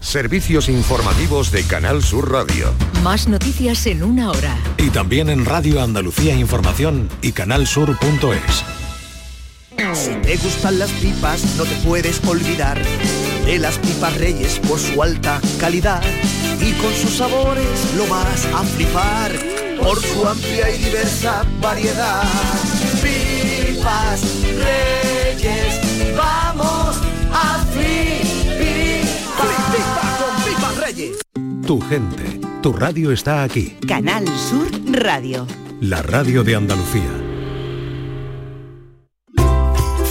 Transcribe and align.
Servicios 0.00 0.70
informativos 0.70 1.50
de 1.50 1.62
Canal 1.64 2.02
Sur 2.02 2.32
Radio. 2.32 2.72
Más 3.02 3.28
noticias 3.28 3.86
en 3.86 4.02
una 4.02 4.30
hora. 4.30 4.56
Y 4.78 4.88
también 4.88 5.28
en 5.28 5.44
Radio 5.44 5.82
Andalucía 5.82 6.34
Información 6.34 7.08
y 7.20 7.32
canalsur.es. 7.32 8.64
Si 9.94 10.14
te 10.22 10.36
gustan 10.38 10.78
las 10.78 10.90
pipas, 10.92 11.44
no 11.56 11.64
te 11.64 11.74
puedes 11.86 12.24
olvidar 12.24 12.80
de 13.44 13.58
las 13.58 13.76
pipas 13.78 14.16
Reyes 14.16 14.58
por 14.60 14.78
su 14.78 15.02
alta 15.02 15.40
calidad 15.58 16.02
y 16.58 16.72
con 16.80 16.94
sus 16.94 17.18
sabores 17.18 17.94
lo 17.96 18.06
vas 18.06 18.46
a 18.54 18.62
flipar 18.64 19.32
por 19.78 20.00
su 20.00 20.26
amplia 20.26 20.70
y 20.74 20.78
diversa 20.78 21.44
variedad. 21.60 22.22
Pipas 23.02 24.22
Reyes, 24.42 26.16
vamos 26.16 26.69
Tu 30.92 31.80
gente, 31.82 32.40
tu 32.62 32.72
radio 32.72 33.12
está 33.12 33.44
aquí. 33.44 33.76
Canal 33.86 34.26
Sur 34.26 34.68
Radio. 34.90 35.46
La 35.80 36.02
radio 36.02 36.42
de 36.42 36.56
Andalucía. 36.56 37.10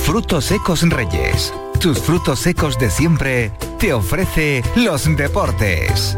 Frutos 0.04 0.46
secos 0.46 0.84
Reyes. 0.84 1.54
Tus 1.82 2.00
frutos 2.00 2.40
secos 2.40 2.80
de 2.80 2.90
siempre 2.90 3.52
te 3.78 3.92
ofrece 3.92 4.64
los 4.78 5.04
deportes. 5.18 6.18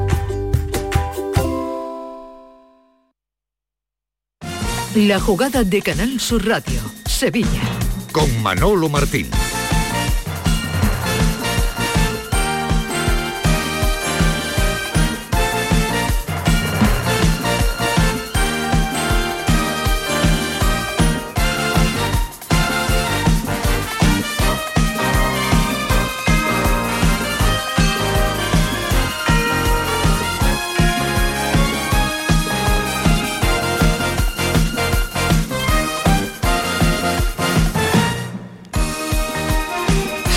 La 4.94 5.20
jugada 5.20 5.64
de 5.64 5.82
Canal 5.82 6.20
Sur 6.20 6.46
Radio. 6.46 6.82
Sevilla. 7.08 7.64
Con 8.12 8.44
Manolo 8.44 8.90
Martín. 8.90 9.28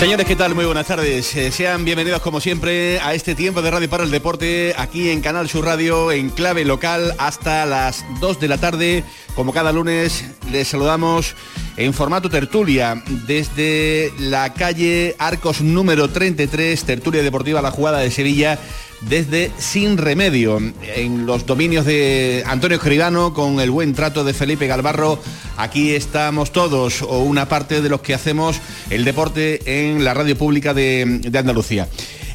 Señores, 0.05 0.27
¿qué 0.27 0.35
tal? 0.35 0.53
Muy 0.53 0.65
buenas 0.65 0.85
tardes. 0.85 1.35
Eh, 1.35 1.51
sean 1.51 1.83
bienvenidos 1.83 2.21
como 2.21 2.39
siempre 2.39 2.99
a 2.99 3.15
este 3.15 3.33
tiempo 3.33 3.63
de 3.63 3.71
Radio 3.71 3.89
para 3.89 4.03
el 4.03 4.11
Deporte 4.11 4.75
aquí 4.77 5.09
en 5.09 5.19
Canal 5.19 5.49
Sur 5.49 5.65
Radio 5.65 6.11
en 6.11 6.29
clave 6.29 6.63
local 6.63 7.15
hasta 7.17 7.65
las 7.65 8.05
2 8.19 8.39
de 8.39 8.47
la 8.47 8.59
tarde. 8.59 9.03
Como 9.33 9.51
cada 9.51 9.71
lunes 9.71 10.23
les 10.51 10.67
saludamos 10.67 11.33
en 11.75 11.91
formato 11.91 12.29
tertulia 12.29 13.01
desde 13.25 14.13
la 14.19 14.53
calle 14.53 15.15
Arcos 15.17 15.61
número 15.61 16.07
33, 16.07 16.83
tertulia 16.83 17.23
deportiva 17.23 17.63
La 17.63 17.71
Jugada 17.71 17.97
de 17.97 18.11
Sevilla 18.11 18.59
desde 19.01 19.51
Sin 19.57 19.97
Remedio, 19.97 20.59
en 20.83 21.25
los 21.25 21.45
dominios 21.47 21.85
de 21.85 22.43
Antonio 22.45 22.77
Escribano, 22.77 23.33
con 23.33 23.59
el 23.59 23.71
buen 23.71 23.93
trato 23.93 24.23
de 24.23 24.33
Felipe 24.33 24.67
Galvarro. 24.67 25.19
Aquí 25.57 25.95
estamos 25.95 26.51
todos, 26.51 27.01
o 27.01 27.19
una 27.19 27.47
parte 27.47 27.81
de 27.81 27.87
los 27.87 28.01
que 28.01 28.13
hacemos 28.13 28.59
el 28.89 29.05
deporte 29.05 29.61
en 29.65 30.03
la 30.03 30.13
radio 30.13 30.37
pública 30.37 30.73
de, 30.73 31.21
Andalucía. 31.33 31.87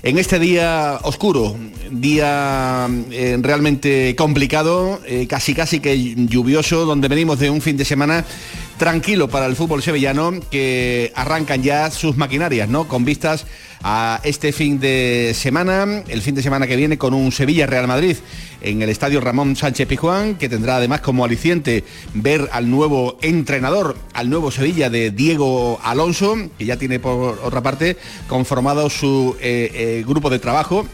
En 0.03 0.17
este 0.17 0.39
día 0.39 0.99
oscuro, 1.03 1.55
día 1.91 2.89
eh, 3.11 3.37
realmente 3.43 4.17
complicado, 4.17 5.01
eh, 5.05 5.27
casi 5.29 5.53
casi 5.53 5.81
que 5.81 6.15
lluvioso, 6.15 6.87
donde 6.87 7.09
venimos 7.09 7.39
de 7.39 7.51
un 7.51 7.61
fin 7.61 7.77
de 7.77 7.85
semana 7.85 8.25
tranquilo 8.81 9.29
para 9.29 9.45
el 9.45 9.57
fútbol 9.57 9.83
sevillano, 9.83 10.33
que 10.51 11.13
arrancan 11.15 11.63
ya 11.63 11.91
sus 11.91 12.17
maquinarias, 12.17 12.67
¿no? 12.67 12.89
Con 12.89 13.05
vistas 13.05 13.45
a 13.83 14.23
este 14.25 14.55
fin 14.55 14.81
de 14.81 15.33
semana, 15.35 16.03
el 16.09 16.23
fin 16.23 16.35
de 16.35 16.43
semana 16.43 16.67
que 16.67 16.77
viene 16.77 16.97
con 16.97 17.13
un 17.13 17.31
Sevilla-Real 17.31 17.87
Madrid 17.87 18.17
en 18.63 18.81
el 18.81 18.89
estadio 18.89 19.21
Ramón 19.21 19.55
Sánchez 19.55 19.87
Pijuán, 19.87 20.37
que 20.37 20.49
tendrá 20.49 20.77
además 20.77 21.03
como 21.03 21.27
aliciente 21.27 21.85
ver 22.15 22.49
al 22.53 22.71
nuevo 22.71 23.19
entrenador, 23.21 23.99
al 24.15 24.31
nuevo 24.31 24.51
Sevilla 24.51 24.89
de 24.89 25.11
Diego 25.11 25.79
Alonso, 25.83 26.39
que 26.57 26.65
ya 26.65 26.79
tiene 26.79 26.99
por 26.99 27.39
otra 27.45 27.63
parte 27.63 27.99
conformado 28.29 28.89
su 28.89 29.37
eh, 29.43 29.71
eh, 29.75 30.05
grupo 30.09 30.31
de 30.31 30.39
trabajo. 30.39 30.87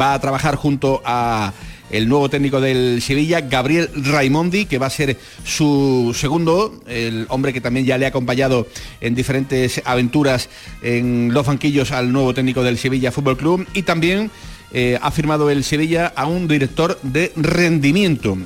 Va 0.00 0.14
a 0.14 0.20
trabajar 0.20 0.54
junto 0.54 1.02
a 1.04 1.52
el 1.90 2.08
nuevo 2.08 2.28
técnico 2.28 2.60
del 2.60 3.00
Sevilla, 3.02 3.40
Gabriel 3.42 3.90
Raimondi, 3.94 4.66
que 4.66 4.78
va 4.78 4.86
a 4.86 4.90
ser 4.90 5.16
su 5.44 6.14
segundo, 6.18 6.80
el 6.86 7.26
hombre 7.28 7.52
que 7.52 7.60
también 7.60 7.86
ya 7.86 7.98
le 7.98 8.06
ha 8.06 8.08
acompañado 8.08 8.66
en 9.00 9.14
diferentes 9.14 9.82
aventuras 9.84 10.48
en 10.82 11.32
los 11.32 11.46
banquillos 11.46 11.92
al 11.92 12.12
nuevo 12.12 12.34
técnico 12.34 12.62
del 12.62 12.78
Sevilla 12.78 13.12
Fútbol 13.12 13.36
Club 13.36 13.66
y 13.74 13.82
también 13.82 14.30
eh, 14.72 14.98
ha 15.00 15.10
firmado 15.10 15.50
el 15.50 15.62
Sevilla 15.62 16.12
a 16.16 16.26
un 16.26 16.48
director 16.48 16.98
de 17.02 17.32
rendimiento. 17.36 18.36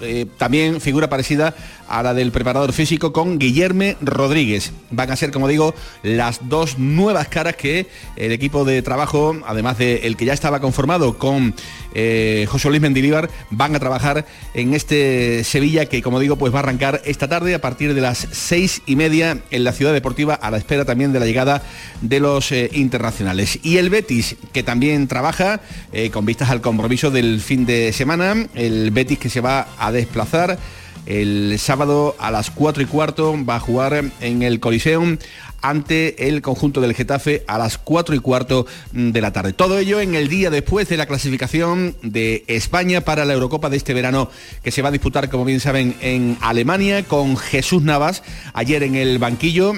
Eh, 0.00 0.26
también 0.36 0.80
figura 0.80 1.08
parecida 1.08 1.54
a 1.92 2.02
la 2.02 2.14
del 2.14 2.32
preparador 2.32 2.72
físico 2.72 3.12
con 3.12 3.38
Guillerme 3.38 3.98
Rodríguez. 4.00 4.72
Van 4.90 5.10
a 5.10 5.16
ser, 5.16 5.30
como 5.30 5.46
digo, 5.46 5.74
las 6.02 6.48
dos 6.48 6.78
nuevas 6.78 7.28
caras 7.28 7.54
que 7.54 7.86
el 8.16 8.32
equipo 8.32 8.64
de 8.64 8.80
trabajo, 8.80 9.36
además 9.46 9.76
del 9.76 10.16
que 10.16 10.24
ya 10.24 10.32
estaba 10.32 10.60
conformado 10.60 11.18
con 11.18 11.54
eh, 11.94 12.46
José 12.48 12.70
Luis 12.70 12.80
Mendilibar, 12.80 13.28
van 13.50 13.76
a 13.76 13.78
trabajar 13.78 14.24
en 14.54 14.72
este 14.72 15.44
Sevilla 15.44 15.84
que, 15.84 16.00
como 16.00 16.18
digo, 16.18 16.36
pues 16.36 16.52
va 16.52 16.60
a 16.60 16.62
arrancar 16.62 17.02
esta 17.04 17.28
tarde 17.28 17.54
a 17.54 17.60
partir 17.60 17.92
de 17.92 18.00
las 18.00 18.26
seis 18.32 18.80
y 18.86 18.96
media 18.96 19.38
en 19.50 19.62
la 19.62 19.72
ciudad 19.72 19.92
deportiva, 19.92 20.32
a 20.34 20.50
la 20.50 20.56
espera 20.56 20.86
también 20.86 21.12
de 21.12 21.20
la 21.20 21.26
llegada 21.26 21.62
de 22.00 22.20
los 22.20 22.52
eh, 22.52 22.70
internacionales. 22.72 23.58
Y 23.62 23.76
el 23.76 23.90
Betis, 23.90 24.36
que 24.54 24.62
también 24.62 25.08
trabaja 25.08 25.60
eh, 25.92 26.08
con 26.08 26.24
vistas 26.24 26.48
al 26.48 26.62
compromiso 26.62 27.10
del 27.10 27.42
fin 27.42 27.66
de 27.66 27.92
semana, 27.92 28.46
el 28.54 28.90
Betis 28.92 29.18
que 29.18 29.28
se 29.28 29.42
va 29.42 29.68
a 29.78 29.92
desplazar 29.92 30.58
el 31.06 31.58
sábado 31.58 32.14
a 32.18 32.30
las 32.30 32.50
4 32.50 32.82
y 32.82 32.86
cuarto 32.86 33.36
va 33.44 33.56
a 33.56 33.60
jugar 33.60 34.04
en 34.20 34.42
el 34.42 34.60
Coliseum 34.60 35.18
ante 35.62 36.28
el 36.28 36.42
conjunto 36.42 36.80
del 36.80 36.94
Getafe 36.94 37.44
a 37.46 37.56
las 37.56 37.78
4 37.78 38.14
y 38.14 38.18
cuarto 38.18 38.66
de 38.92 39.20
la 39.20 39.32
tarde. 39.32 39.52
Todo 39.52 39.78
ello 39.78 40.00
en 40.00 40.14
el 40.14 40.28
día 40.28 40.50
después 40.50 40.88
de 40.88 40.96
la 40.96 41.06
clasificación 41.06 41.96
de 42.02 42.44
España 42.48 43.00
para 43.00 43.24
la 43.24 43.32
Eurocopa 43.32 43.70
de 43.70 43.76
este 43.76 43.94
verano 43.94 44.28
que 44.62 44.72
se 44.72 44.82
va 44.82 44.88
a 44.88 44.92
disputar, 44.92 45.30
como 45.30 45.44
bien 45.44 45.60
saben, 45.60 45.94
en 46.00 46.36
Alemania 46.40 47.04
con 47.04 47.36
Jesús 47.36 47.82
Navas 47.82 48.22
ayer 48.52 48.82
en 48.82 48.96
el 48.96 49.18
banquillo 49.18 49.74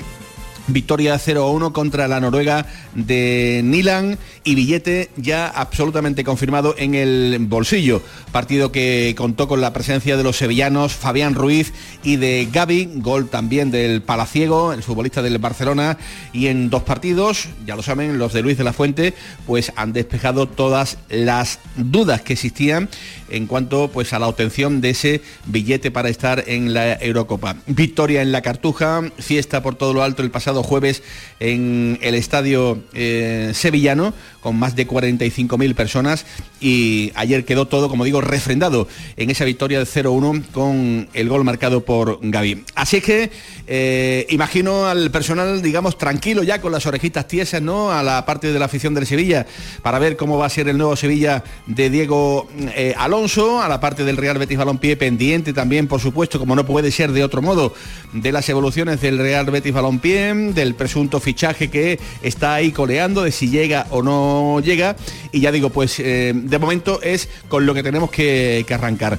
Victoria 0.66 1.16
0-1 1.16 1.72
contra 1.72 2.08
la 2.08 2.20
Noruega 2.20 2.66
de 2.94 3.60
Nilan 3.64 4.18
y 4.44 4.54
billete 4.54 5.10
ya 5.16 5.46
absolutamente 5.48 6.24
confirmado 6.24 6.74
en 6.78 6.94
el 6.94 7.36
bolsillo. 7.40 8.02
Partido 8.32 8.72
que 8.72 9.14
contó 9.16 9.48
con 9.48 9.60
la 9.60 9.72
presencia 9.72 10.16
de 10.16 10.22
los 10.22 10.36
sevillanos 10.36 10.94
Fabián 10.94 11.34
Ruiz 11.34 11.72
y 12.02 12.16
de 12.16 12.48
Gaby, 12.52 12.90
gol 12.96 13.28
también 13.28 13.70
del 13.70 14.02
Palaciego, 14.02 14.72
el 14.72 14.82
futbolista 14.82 15.22
del 15.22 15.38
Barcelona, 15.38 15.98
y 16.32 16.46
en 16.48 16.70
dos 16.70 16.82
partidos, 16.82 17.48
ya 17.66 17.76
lo 17.76 17.82
saben, 17.82 18.18
los 18.18 18.32
de 18.32 18.42
Luis 18.42 18.58
de 18.58 18.64
la 18.64 18.72
Fuente, 18.72 19.14
pues 19.46 19.72
han 19.76 19.92
despejado 19.92 20.46
todas 20.46 20.98
las 21.08 21.58
dudas 21.76 22.20
que 22.22 22.34
existían 22.34 22.88
en 23.30 23.46
cuanto 23.46 23.88
pues 23.88 24.12
a 24.12 24.18
la 24.18 24.28
obtención 24.28 24.80
de 24.80 24.90
ese 24.90 25.22
billete 25.46 25.90
para 25.90 26.08
estar 26.08 26.44
en 26.46 26.74
la 26.74 26.94
Eurocopa. 26.94 27.56
Victoria 27.66 28.22
en 28.22 28.32
la 28.32 28.42
Cartuja, 28.42 29.02
fiesta 29.18 29.62
por 29.62 29.74
todo 29.74 29.92
lo 29.92 30.02
alto 30.02 30.22
el 30.22 30.30
pasado 30.30 30.53
jueves 30.62 31.02
en 31.40 31.98
el 32.02 32.14
estadio 32.14 32.78
eh, 32.92 33.52
sevillano 33.54 34.14
con 34.44 34.58
más 34.58 34.76
de 34.76 34.86
45.000 34.86 35.74
personas 35.74 36.26
y 36.60 37.12
ayer 37.14 37.46
quedó 37.46 37.66
todo, 37.66 37.88
como 37.88 38.04
digo, 38.04 38.20
refrendado 38.20 38.86
en 39.16 39.30
esa 39.30 39.46
victoria 39.46 39.78
de 39.78 39.86
0-1 39.86 40.44
con 40.52 41.08
el 41.14 41.28
gol 41.30 41.44
marcado 41.44 41.80
por 41.80 42.18
Gaby. 42.20 42.62
Así 42.74 43.00
que 43.00 43.30
eh, 43.66 44.26
imagino 44.28 44.86
al 44.86 45.10
personal, 45.10 45.62
digamos, 45.62 45.96
tranquilo 45.96 46.42
ya 46.42 46.60
con 46.60 46.72
las 46.72 46.84
orejitas 46.84 47.26
tiesas, 47.26 47.62
¿no? 47.62 47.90
A 47.90 48.02
la 48.02 48.26
parte 48.26 48.52
de 48.52 48.58
la 48.58 48.66
afición 48.66 48.92
del 48.92 49.06
Sevilla 49.06 49.46
para 49.82 49.98
ver 49.98 50.18
cómo 50.18 50.36
va 50.36 50.44
a 50.44 50.50
ser 50.50 50.68
el 50.68 50.76
nuevo 50.76 50.94
Sevilla 50.94 51.42
de 51.66 51.88
Diego 51.88 52.46
eh, 52.76 52.94
Alonso, 52.98 53.62
a 53.62 53.68
la 53.70 53.80
parte 53.80 54.04
del 54.04 54.18
Real 54.18 54.36
Betis 54.36 54.58
Balompié 54.58 54.98
pendiente 54.98 55.54
también, 55.54 55.88
por 55.88 56.02
supuesto, 56.02 56.38
como 56.38 56.54
no 56.54 56.66
puede 56.66 56.90
ser 56.90 57.12
de 57.12 57.24
otro 57.24 57.40
modo, 57.40 57.72
de 58.12 58.30
las 58.30 58.46
evoluciones 58.50 59.00
del 59.00 59.16
Real 59.16 59.46
Betis 59.46 59.72
Balompié, 59.72 60.34
del 60.52 60.74
presunto 60.74 61.18
fichaje 61.18 61.70
que 61.70 61.98
está 62.20 62.52
ahí 62.52 62.72
coleando, 62.72 63.22
de 63.22 63.32
si 63.32 63.48
llega 63.48 63.86
o 63.88 64.02
no 64.02 64.33
llega 64.62 64.96
y 65.32 65.40
ya 65.40 65.52
digo, 65.52 65.70
pues 65.70 65.98
eh, 66.00 66.32
de 66.34 66.58
momento 66.58 67.00
es 67.02 67.28
con 67.48 67.66
lo 67.66 67.74
que 67.74 67.82
tenemos 67.82 68.10
que, 68.10 68.64
que 68.66 68.74
arrancar. 68.74 69.18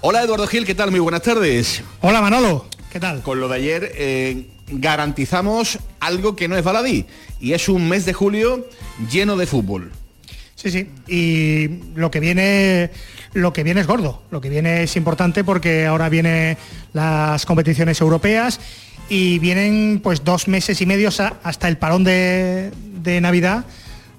Hola 0.00 0.22
Eduardo 0.22 0.46
Gil, 0.46 0.66
¿qué 0.66 0.74
tal? 0.74 0.90
Muy 0.90 1.00
buenas 1.00 1.22
tardes. 1.22 1.82
Hola 2.00 2.20
Manolo, 2.20 2.66
¿qué 2.90 2.98
tal? 3.00 3.22
Con 3.22 3.40
lo 3.40 3.48
de 3.48 3.56
ayer, 3.56 3.92
eh, 3.94 4.46
garantizamos 4.68 5.78
algo 6.00 6.34
que 6.36 6.48
no 6.48 6.56
es 6.56 6.64
baladí 6.64 7.06
y 7.40 7.52
es 7.52 7.68
un 7.68 7.88
mes 7.88 8.04
de 8.04 8.12
julio 8.12 8.66
lleno 9.10 9.36
de 9.36 9.46
fútbol. 9.46 9.92
Sí, 10.62 10.70
sí. 10.70 10.88
Y 11.08 11.68
lo 11.96 12.10
que 12.10 12.20
viene, 12.20 12.90
lo 13.32 13.52
que 13.52 13.64
viene 13.64 13.80
es 13.80 13.86
gordo. 13.86 14.22
Lo 14.30 14.40
que 14.40 14.48
viene 14.48 14.84
es 14.84 14.94
importante 14.94 15.42
porque 15.42 15.86
ahora 15.86 16.08
vienen 16.08 16.56
las 16.92 17.44
competiciones 17.46 18.00
europeas 18.00 18.60
y 19.08 19.40
vienen 19.40 20.00
pues 20.02 20.22
dos 20.22 20.46
meses 20.46 20.80
y 20.80 20.86
medio 20.86 21.08
hasta 21.08 21.68
el 21.68 21.78
parón 21.78 22.04
de, 22.04 22.70
Navidad 23.20 23.64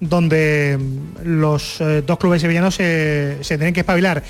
donde 0.10 0.80
los 1.24 1.82
eh, 1.82 2.04
dos 2.06 2.18
clubes 2.18 2.42
sevillanos 2.42 2.76
se, 2.76 3.38
se 3.42 3.58
tienen 3.58 3.74
que 3.74 3.82
espabilar. 3.82 4.24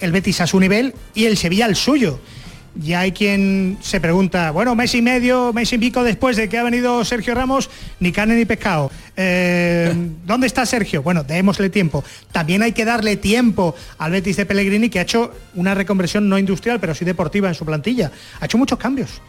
El 0.00 0.12
Betis 0.12 0.40
a 0.40 0.46
su 0.46 0.58
nivel 0.58 0.94
y 1.14 1.26
el 1.26 1.36
Sevilla 1.36 1.66
al 1.66 1.76
suyo 1.76 2.20
ya 2.74 3.00
hay 3.00 3.12
quien 3.12 3.78
se 3.80 4.00
pregunta, 4.00 4.50
bueno, 4.52 4.74
mes 4.74 4.94
y 4.94 5.02
medio, 5.02 5.52
mes 5.52 5.72
y 5.72 5.78
pico 5.78 6.04
después 6.04 6.36
de 6.36 6.48
que 6.48 6.58
ha 6.58 6.62
venido 6.62 7.04
Sergio 7.04 7.34
Ramos, 7.34 7.68
ni 7.98 8.12
carne 8.12 8.36
ni 8.36 8.44
pescado. 8.44 8.90
Eh, 9.22 9.94
¿Dónde 10.24 10.46
está 10.46 10.64
Sergio? 10.64 11.02
Bueno, 11.02 11.24
démosle 11.24 11.68
tiempo. 11.68 12.02
También 12.32 12.62
hay 12.62 12.72
que 12.72 12.86
darle 12.86 13.18
tiempo 13.18 13.74
al 13.98 14.12
Betis 14.12 14.38
de 14.38 14.46
Pellegrini, 14.46 14.88
que 14.88 14.98
ha 14.98 15.02
hecho 15.02 15.30
una 15.54 15.74
reconversión 15.74 16.26
no 16.26 16.38
industrial, 16.38 16.80
pero 16.80 16.94
sí 16.94 17.04
deportiva 17.04 17.48
en 17.48 17.54
su 17.54 17.66
plantilla. 17.66 18.10
Ha 18.40 18.46
hecho 18.46 18.56
muchos 18.56 18.78
cambios. 18.78 19.20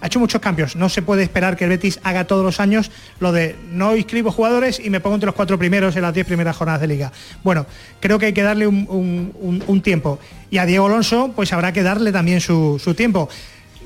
Ha 0.00 0.06
hecho 0.06 0.20
muchos 0.20 0.40
cambios. 0.40 0.76
No 0.76 0.88
se 0.88 1.02
puede 1.02 1.24
esperar 1.24 1.56
que 1.56 1.64
el 1.64 1.70
Betis 1.70 1.98
haga 2.04 2.28
todos 2.28 2.44
los 2.44 2.60
años 2.60 2.92
lo 3.18 3.32
de 3.32 3.56
no 3.72 3.96
inscribo 3.96 4.30
jugadores 4.30 4.78
y 4.78 4.88
me 4.88 5.00
pongo 5.00 5.16
entre 5.16 5.26
los 5.26 5.34
cuatro 5.34 5.58
primeros 5.58 5.96
en 5.96 6.02
las 6.02 6.14
diez 6.14 6.26
primeras 6.26 6.56
jornadas 6.56 6.80
de 6.80 6.86
liga. 6.86 7.10
Bueno, 7.42 7.66
creo 7.98 8.20
que 8.20 8.26
hay 8.26 8.32
que 8.32 8.42
darle 8.42 8.68
un 8.68 9.80
tiempo. 9.82 10.20
Y 10.50 10.58
a 10.58 10.66
Diego 10.66 10.86
Alonso, 10.86 11.32
pues 11.34 11.52
habrá 11.52 11.72
que 11.72 11.82
darle 11.82 12.10
también 12.10 12.40
su, 12.40 12.94
tiempo. 12.96 13.28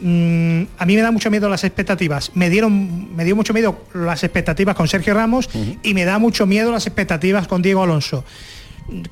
Mm, 0.01 0.63
a 0.77 0.87
mí 0.87 0.97
me 0.97 1.03
da 1.03 1.11
mucho 1.11 1.31
miedo 1.31 1.49
las 1.49 1.65
expectativas. 1.65 2.33
Me 2.35 2.51
dieron, 2.51 3.15
me 3.15 3.25
dio 3.25 3.37
mucho 3.37 3.53
miedo 3.53 3.79
las 3.95 4.25
expectativas 4.25 4.75
con 4.75 4.89
Sergio 4.89 5.15
Ramos 5.15 5.49
y 5.83 5.95
me 5.95 6.05
da 6.05 6.19
mucho 6.19 6.47
miedo 6.47 6.73
las 6.73 6.87
expectativas 6.87 7.47
con 7.47 7.63
Diego 7.63 7.83
Alonso. 7.83 8.25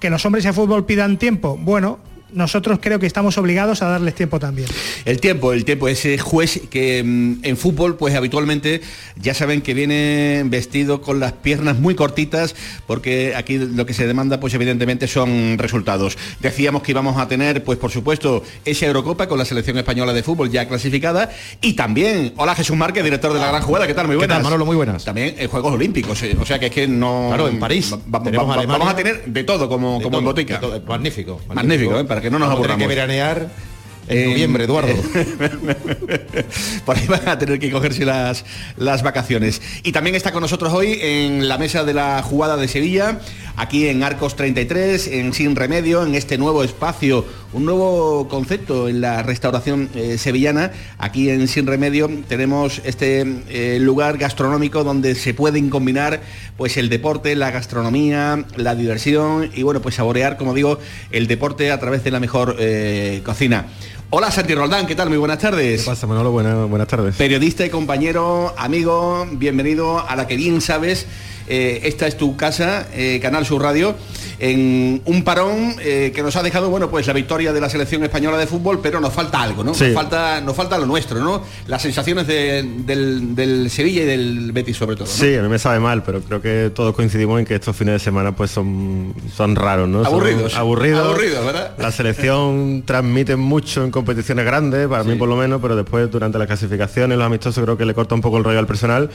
Que 0.00 0.10
los 0.10 0.24
hombres 0.26 0.44
de 0.44 0.52
fútbol 0.52 0.84
pidan 0.84 1.18
tiempo. 1.18 1.56
Bueno, 1.56 1.98
nosotros 2.32 2.78
creo 2.80 2.98
que 2.98 3.06
estamos 3.06 3.38
obligados 3.38 3.82
a 3.82 3.86
darles 3.88 4.14
tiempo 4.14 4.38
también. 4.38 4.68
El 5.04 5.20
tiempo, 5.20 5.52
el 5.52 5.64
tiempo, 5.64 5.88
ese 5.88 6.18
juez 6.18 6.62
que 6.70 7.02
mm, 7.02 7.44
en 7.44 7.56
fútbol 7.56 7.96
pues 7.96 8.14
habitualmente 8.14 8.80
ya 9.16 9.34
saben 9.34 9.62
que 9.62 9.74
viene 9.74 10.42
vestido 10.46 11.02
con 11.02 11.20
las 11.20 11.32
piernas 11.32 11.78
muy 11.78 11.94
cortitas 11.94 12.54
porque 12.86 13.34
aquí 13.36 13.58
lo 13.58 13.86
que 13.86 13.94
se 13.94 14.06
demanda 14.06 14.40
pues 14.40 14.54
evidentemente 14.54 15.06
son 15.08 15.58
resultados. 15.58 16.16
Decíamos 16.40 16.82
que 16.82 16.92
íbamos 16.92 17.18
a 17.18 17.28
tener 17.28 17.62
pues 17.64 17.78
por 17.78 17.90
supuesto 17.90 18.42
esa 18.64 18.86
Eurocopa 18.86 19.28
con 19.28 19.38
la 19.38 19.44
selección 19.44 19.78
española 19.78 20.12
de 20.12 20.22
fútbol 20.22 20.50
ya 20.50 20.66
clasificada 20.68 21.30
y 21.60 21.74
también, 21.74 22.32
hola 22.36 22.54
Jesús 22.54 22.76
Márquez, 22.76 23.04
director 23.04 23.32
de 23.32 23.40
la 23.40 23.48
gran 23.48 23.62
jugada, 23.62 23.86
¿qué 23.86 23.94
tal? 23.94 24.06
Muy 24.06 24.16
buenas. 24.16 24.36
¿Qué 24.36 24.42
tal, 24.42 24.44
Manolo? 24.44 24.66
Muy 24.66 24.76
buenas. 24.76 25.04
También 25.04 25.34
en 25.38 25.48
Juegos 25.48 25.72
Olímpicos, 25.72 26.22
eh, 26.22 26.36
o 26.40 26.46
sea 26.46 26.58
que 26.58 26.66
es 26.66 26.72
que 26.72 26.88
no... 26.88 27.26
Claro, 27.28 27.48
en 27.48 27.58
París. 27.58 27.94
vamos 28.06 28.88
a 28.88 28.96
tener 28.96 29.24
de 29.26 29.44
todo 29.44 29.68
como, 29.68 30.00
como 30.00 30.18
en 30.18 30.24
botica. 30.24 30.60
Magnífico. 30.86 31.40
Magnífico, 31.48 31.98
¿eh? 31.98 32.04
Que 32.22 32.30
no 32.30 32.38
nos 32.38 32.50
aburramos. 32.50 32.82
que 32.82 32.88
veranear 32.88 33.48
en 34.08 34.30
noviembre, 34.30 34.64
Eduardo. 34.64 34.94
Por 36.84 36.96
ahí 36.96 37.06
van 37.06 37.28
a 37.28 37.38
tener 37.38 37.58
que 37.58 37.70
cogerse 37.70 38.04
las, 38.04 38.44
las 38.76 39.02
vacaciones. 39.02 39.62
Y 39.82 39.92
también 39.92 40.16
está 40.16 40.32
con 40.32 40.42
nosotros 40.42 40.72
hoy 40.72 40.98
en 41.00 41.48
la 41.48 41.58
mesa 41.58 41.84
de 41.84 41.94
la 41.94 42.22
jugada 42.22 42.56
de 42.56 42.68
Sevilla, 42.68 43.20
aquí 43.56 43.88
en 43.88 44.02
Arcos 44.02 44.36
33, 44.36 45.06
en 45.08 45.32
Sin 45.32 45.56
Remedio, 45.56 46.04
en 46.04 46.14
este 46.14 46.38
nuevo 46.38 46.64
espacio, 46.64 47.24
un 47.52 47.64
nuevo 47.64 48.28
concepto 48.28 48.88
en 48.88 49.00
la 49.00 49.22
restauración 49.22 49.90
eh, 49.94 50.18
sevillana. 50.18 50.72
Aquí 50.98 51.30
en 51.30 51.46
Sin 51.48 51.66
Remedio 51.66 52.10
tenemos 52.28 52.80
este 52.84 53.24
eh, 53.48 53.78
lugar 53.80 54.18
gastronómico 54.18 54.84
donde 54.84 55.14
se 55.14 55.34
pueden 55.34 55.70
combinar 55.70 56.22
pues 56.56 56.76
el 56.76 56.88
deporte, 56.88 57.36
la 57.36 57.50
gastronomía, 57.50 58.44
la 58.56 58.74
diversión 58.74 59.50
y 59.54 59.62
bueno, 59.62 59.80
pues 59.82 59.96
saborear, 59.96 60.36
como 60.36 60.54
digo, 60.54 60.78
el 61.10 61.26
deporte 61.26 61.70
a 61.70 61.78
través 61.78 62.04
de 62.04 62.10
la 62.10 62.20
mejor 62.20 62.56
eh, 62.58 63.20
cocina. 63.24 63.66
Hola 64.14 64.30
Santi 64.30 64.54
Roldán, 64.54 64.86
¿qué 64.86 64.94
tal? 64.94 65.08
Muy 65.08 65.16
buenas 65.16 65.38
tardes. 65.38 65.80
¿Qué 65.80 65.86
pasa, 65.86 66.06
Manolo? 66.06 66.32
Buenas, 66.32 66.68
buenas 66.68 66.86
tardes. 66.86 67.16
Periodista 67.16 67.64
y 67.64 67.70
compañero, 67.70 68.52
amigo, 68.58 69.26
bienvenido 69.32 70.06
a 70.06 70.14
la 70.16 70.26
que 70.26 70.36
bien 70.36 70.60
sabes 70.60 71.06
eh, 71.48 71.80
esta 71.84 72.06
es 72.06 72.18
tu 72.18 72.36
casa, 72.36 72.86
eh, 72.92 73.20
Canal 73.22 73.46
Sur 73.46 73.62
Radio, 73.62 73.94
en 74.42 75.00
un 75.04 75.22
parón 75.22 75.76
eh, 75.78 76.10
que 76.12 76.20
nos 76.20 76.34
ha 76.34 76.42
dejado, 76.42 76.68
bueno, 76.68 76.90
pues 76.90 77.06
la 77.06 77.12
victoria 77.12 77.52
de 77.52 77.60
la 77.60 77.68
selección 77.68 78.02
española 78.02 78.36
de 78.36 78.48
fútbol, 78.48 78.80
pero 78.82 79.00
nos 79.00 79.12
falta 79.12 79.40
algo, 79.40 79.62
¿no? 79.62 79.70
Nos, 79.70 79.94
falta, 79.94 80.40
nos 80.40 80.56
falta 80.56 80.78
lo 80.78 80.86
nuestro, 80.86 81.20
¿no? 81.20 81.44
Las 81.68 81.80
sensaciones 81.80 82.26
del, 82.26 83.70
Sevilla 83.70 84.02
y 84.02 84.04
del 84.04 84.50
Betis 84.50 84.76
sobre 84.76 84.96
todo. 84.96 85.06
Sí, 85.06 85.36
a 85.36 85.42
mí 85.42 85.48
me 85.48 85.60
sabe 85.60 85.78
mal, 85.78 86.02
pero 86.02 86.22
creo 86.22 86.42
que 86.42 86.72
todos 86.74 86.92
coincidimos 86.92 87.38
en 87.38 87.46
que 87.46 87.54
estos 87.54 87.76
fines 87.76 87.92
de 87.92 87.98
semana 88.00 88.34
pues 88.34 88.50
son, 88.50 89.14
son 89.32 89.54
raros, 89.54 89.88
¿no? 89.88 90.04
Aburridos. 90.04 90.56
aburridos. 90.56 91.06
Aburridos, 91.06 91.46
¿verdad? 91.46 91.74
La 91.78 91.92
selección 91.92 92.82
transmite 92.84 93.36
mucho 93.36 93.84
en 93.84 93.92
competiciones 93.92 94.44
grandes, 94.44 94.88
para 94.88 95.04
mí 95.04 95.14
por 95.14 95.28
lo 95.28 95.36
menos, 95.36 95.62
pero 95.62 95.76
después 95.76 96.10
durante 96.10 96.38
las 96.38 96.48
clasificaciones, 96.48 97.16
los 97.16 97.24
amistosos 97.24 97.62
creo 97.62 97.78
que 97.78 97.84
le 97.84 97.94
corta 97.94 98.16
un 98.16 98.20
poco 98.20 98.38
el 98.38 98.44
rollo 98.44 98.58
al 98.58 98.66
personal 98.66 99.08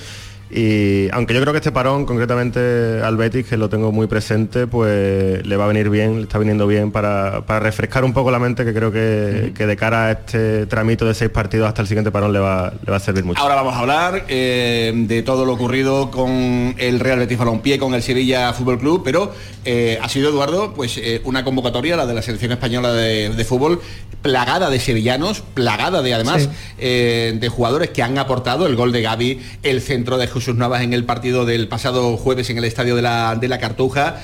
y 0.50 1.10
aunque 1.12 1.34
yo 1.34 1.42
creo 1.42 1.52
que 1.52 1.58
este 1.58 1.74
parón, 1.74 2.06
concretamente 2.06 3.02
al 3.04 3.18
Betis, 3.18 3.46
que 3.46 3.58
lo 3.58 3.70
tengo 3.70 3.92
muy 3.92 4.08
presente, 4.08 4.66
pues 4.66 5.46
le 5.46 5.58
va 5.58 5.66
a 5.66 5.68
venir 5.68 5.90
bien, 5.90 6.18
le 6.18 6.22
está 6.24 6.40
viniendo 6.40 6.68
bien 6.68 6.92
para, 6.92 7.42
refrescar 7.60 8.06
un 8.06 8.14
poco 8.14 8.32
la 8.32 8.40
mente, 8.40 8.64
que 8.64 8.74
creo 8.74 8.92
que, 8.92 9.52
de 9.58 9.76
cara 9.76 10.06
a 10.06 10.12
este 10.12 10.66
tramito 10.68 11.06
de 11.06 11.14
seis 11.14 11.30
partidos 11.32 11.68
hasta 11.68 11.82
el 11.82 11.88
siguiente 11.88 12.12
parón 12.12 12.32
le 12.32 12.40
va, 12.40 12.72
le 12.86 12.92
va 12.92 12.98
a 12.98 13.00
servir 13.00 13.26
mucho. 13.26 13.42
Ahora 13.42 13.56
vamos 13.56 13.74
a 13.74 13.80
hablar 13.80 14.26
eh, 14.30 14.94
de 14.96 15.22
todo 15.22 15.46
lo 15.46 15.54
ocurrido 15.54 16.12
con 16.12 16.76
el 16.78 17.00
Real 17.00 17.20
Betis 17.20 17.38
Balompié, 17.38 17.78
con 17.78 17.94
el 17.94 18.02
Sevilla 18.02 18.54
Fútbol 18.54 18.80
Club, 18.80 19.02
pero 19.04 19.34
eh, 19.66 20.00
ha 20.02 20.08
sido, 20.08 20.30
Eduardo, 20.30 20.74
pues 20.74 20.98
eh, 20.98 21.22
una 21.26 21.44
convocatoria, 21.44 21.98
la 21.98 22.06
de 22.06 22.14
la 22.14 22.22
selección 22.22 22.54
española 22.54 22.94
de, 22.94 23.46
fútbol, 23.46 23.82
plagada 24.22 24.70
de 24.70 24.80
sevillanos, 24.80 25.42
plagada 25.42 26.02
de 26.02 26.14
además 26.14 26.50
de 26.78 27.50
jugadores 27.52 27.90
que 27.90 28.04
han 28.04 28.18
aportado 28.18 28.66
el 28.68 28.76
gol 28.76 28.92
de 28.92 29.02
Gaby, 29.02 29.42
el 29.64 29.82
centro 29.82 30.18
de 30.18 30.28
sus 30.42 30.56
Navas 30.56 30.82
en 30.82 30.94
el 30.94 31.04
partido 31.04 31.46
del 31.46 31.68
pasado 31.68 32.18
jueves 32.18 32.50
en 32.50 32.58
el 32.58 32.66
estadio 32.66 32.96
de 32.96 33.02
la, 33.02 33.36
de 33.36 33.48
la 33.48 33.60
Cartuja 33.60 34.18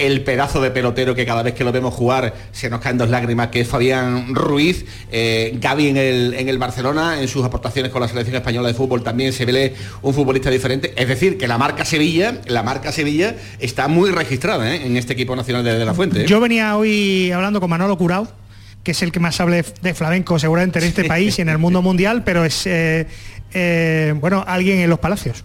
el 0.00 0.22
pedazo 0.22 0.60
de 0.62 0.70
pelotero 0.70 1.14
que 1.14 1.26
cada 1.26 1.42
vez 1.42 1.54
que 1.54 1.62
lo 1.62 1.72
vemos 1.72 1.94
jugar 1.94 2.34
se 2.52 2.70
nos 2.70 2.80
caen 2.80 2.96
dos 2.98 3.10
lágrimas, 3.10 3.48
que 3.48 3.60
es 3.60 3.68
Fabián 3.68 4.34
Ruiz, 4.34 4.86
eh, 5.12 5.56
Gaby 5.60 5.88
en 5.88 5.96
el, 5.98 6.34
en 6.34 6.48
el 6.48 6.58
Barcelona, 6.58 7.20
en 7.20 7.28
sus 7.28 7.44
aportaciones 7.44 7.92
con 7.92 8.00
la 8.00 8.08
selección 8.08 8.36
española 8.36 8.68
de 8.68 8.74
fútbol 8.74 9.02
también 9.02 9.32
se 9.32 9.44
ve 9.44 9.74
un 10.02 10.14
futbolista 10.14 10.50
diferente. 10.50 10.94
Es 10.96 11.06
decir, 11.06 11.36
que 11.36 11.46
la 11.46 11.58
marca 11.58 11.84
Sevilla, 11.84 12.40
la 12.46 12.62
marca 12.62 12.92
Sevilla 12.92 13.36
está 13.58 13.88
muy 13.88 14.10
registrada 14.10 14.74
¿eh? 14.74 14.86
en 14.86 14.96
este 14.96 15.12
equipo 15.12 15.36
nacional 15.36 15.64
de, 15.64 15.84
la 15.84 15.94
Fuente. 15.94 16.22
¿eh? 16.22 16.26
Yo 16.26 16.40
venía 16.40 16.76
hoy 16.76 17.30
hablando 17.30 17.60
con 17.60 17.68
Manolo 17.68 17.96
Curao, 17.98 18.26
que 18.82 18.92
es 18.92 19.02
el 19.02 19.12
que 19.12 19.20
más 19.20 19.40
hable 19.40 19.64
de 19.82 19.94
flamenco 19.94 20.38
seguramente 20.38 20.78
en 20.78 20.86
este 20.86 21.04
país 21.04 21.38
y 21.38 21.42
en 21.42 21.48
el 21.48 21.58
mundo 21.58 21.82
mundial, 21.82 22.22
pero 22.24 22.44
es 22.44 22.66
eh, 23.52 24.14
bueno, 24.20 24.44
alguien 24.46 24.78
en 24.78 24.90
los 24.90 24.98
palacios. 24.98 25.44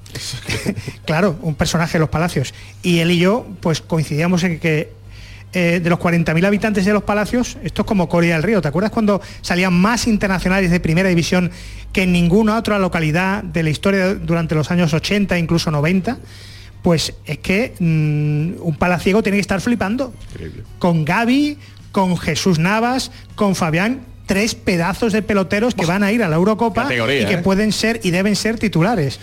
claro, 1.06 1.38
un 1.42 1.56
personaje 1.56 1.98
en 1.98 2.02
los 2.02 2.10
palacios. 2.10 2.54
Y 2.84 3.00
él 3.00 3.12
y 3.12 3.20
yo, 3.20 3.48
pues 3.62 3.82
coincidíamos 3.82 4.44
en 4.44 4.60
que 4.60 4.92
eh, 5.54 5.80
de 5.82 5.90
los 5.90 6.00
40.000 6.00 6.46
habitantes 6.46 6.86
de 6.86 6.94
los 6.94 7.04
palacios, 7.04 7.58
esto 7.64 7.84
es 7.84 7.88
como 7.88 8.10
Corea 8.10 8.36
del 8.36 8.44
Río. 8.44 8.62
¿Te 8.62 8.68
acuerdas 8.68 8.92
cuando 8.92 9.22
salían 9.42 9.74
más 9.74 10.06
internacionales 10.08 10.70
de 10.70 10.80
primera 10.80 11.10
división 11.10 11.50
que 11.94 12.04
en 12.04 12.12
ninguna 12.12 12.58
otra 12.58 12.78
localidad 12.78 13.42
de 13.44 13.64
la 13.64 13.70
historia 13.70 14.16
durante 14.16 14.54
los 14.54 14.70
años 14.70 14.94
80, 14.94 15.38
incluso 15.40 15.72
90? 15.72 16.18
Pues 16.82 17.14
es 17.26 17.40
que 17.40 17.74
mm, 17.80 18.62
un 18.62 18.76
palaciego 18.78 19.24
tiene 19.24 19.38
que 19.38 19.42
estar 19.42 19.62
flipando. 19.62 20.14
Con 20.78 21.06
Gaby, 21.06 21.58
con 21.96 22.18
Jesús 22.18 22.60
Navas, 22.60 23.10
con 23.36 23.56
Fabián, 23.56 24.02
tres 24.26 24.54
pedazos 24.54 25.14
de 25.14 25.22
peloteros 25.22 25.74
que 25.74 25.86
van 25.86 26.04
a 26.04 26.12
ir 26.12 26.24
a 26.24 26.28
la 26.28 26.36
Eurocopa 26.36 26.90
y 26.94 27.26
que 27.26 27.36
¿eh? 27.36 27.38
pueden 27.38 27.72
ser 27.72 28.02
y 28.04 28.12
deben 28.12 28.36
ser 28.36 28.60
titulares. 28.60 29.18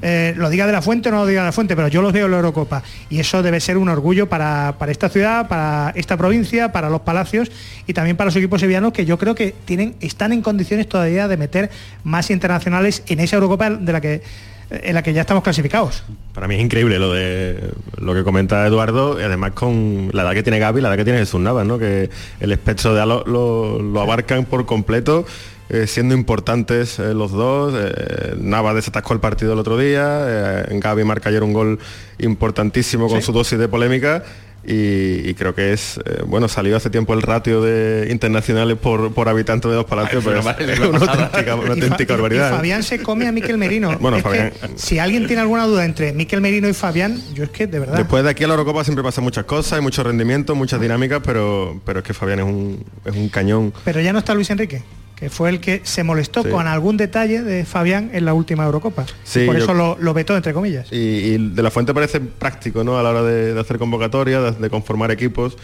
Eh, 0.00 0.32
lo 0.34 0.48
diga 0.48 0.66
de 0.66 0.72
la 0.72 0.80
fuente 0.80 1.10
o 1.10 1.12
no 1.12 1.18
lo 1.18 1.26
diga 1.26 1.42
de 1.42 1.48
la 1.48 1.52
fuente, 1.52 1.76
pero 1.76 1.88
yo 1.88 2.00
los 2.00 2.14
veo 2.14 2.24
en 2.24 2.30
la 2.30 2.38
Eurocopa. 2.38 2.82
Y 3.10 3.20
eso 3.20 3.42
debe 3.42 3.60
ser 3.60 3.76
un 3.76 3.90
orgullo 3.90 4.26
para, 4.26 4.74
esta 4.88 5.10
ciudad, 5.10 5.48
para 5.48 5.92
esta 5.96 6.16
provincia, 6.16 6.72
para 6.72 6.88
los 6.88 7.02
palacios 7.02 7.52
y 7.86 7.92
también 7.92 8.16
para 8.16 8.28
los 8.28 8.36
equipos 8.36 8.58
sevillanos 8.58 8.94
que 8.94 9.04
yo 9.04 9.18
creo 9.18 9.34
que 9.34 9.54
tienen, 9.66 9.94
están 10.00 10.32
en 10.32 10.40
condiciones 10.40 10.88
todavía 10.88 11.28
de 11.28 11.36
meter 11.36 11.68
más 12.04 12.30
internacionales 12.30 13.02
en 13.06 13.20
esa 13.20 13.36
Eurocopa 13.36 13.68
de 13.68 13.92
la 13.92 14.00
que 14.00 14.22
en 14.70 14.94
la 14.94 15.02
que 15.02 15.12
ya 15.12 15.22
estamos 15.22 15.42
clasificados. 15.42 16.04
Para 16.32 16.48
mí 16.48 16.56
es 16.56 16.60
increíble 16.60 16.98
lo 16.98 17.12
de 17.12 17.70
lo 17.98 18.14
que 18.14 18.24
comenta 18.24 18.66
Eduardo, 18.66 19.20
y 19.20 19.22
además 19.22 19.52
con 19.52 20.10
la 20.12 20.22
edad 20.22 20.32
que 20.32 20.42
tiene 20.42 20.58
Gaby, 20.58 20.80
la 20.80 20.88
edad 20.88 20.96
que 20.96 21.04
tiene 21.04 21.18
Jesús 21.18 21.40
Navas, 21.40 21.66
¿no? 21.66 21.78
que 21.78 22.10
el 22.40 22.52
espectro 22.52 22.94
de 22.94 23.04
lo, 23.06 23.24
lo, 23.24 24.00
abarcan 24.00 24.44
por 24.44 24.66
completo. 24.66 25.24
Eh, 25.70 25.86
siendo 25.86 26.14
importantes 26.14 26.98
eh, 26.98 27.14
los 27.14 27.32
dos. 27.32 27.72
Eh, 27.74 28.34
Navas 28.38 28.74
desatascó 28.74 29.14
el 29.14 29.20
partido 29.20 29.54
el 29.54 29.58
otro 29.58 29.78
día, 29.78 30.66
Gaby 30.68 31.04
marca 31.04 31.30
ayer 31.30 31.42
un 31.42 31.54
gol 31.54 31.78
importantísimo 32.18 33.08
con 33.08 33.22
su 33.22 33.32
dosis 33.32 33.58
de 33.58 33.66
polémica 33.66 34.22
y, 34.66 35.28
y 35.28 35.34
creo 35.34 35.54
que 35.54 35.72
es, 35.72 35.98
eh, 36.04 36.22
bueno, 36.26 36.48
salió 36.48 36.76
hace 36.76 36.90
tiempo 36.90 37.14
el 37.14 37.22
ratio 37.22 37.60
de 37.62 38.08
internacionales 38.10 38.76
por, 38.78 39.12
por 39.12 39.28
habitante 39.28 39.68
de 39.68 39.74
dos 39.74 39.84
palacios, 39.84 40.24
pero 40.24 40.40
es, 40.40 40.46
es 40.46 40.78
una 40.80 40.98
auténtica, 40.98 41.54
una 41.54 41.64
Y 41.64 41.66
Fa- 41.66 41.72
auténtica 41.74 42.02
y- 42.02 42.16
y 42.16 42.16
barbaridad. 42.16 42.50
Fabián 42.56 42.82
se 42.82 43.02
come 43.02 43.26
a 43.28 43.32
Miquel 43.32 43.58
Merino. 43.58 43.96
Bueno, 44.00 44.16
Es 44.18 44.22
que 44.22 44.28
Fabián- 44.28 44.52
si 44.76 44.98
alguien 44.98 45.26
tiene 45.26 45.42
alguna 45.42 45.66
duda 45.66 45.84
entre 45.84 46.12
Miquel 46.12 46.40
Merino 46.40 46.68
y 46.68 46.72
Fabián, 46.74 47.20
yo 47.34 47.44
es 47.44 47.50
que 47.50 47.66
de 47.66 47.78
verdad. 47.78 47.96
Después 47.98 48.24
de 48.24 48.30
aquí 48.30 48.44
a 48.44 48.46
la 48.48 48.54
Eurocopa 48.54 48.84
siempre 48.84 49.02
pasan 49.04 49.24
muchas 49.24 49.44
cosas, 49.44 49.74
hay 49.74 49.80
mucho 49.82 50.02
rendimiento, 50.02 50.54
muchas 50.54 50.80
dinámicas, 50.80 51.20
pero, 51.24 51.80
pero 51.84 52.00
es 52.00 52.04
que 52.04 52.14
Fabián 52.14 52.38
es 52.40 52.44
un, 52.44 52.84
es 53.04 53.14
un 53.14 53.28
cañón. 53.28 53.72
Pero 53.84 54.00
ya 54.00 54.12
no 54.12 54.18
está 54.20 54.34
Luis 54.34 54.48
Enrique, 54.50 54.82
que 55.24 55.30
fue 55.30 55.48
el 55.48 55.58
que 55.58 55.80
se 55.84 56.04
molestó 56.04 56.42
Sí. 56.42 56.50
con 56.50 56.66
algún 56.66 56.98
detalle 56.98 57.40
de 57.42 57.64
Fabián 57.64 58.10
en 58.12 58.26
la 58.26 58.34
última 58.34 58.66
Eurocopa. 58.66 59.06
Sí, 59.24 59.46
Por 59.46 59.56
yo- 59.56 59.64
eso 59.64 59.72
lo, 59.72 59.96
lo 59.98 60.12
vetó, 60.12 60.36
entre 60.36 60.52
comillas. 60.52 60.86
Y, 60.92 60.96
y 60.96 61.48
de 61.54 61.62
la 61.62 61.70
fuente 61.70 61.94
parece 61.94 62.20
práctico, 62.20 62.84
¿no? 62.84 62.98
A 62.98 63.02
la 63.02 63.08
hora 63.08 63.22
de, 63.22 63.54
de 63.54 63.60
hacer 63.60 63.78
convocatorias, 63.78 64.56
de, 64.56 64.60
de 64.64 64.68
conformar 64.68 65.10
equipos. 65.10 65.56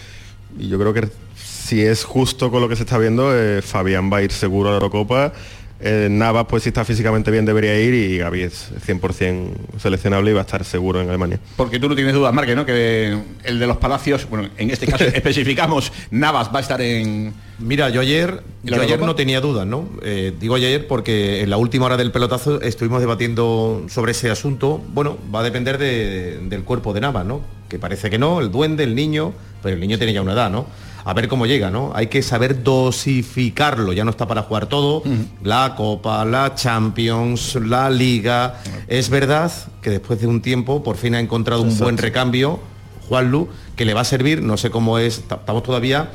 Y 0.59 0.69
yo 0.69 0.79
creo 0.79 0.95
que 0.95 1.09
si 1.37 1.83
es 1.83 2.05
justo 2.05 2.51
con 2.51 2.63
lo 2.63 2.71
que 2.71 2.77
se 2.77 2.85
está 2.85 2.97
viendo, 2.97 3.37
eh, 3.37 3.61
Fabián 3.61 4.11
va 4.11 4.17
a 4.17 4.23
ir 4.23 4.33
seguro 4.33 4.71
a 4.71 4.73
la 4.73 4.77
Eurocopa. 4.79 5.35
Eh, 5.83 6.09
Navas, 6.11 6.45
pues 6.49 6.63
si 6.63 6.69
está 6.69 6.85
físicamente 6.85 7.31
bien, 7.31 7.47
debería 7.47 7.79
ir 7.81 7.95
y 7.95 8.19
Gaby 8.19 8.43
es 8.43 8.71
100% 8.87 9.49
seleccionable 9.79 10.31
y 10.31 10.35
va 10.35 10.41
a 10.41 10.45
estar 10.45 10.63
seguro 10.65 11.01
en 11.01 11.09
Alemania. 11.09 11.41
Porque 11.57 11.79
tú 11.79 11.89
no 11.89 11.95
tienes 11.95 12.13
dudas, 12.13 12.35
Marque, 12.35 12.55
¿no? 12.55 12.67
Que 12.67 13.17
el 13.45 13.59
de 13.59 13.67
los 13.67 13.79
palacios, 13.79 14.29
bueno, 14.29 14.49
en 14.59 14.71
este 14.71 14.87
caso 14.87 15.05
especificamos, 15.15 15.91
Navas 16.11 16.51
va 16.55 16.59
a 16.59 16.63
estar 16.63 16.81
en... 16.83 17.33
Mira, 17.59 17.89
yo 17.89 18.01
ayer, 18.03 18.43
¿Y 18.63 18.71
la 18.71 18.77
yo 18.79 18.83
ayer 18.83 19.01
no 19.01 19.15
tenía 19.15 19.41
dudas, 19.41 19.67
¿no? 19.67 19.89
Eh, 20.03 20.35
digo 20.39 20.55
ayer 20.55 20.87
porque 20.87 21.41
en 21.43 21.49
la 21.51 21.57
última 21.57 21.87
hora 21.87 21.97
del 21.97 22.13
pelotazo 22.13 22.61
estuvimos 22.61 23.01
debatiendo 23.01 23.85
sobre 23.89 24.13
ese 24.13 24.31
asunto. 24.31 24.83
Bueno, 24.93 25.17
va 25.35 25.41
a 25.41 25.43
depender 25.45 25.79
de- 25.79 26.41
del 26.49 26.63
cuerpo 26.65 26.93
de 26.93 27.01
Navas, 27.01 27.25
¿no? 27.25 27.41
Que 27.71 27.79
parece 27.79 28.11
que 28.11 28.19
no, 28.19 28.41
el 28.41 28.51
duende, 28.51 28.85
el 28.85 28.95
niño, 28.95 29.33
pero 29.63 29.75
el 29.75 29.81
niño 29.81 29.97
tiene 29.97 30.13
ya 30.13 30.21
una 30.23 30.33
edad, 30.33 30.51
¿no? 30.51 30.67
A 31.05 31.13
ver 31.15 31.29
cómo 31.29 31.47
llega, 31.47 31.71
¿no? 31.71 31.93
Hay 31.95 32.09
que 32.09 32.23
saber 32.23 32.63
dosificarlo, 32.63 33.93
ya 33.93 34.05
no 34.05 34.11
está 34.11 34.27
para 34.27 34.43
jugar 34.43 34.67
todo, 34.67 35.03
la 35.43 35.75
Copa, 35.77 36.25
la 36.25 36.55
Champions, 36.55 37.57
la 37.57 37.89
Liga. 37.91 38.61
Es 38.87 39.09
verdad 39.11 39.51
que 39.83 39.91
después 39.91 40.21
de 40.21 40.27
un 40.27 40.41
tiempo 40.43 40.83
por 40.83 40.97
fin 40.97 41.15
ha 41.15 41.21
encontrado 41.21 41.63
un 41.63 41.77
buen 41.79 41.97
recambio, 41.99 42.61
Juanlu, 43.09 43.49
que 43.77 43.85
le 43.85 43.95
va 43.95 44.03
a 44.03 44.05
servir, 44.05 44.43
no 44.43 44.57
sé 44.57 44.71
cómo 44.71 44.99
es, 44.99 45.23
ta- 45.27 45.37
estamos 45.37 45.63
todavía 45.63 46.11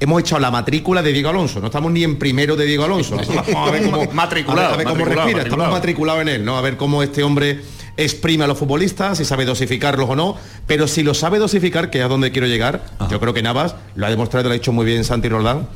hemos 0.00 0.20
echado 0.20 0.40
la 0.40 0.50
matrícula 0.50 1.02
de 1.02 1.12
Diego 1.12 1.28
Alonso, 1.28 1.60
no 1.60 1.66
estamos 1.66 1.92
ni 1.92 2.02
en 2.02 2.18
primero 2.18 2.56
de 2.56 2.64
Diego 2.64 2.84
Alonso. 2.84 3.16
Vamos 3.16 3.68
a 3.68 3.70
ver 3.70 3.84
cómo, 3.84 4.12
Matriculado, 4.12 4.74
a 4.74 4.76
ver, 4.76 4.86
a 4.88 4.90
ver 4.92 4.98
cómo 4.98 4.98
matriculado, 4.98 5.06
respira, 5.06 5.14
matriculado. 5.14 5.42
estamos 5.42 5.70
matriculados 5.70 6.22
en 6.22 6.28
él, 6.28 6.44
¿no? 6.44 6.56
A 6.56 6.60
ver 6.62 6.76
cómo 6.76 7.02
este 7.02 7.22
hombre 7.22 7.60
exprime 7.96 8.44
a 8.44 8.46
los 8.46 8.58
futbolistas, 8.58 9.18
si 9.18 9.24
sabe 9.24 9.44
dosificarlos 9.44 10.08
o 10.08 10.16
no, 10.16 10.36
pero 10.66 10.88
si 10.88 11.02
lo 11.02 11.12
sabe 11.12 11.38
dosificar, 11.38 11.90
que 11.90 11.98
es 11.98 12.04
a 12.04 12.08
donde 12.08 12.32
quiero 12.32 12.46
llegar, 12.46 12.82
yo 13.10 13.20
creo 13.20 13.34
que 13.34 13.42
Navas 13.42 13.74
lo 13.94 14.06
ha 14.06 14.10
demostrado, 14.10 14.48
lo 14.48 14.54
ha 14.54 14.56
hecho 14.56 14.72
muy 14.72 14.86
bien 14.86 15.04
Santi 15.04 15.28
Roldán, 15.28 15.68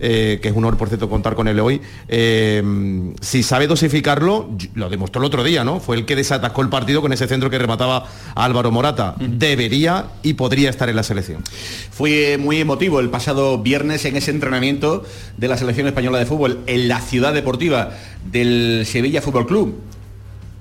eh, 0.00 0.38
que 0.42 0.48
es 0.48 0.54
un 0.54 0.64
honor, 0.64 0.76
por 0.78 0.88
cierto, 0.88 1.08
contar 1.08 1.34
con 1.34 1.48
él 1.48 1.58
hoy. 1.60 1.80
Eh, 2.08 2.62
si 3.20 3.42
sabe 3.42 3.66
dosificarlo, 3.66 4.48
lo 4.74 4.88
demostró 4.88 5.20
el 5.20 5.26
otro 5.26 5.42
día, 5.44 5.64
¿no? 5.64 5.80
Fue 5.80 5.96
el 5.96 6.04
que 6.06 6.16
desatascó 6.16 6.62
el 6.62 6.68
partido 6.68 7.00
con 7.00 7.12
ese 7.12 7.26
centro 7.26 7.50
que 7.50 7.58
remataba 7.58 8.06
a 8.34 8.44
Álvaro 8.44 8.70
Morata. 8.70 9.14
Debería 9.18 10.06
y 10.22 10.34
podría 10.34 10.70
estar 10.70 10.88
en 10.88 10.96
la 10.96 11.02
selección. 11.02 11.42
Fue 11.90 12.38
muy 12.38 12.58
emotivo 12.58 13.00
el 13.00 13.10
pasado 13.10 13.58
viernes 13.58 14.04
en 14.04 14.16
ese 14.16 14.30
entrenamiento 14.30 15.04
de 15.36 15.48
la 15.48 15.56
selección 15.56 15.86
española 15.86 16.18
de 16.18 16.26
fútbol 16.26 16.60
en 16.66 16.88
la 16.88 17.00
ciudad 17.00 17.32
deportiva 17.34 17.90
del 18.30 18.84
Sevilla 18.86 19.22
Fútbol 19.22 19.46
Club. 19.46 19.74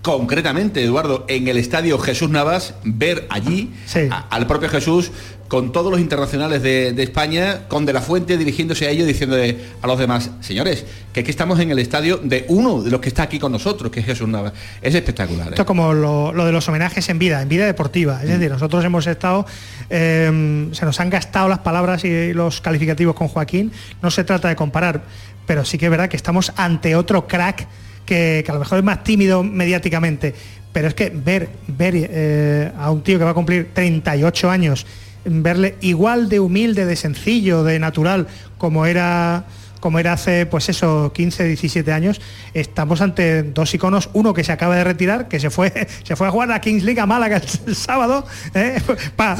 Concretamente, 0.01 0.81
Eduardo, 0.83 1.25
en 1.27 1.49
el 1.49 1.57
estadio 1.57 1.99
Jesús 1.99 2.29
Navas, 2.29 2.75
ver 2.85 3.27
allí 3.29 3.71
a- 4.09 4.19
al 4.29 4.47
propio 4.47 4.69
Jesús 4.69 5.11
con 5.47 5.71
todos 5.71 5.91
los 5.91 5.99
internacionales 5.99 6.61
de, 6.61 6.93
de 6.93 7.03
España, 7.03 7.67
con 7.67 7.85
De 7.85 7.93
La 7.93 8.01
Fuente 8.01 8.37
dirigiéndose 8.37 8.85
a 8.87 8.89
ellos, 8.89 9.07
diciendo 9.07 9.37
a 9.81 9.87
los 9.87 9.99
demás, 9.99 10.31
señores, 10.41 10.85
que 11.13 11.21
aquí 11.21 11.29
estamos 11.29 11.59
en 11.59 11.71
el 11.71 11.79
estadio 11.79 12.17
de 12.17 12.45
uno 12.49 12.81
de 12.81 12.91
los 12.91 12.99
que 12.99 13.07
está 13.07 13.23
aquí 13.23 13.39
con 13.39 13.51
nosotros, 13.51 13.91
que 13.91 14.01
es 14.01 14.05
Jesús 14.05 14.27
Navas. 14.27 14.53
Es 14.81 14.93
espectacular. 14.93 15.47
¿eh? 15.47 15.49
Esto 15.51 15.61
es 15.61 15.67
como 15.67 15.93
lo, 15.93 16.33
lo 16.33 16.45
de 16.45 16.51
los 16.51 16.67
homenajes 16.67 17.07
en 17.09 17.17
vida, 17.17 17.41
en 17.41 17.49
vida 17.49 17.65
deportiva. 17.65 18.17
Mm. 18.17 18.23
Es 18.23 18.29
decir, 18.29 18.51
nosotros 18.51 18.83
hemos 18.83 19.07
estado, 19.07 19.45
eh, 19.89 20.69
se 20.71 20.85
nos 20.85 20.99
han 20.99 21.09
gastado 21.09 21.47
las 21.47 21.59
palabras 21.59 22.03
y 22.03 22.33
los 22.33 22.61
calificativos 22.61 23.15
con 23.15 23.27
Joaquín. 23.29 23.71
No 24.01 24.11
se 24.11 24.23
trata 24.23 24.49
de 24.49 24.55
comparar, 24.55 25.03
pero 25.45 25.63
sí 25.63 25.77
que 25.77 25.85
es 25.85 25.91
verdad 25.91 26.09
que 26.09 26.17
estamos 26.17 26.51
ante 26.57 26.95
otro 26.95 27.27
crack 27.27 27.67
que, 28.05 28.43
que 28.45 28.51
a 28.51 28.53
lo 28.53 28.59
mejor 28.59 28.79
es 28.79 28.83
más 28.83 29.03
tímido 29.03 29.43
mediáticamente. 29.43 30.35
Pero 30.73 30.89
es 30.89 30.93
que 30.93 31.09
ver, 31.09 31.49
ver 31.67 31.93
eh, 31.95 32.71
a 32.77 32.91
un 32.91 33.01
tío 33.01 33.17
que 33.17 33.23
va 33.23 33.31
a 33.31 33.33
cumplir 33.33 33.71
38 33.73 34.49
años, 34.51 34.85
verle 35.29 35.75
igual 35.81 36.29
de 36.29 36.39
humilde, 36.39 36.85
de 36.85 36.95
sencillo, 36.95 37.63
de 37.63 37.79
natural, 37.79 38.27
como 38.57 38.85
era 38.85 39.45
como 39.79 39.99
era 39.99 40.13
hace 40.13 40.47
pues 40.47 40.69
eso 40.69 41.11
15 41.13 41.43
17 41.43 41.91
años 41.93 42.19
estamos 42.55 42.99
ante 42.99 43.43
dos 43.43 43.71
iconos. 43.75 44.09
Uno 44.13 44.33
que 44.33 44.43
se 44.43 44.51
acaba 44.51 44.75
de 44.75 44.83
retirar 44.83 45.27
que 45.27 45.39
se 45.39 45.51
fue 45.51 45.71
se 46.03 46.15
fue 46.15 46.27
a 46.27 46.31
jugar 46.31 46.51
a 46.51 46.59
Kings 46.59 46.83
League 46.83 46.99
a 46.99 47.05
Málaga 47.05 47.39
el, 47.67 47.75
sábado 47.75 48.25
¿eh? 48.55 48.81
pa- 49.15 49.37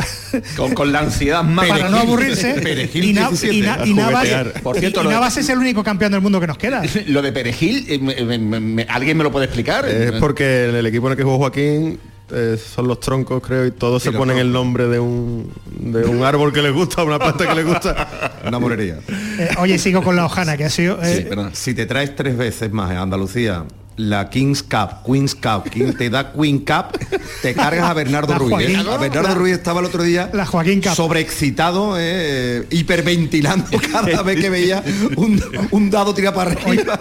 Con, 0.56 0.76
con 0.76 0.92
la 0.92 1.00
ansiedad 1.00 1.44
más 1.44 1.68
para 1.68 1.90
no 1.90 1.98
aburrirse. 1.98 2.56
Y, 2.94 3.14
Na- 3.14 3.32
y 3.52 3.62
Na- 3.62 3.80
y 3.84 3.94
Navas, 3.96 4.28
Por 4.62 4.78
cierto, 4.78 5.04
y 5.04 5.08
de- 5.08 5.28
es 5.42 5.50
el 5.50 5.58
único 5.58 5.84
campeón 5.84 6.12
del 6.12 6.22
mundo 6.22 6.40
que 6.40 6.48
nos 6.48 6.58
queda. 6.60 6.84
Lo 7.08 7.24
de 7.24 7.32
Perejil, 7.32 7.86
eh, 7.90 7.98
me- 8.00 8.38
me- 8.38 8.60
me- 8.60 8.84
¿alguien 8.90 9.18
me 9.18 9.24
lo 9.24 9.32
puede 9.32 9.46
explicar? 9.46 9.90
Es 9.90 10.12
porque 10.14 10.66
el 10.66 10.86
equipo 10.86 11.08
en 11.08 11.14
el 11.14 11.18
que 11.18 11.24
jugó 11.24 11.40
Joaquín 11.40 12.00
eh, 12.32 12.58
son 12.58 12.88
los 12.88 13.00
troncos, 13.00 13.42
creo, 13.42 13.66
y 13.66 13.72
todos 13.72 14.04
Sí, 14.04 14.10
se 14.10 14.18
ponen 14.18 14.38
el 14.38 14.52
nombre 14.52 14.88
de 14.88 15.00
un, 15.00 15.52
de 15.78 16.06
un 16.06 16.24
árbol 16.24 16.52
que 16.52 16.62
les 16.62 16.74
gusta, 16.74 17.04
una 17.04 17.20
planta 17.20 17.48
que 17.48 17.56
les 17.56 17.66
gusta. 17.66 18.34
Una 18.48 18.60
morería. 18.60 19.00
Eh, 19.40 19.50
oye 19.60 19.78
sigo 19.78 20.02
con 20.02 20.16
la 20.16 20.26
hojana 20.26 20.56
que 20.56 20.64
ha 20.66 20.70
sido 20.70 21.00
eh, 21.04 21.28
si 21.54 21.74
te 21.74 21.86
traes 21.86 22.16
tres 22.16 22.38
veces 22.38 22.72
más 22.72 22.92
en 22.92 22.98
Andalucía 22.98 23.66
la 23.98 24.30
Kings 24.30 24.62
Cup, 24.64 25.04
Queens 25.06 25.34
Cup, 25.36 25.70
quien 25.72 25.96
te 25.98 26.10
da 26.10 26.32
Queen 26.32 26.60
Cup, 26.60 26.98
te 27.42 27.54
cargas 27.56 27.90
a 27.90 27.94
Bernardo 27.94 28.36
Ruiz. 28.38 28.70
¿eh? 28.70 28.76
A 28.78 28.98
Bernardo 28.98 29.30
la- 29.30 29.34
Ruiz 29.36 29.54
estaba 29.54 29.80
el 29.80 29.88
otro 29.88 30.04
día 30.04 30.30
la 30.34 30.46
Joaquín 30.46 30.82
Cup. 30.82 30.94
sobreexcitado, 30.94 31.96
eh, 31.98 32.66
hiperventilando 32.70 33.66
cada 33.92 34.22
vez 34.22 34.40
que 34.40 34.50
veía 34.52 34.84
un, 35.16 35.42
un 35.72 35.90
dado 35.90 36.14
tirar 36.14 36.34
para 36.36 36.52
arriba. 36.52 37.00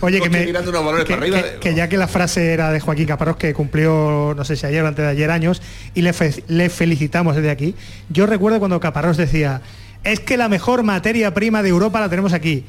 Oye, 0.00 0.20
que, 0.20 0.30
me, 0.30 0.46
unos 0.50 0.72
valores 0.72 1.04
que- 1.04 1.14
para 1.14 1.22
arriba. 1.26 1.42
que- 1.42 1.58
que 1.58 1.74
ya 1.74 1.88
que 1.88 1.96
la 1.96 2.06
frase 2.08 2.52
era 2.52 2.70
de 2.70 2.78
Joaquín 2.80 3.06
Caparrós, 3.06 3.36
que 3.36 3.52
cumplió, 3.52 4.32
no 4.36 4.44
sé 4.44 4.54
si 4.56 4.66
ayer 4.66 4.84
o 4.84 4.86
antes 4.86 5.04
de 5.04 5.10
ayer 5.10 5.30
años, 5.32 5.60
y 5.94 6.02
le, 6.02 6.12
fe- 6.12 6.44
le 6.46 6.70
felicitamos 6.70 7.34
desde 7.34 7.50
aquí. 7.50 7.74
Yo 8.08 8.24
recuerdo 8.26 8.60
cuando 8.60 8.78
Caparrós 8.78 9.16
decía, 9.16 9.62
es 10.04 10.20
que 10.20 10.36
la 10.36 10.48
mejor 10.48 10.84
materia 10.84 11.34
prima 11.34 11.64
de 11.64 11.70
Europa 11.70 11.98
la 11.98 12.08
tenemos 12.08 12.32
aquí, 12.32 12.64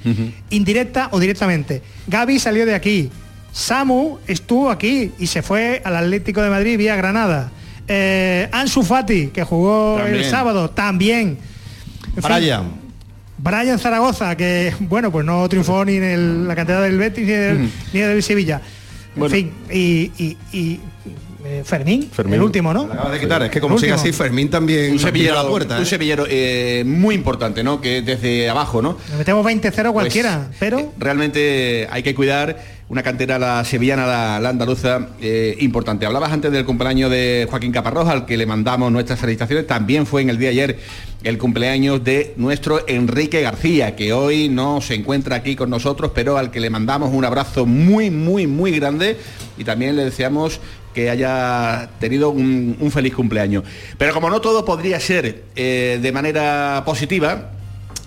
indirecta 0.49 1.09
o 1.11 1.19
directamente. 1.19 1.83
Gaby 2.07 2.39
salió 2.39 2.65
de 2.65 2.73
aquí, 2.73 3.11
Samu 3.57 4.19
estuvo 4.27 4.69
aquí 4.69 5.11
y 5.17 5.25
se 5.25 5.41
fue 5.41 5.81
al 5.83 5.95
Atlético 5.95 6.43
de 6.43 6.49
Madrid 6.51 6.77
vía 6.77 6.95
Granada. 6.95 7.49
Eh, 7.87 8.47
Ansu 8.51 8.83
Fati, 8.83 9.27
que 9.29 9.43
jugó 9.43 9.99
el 9.99 10.23
sábado, 10.25 10.69
también. 10.69 11.39
En 12.15 12.21
fin, 12.23 12.35
Brian. 12.35 12.71
Brian 13.39 13.79
Zaragoza, 13.79 14.37
que 14.37 14.73
bueno, 14.81 15.11
pues 15.11 15.25
no 15.25 15.49
triunfó 15.49 15.83
ni 15.83 15.95
en 15.95 16.03
el- 16.03 16.47
la 16.47 16.55
cantidad 16.55 16.83
del 16.83 16.99
Betis 16.99 17.25
ni 17.25 17.31
del, 17.33 17.59
Mm. 17.59 17.69
ni 17.93 17.99
del 17.99 18.21
Sevilla. 18.21 18.61
Bueno. 19.15 19.33
En 19.35 19.41
fin, 19.41 19.51
y, 19.71 20.11
y- 20.23 20.37
y, 20.53 20.79
eh, 21.43 21.63
Fermín, 21.65 22.09
Fermín. 22.11 22.35
el 22.35 22.41
último, 22.43 22.71
¿no? 22.73 22.85
La 22.87 22.93
acabas 22.93 23.13
de 23.13 23.19
quitar, 23.19 23.41
es 23.41 23.49
que 23.49 23.59
como 23.59 23.79
sigue 23.79 23.91
último. 23.93 24.03
así, 24.11 24.11
Fermín 24.15 24.49
también 24.51 24.91
un 24.91 24.99
sevillero, 24.99 25.33
la 25.35 25.47
puerta. 25.49 25.77
un 25.77 25.83
¿eh? 25.83 25.85
sevillero 25.87 26.25
eh, 26.29 26.83
muy 26.85 27.15
importante, 27.15 27.63
¿no? 27.63 27.81
Que 27.81 28.03
desde 28.03 28.49
abajo, 28.49 28.83
¿no? 28.83 28.97
Le 29.09 29.17
metemos 29.17 29.43
20-0 29.43 29.91
cualquiera, 29.93 30.45
Pues, 30.49 30.57
pero 30.59 30.79
eh, 30.79 30.89
realmente 30.99 31.87
hay 31.89 32.03
que 32.03 32.13
cuidar 32.13 32.76
una 32.89 33.03
cantera 33.03 33.37
la 33.37 33.65
sevillana, 33.65 34.39
la, 34.39 34.49
andaluza, 34.49 35.09
eh, 35.19 35.57
importante. 35.59 36.05
Hablabas 36.05 36.31
antes 36.31 36.51
del 36.53 36.63
cumpleaños 36.63 37.11
de 37.11 37.45
Joaquín 37.49 37.73
Caparrós, 37.73 38.07
al 38.07 38.25
que 38.25 38.37
le 38.37 38.45
mandamos 38.45 38.91
nuestras 38.91 39.19
felicitaciones. 39.19 39.67
También 39.67 40.05
fue 40.05 40.21
en 40.21 40.29
el 40.29 40.37
día 40.37 40.49
de 40.49 40.53
ayer 40.53 40.79
el 41.23 41.37
cumpleaños 41.37 42.01
de 42.03 42.33
nuestro 42.37 42.87
Enrique 42.87 43.41
García, 43.41 43.97
que 43.97 44.13
hoy 44.13 44.47
no 44.47 44.79
se 44.79 44.95
encuentra 44.95 45.35
aquí 45.35 45.57
con 45.57 45.69
nosotros, 45.69 46.11
pero 46.15 46.37
al 46.37 46.49
que 46.49 46.61
le 46.61 46.69
mandamos 46.69 47.13
un 47.13 47.25
abrazo 47.25 47.65
muy, 47.65 48.09
muy, 48.09 48.47
muy 48.47 48.71
grande 48.71 49.17
y 49.57 49.65
también 49.65 49.97
le 49.97 50.05
deseamos 50.05 50.61
que 50.93 51.09
haya 51.09 51.89
tenido 51.99 52.29
un, 52.29 52.77
un 52.79 52.91
feliz 52.91 53.13
cumpleaños. 53.13 53.65
Pero 53.97 54.13
como 54.13 54.29
no 54.29 54.39
todo 54.39 54.63
podría 54.63 54.99
ser 55.01 55.43
eh, 55.57 55.99
de 56.01 56.11
manera 56.13 56.83
positiva, 56.85 57.51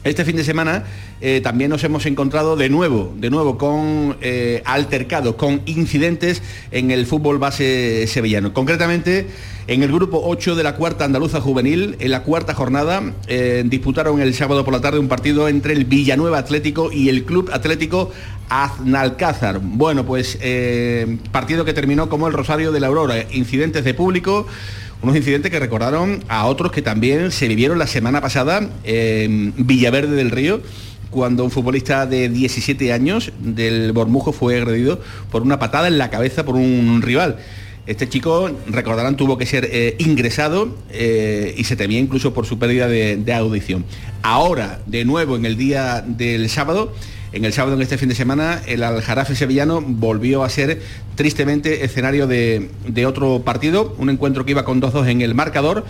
este 0.05 0.25
fin 0.25 0.37
de 0.37 0.45
semana 0.45 0.85
eh, 1.21 1.41
también 1.43 1.71
nos 1.71 1.85
hemos 1.85 2.07
encontrado 2.07 2.57
de 2.57 2.71
nuevo, 2.71 3.13
de 3.17 3.29
nuevo 3.29 3.59
con 3.59 4.17
eh, 4.23 4.63
altercados, 4.65 5.35
con 5.35 5.61
incidentes 5.67 6.43
en 6.71 6.91
el 6.91 7.07
fútbol 7.07 7.39
base 7.39 8.07
sevillano. 8.07 8.55
Concretamente, 8.55 9.27
en 9.67 9.83
el 9.83 9.93
grupo 9.93 10.21
8 10.25 10.57
de 10.57 10.63
la 10.63 10.75
cuarta 10.75 11.05
andaluza 11.05 11.41
juvenil, 11.41 11.97
en 12.01 12.11
la 12.11 12.23
cuarta 12.23 12.55
jornada, 12.55 13.13
eh, 13.29 13.63
disputaron 13.67 14.21
el 14.21 14.35
sábado 14.35 14.65
por 14.65 14.73
la 14.73 14.81
tarde 14.81 14.99
un 14.99 15.09
partido 15.09 15.49
entre 15.49 15.75
el 15.75 15.85
Villanueva 15.85 16.39
Atlético 16.39 16.91
y 16.91 17.09
el 17.09 17.25
Club 17.25 17.51
Atlético 17.53 18.11
Aznalcázar. 18.49 19.61
Bueno, 19.63 20.05
pues 20.05 20.39
eh, 20.41 21.19
partido 21.31 21.65
que 21.65 21.73
terminó 21.73 22.09
como 22.09 22.27
el 22.27 22.33
Rosario 22.33 22.73
de 22.73 22.81
la 22.81 22.89
Aurora. 22.89 23.15
Incidentes 23.31 23.85
de 23.85 23.95
público, 23.95 24.47
Unos 25.03 25.17
incidentes 25.17 25.51
que 25.51 25.59
recordaron 25.59 26.23
a 26.29 26.45
otros 26.45 26.73
que 26.73 26.83
también 26.83 27.31
se 27.31 27.49
vivieron 27.49 27.79
la 27.79 27.87
semana 27.87 28.21
pasada 28.21 28.69
en 28.85 29.55
Villaverde 29.57 30.15
del 30.15 30.31
Río 30.31 30.61
cuando 31.09 31.43
un 31.43 31.51
futbolista 31.51 32.07
de 32.07 32.29
17 32.29 32.93
años 32.93 33.33
del 33.39 33.93
Bormujo 33.93 34.33
fue 34.33 34.61
agredido 34.61 35.01
por 35.31 35.41
una 35.41 35.59
patada 35.59 35.89
en 35.89 35.97
la 35.97 36.11
cabeza 36.11 36.45
por 36.45 36.55
un 36.55 37.01
rival. 37.01 37.39
Este 37.87 38.11
chico, 38.11 38.51
recordarán, 38.69 39.17
tuvo 39.17 39.39
que 39.39 39.47
ser 39.47 39.69
eh, 39.73 39.97
ingresado 39.99 40.77
eh, 40.91 41.55
y 41.57 41.65
se 41.65 41.77
temía 41.77 41.99
incluso 41.99 42.35
por 42.35 42.45
su 42.45 42.59
pérdida 42.59 42.87
de, 42.87 43.17
de 43.17 43.33
audición. 43.33 43.87
Ahora, 44.23 44.81
de 44.85 45.07
nuevo, 45.07 45.35
en 45.35 45.47
el 45.47 45.57
día 45.57 46.05
del 46.07 46.51
sábado, 46.51 46.93
en 47.33 47.45
el 47.45 47.53
sábado, 47.53 47.77
en 47.77 47.83
este 47.83 47.99
fin 47.99 48.09
de 48.09 48.15
semana, 48.15 48.61
el 48.67 48.83
Aljarafe 48.83 49.35
sevillano 49.35 49.81
volvió 49.81 50.43
a 50.43 50.49
ser 50.49 50.81
tristemente 51.15 51.85
escenario 51.85 52.27
de, 52.27 52.71
de 52.87 53.07
otro 53.07 53.43
partido, 53.43 53.95
un 53.99 54.11
encuentro 54.11 54.45
que 54.45 54.51
iba 54.53 54.65
con 54.65 54.81
2-2 54.81 55.09
en 55.09 55.21
el 55.21 55.35
marcador 55.35 55.85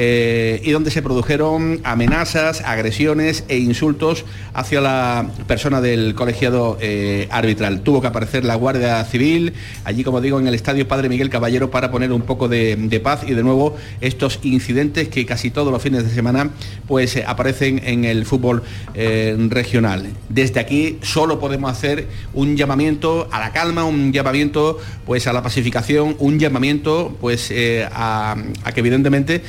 eh, 0.00 0.60
y 0.62 0.70
donde 0.70 0.92
se 0.92 1.02
produjeron 1.02 1.80
amenazas, 1.82 2.60
agresiones 2.60 3.42
e 3.48 3.58
insultos 3.58 4.24
hacia 4.54 4.80
la 4.80 5.28
persona 5.48 5.80
del 5.80 6.14
colegiado 6.14 6.78
eh, 6.80 7.26
arbitral. 7.32 7.80
Tuvo 7.80 8.00
que 8.00 8.06
aparecer 8.06 8.44
la 8.44 8.54
Guardia 8.54 9.04
Civil, 9.06 9.54
allí 9.82 10.04
como 10.04 10.20
digo, 10.20 10.38
en 10.38 10.46
el 10.46 10.54
Estadio 10.54 10.86
Padre 10.86 11.08
Miguel 11.08 11.30
Caballero 11.30 11.72
para 11.72 11.90
poner 11.90 12.12
un 12.12 12.22
poco 12.22 12.46
de, 12.46 13.00
paz 13.02 13.24
y 13.26 13.34
de 13.34 13.42
nuevo 13.42 13.76
estos 14.00 14.38
incidentes 14.44 15.08
que 15.08 15.26
casi 15.26 15.50
todos 15.50 15.72
los 15.72 15.82
fines 15.82 16.04
de 16.04 16.10
semana 16.10 16.50
pues 16.86 17.16
eh, 17.16 17.24
aparecen 17.26 17.82
en 17.84 18.04
el 18.04 18.24
fútbol 18.24 18.62
regional. 18.94 20.06
Desde 20.28 20.60
aquí 20.60 20.98
solo 21.02 21.40
podemos 21.40 21.72
hacer 21.72 22.06
un 22.34 22.56
llamamiento 22.56 23.28
a 23.32 23.40
la 23.40 23.52
calma, 23.52 23.84
un 23.84 24.12
llamamiento 24.12 24.78
pues 25.06 25.26
a 25.26 25.32
la 25.32 25.42
pacificación, 25.42 26.14
un 26.20 26.38
llamamiento 26.38 27.16
pues 27.20 27.52
a, 27.92 28.36
que 28.72 28.80
evidentemente 28.80 29.42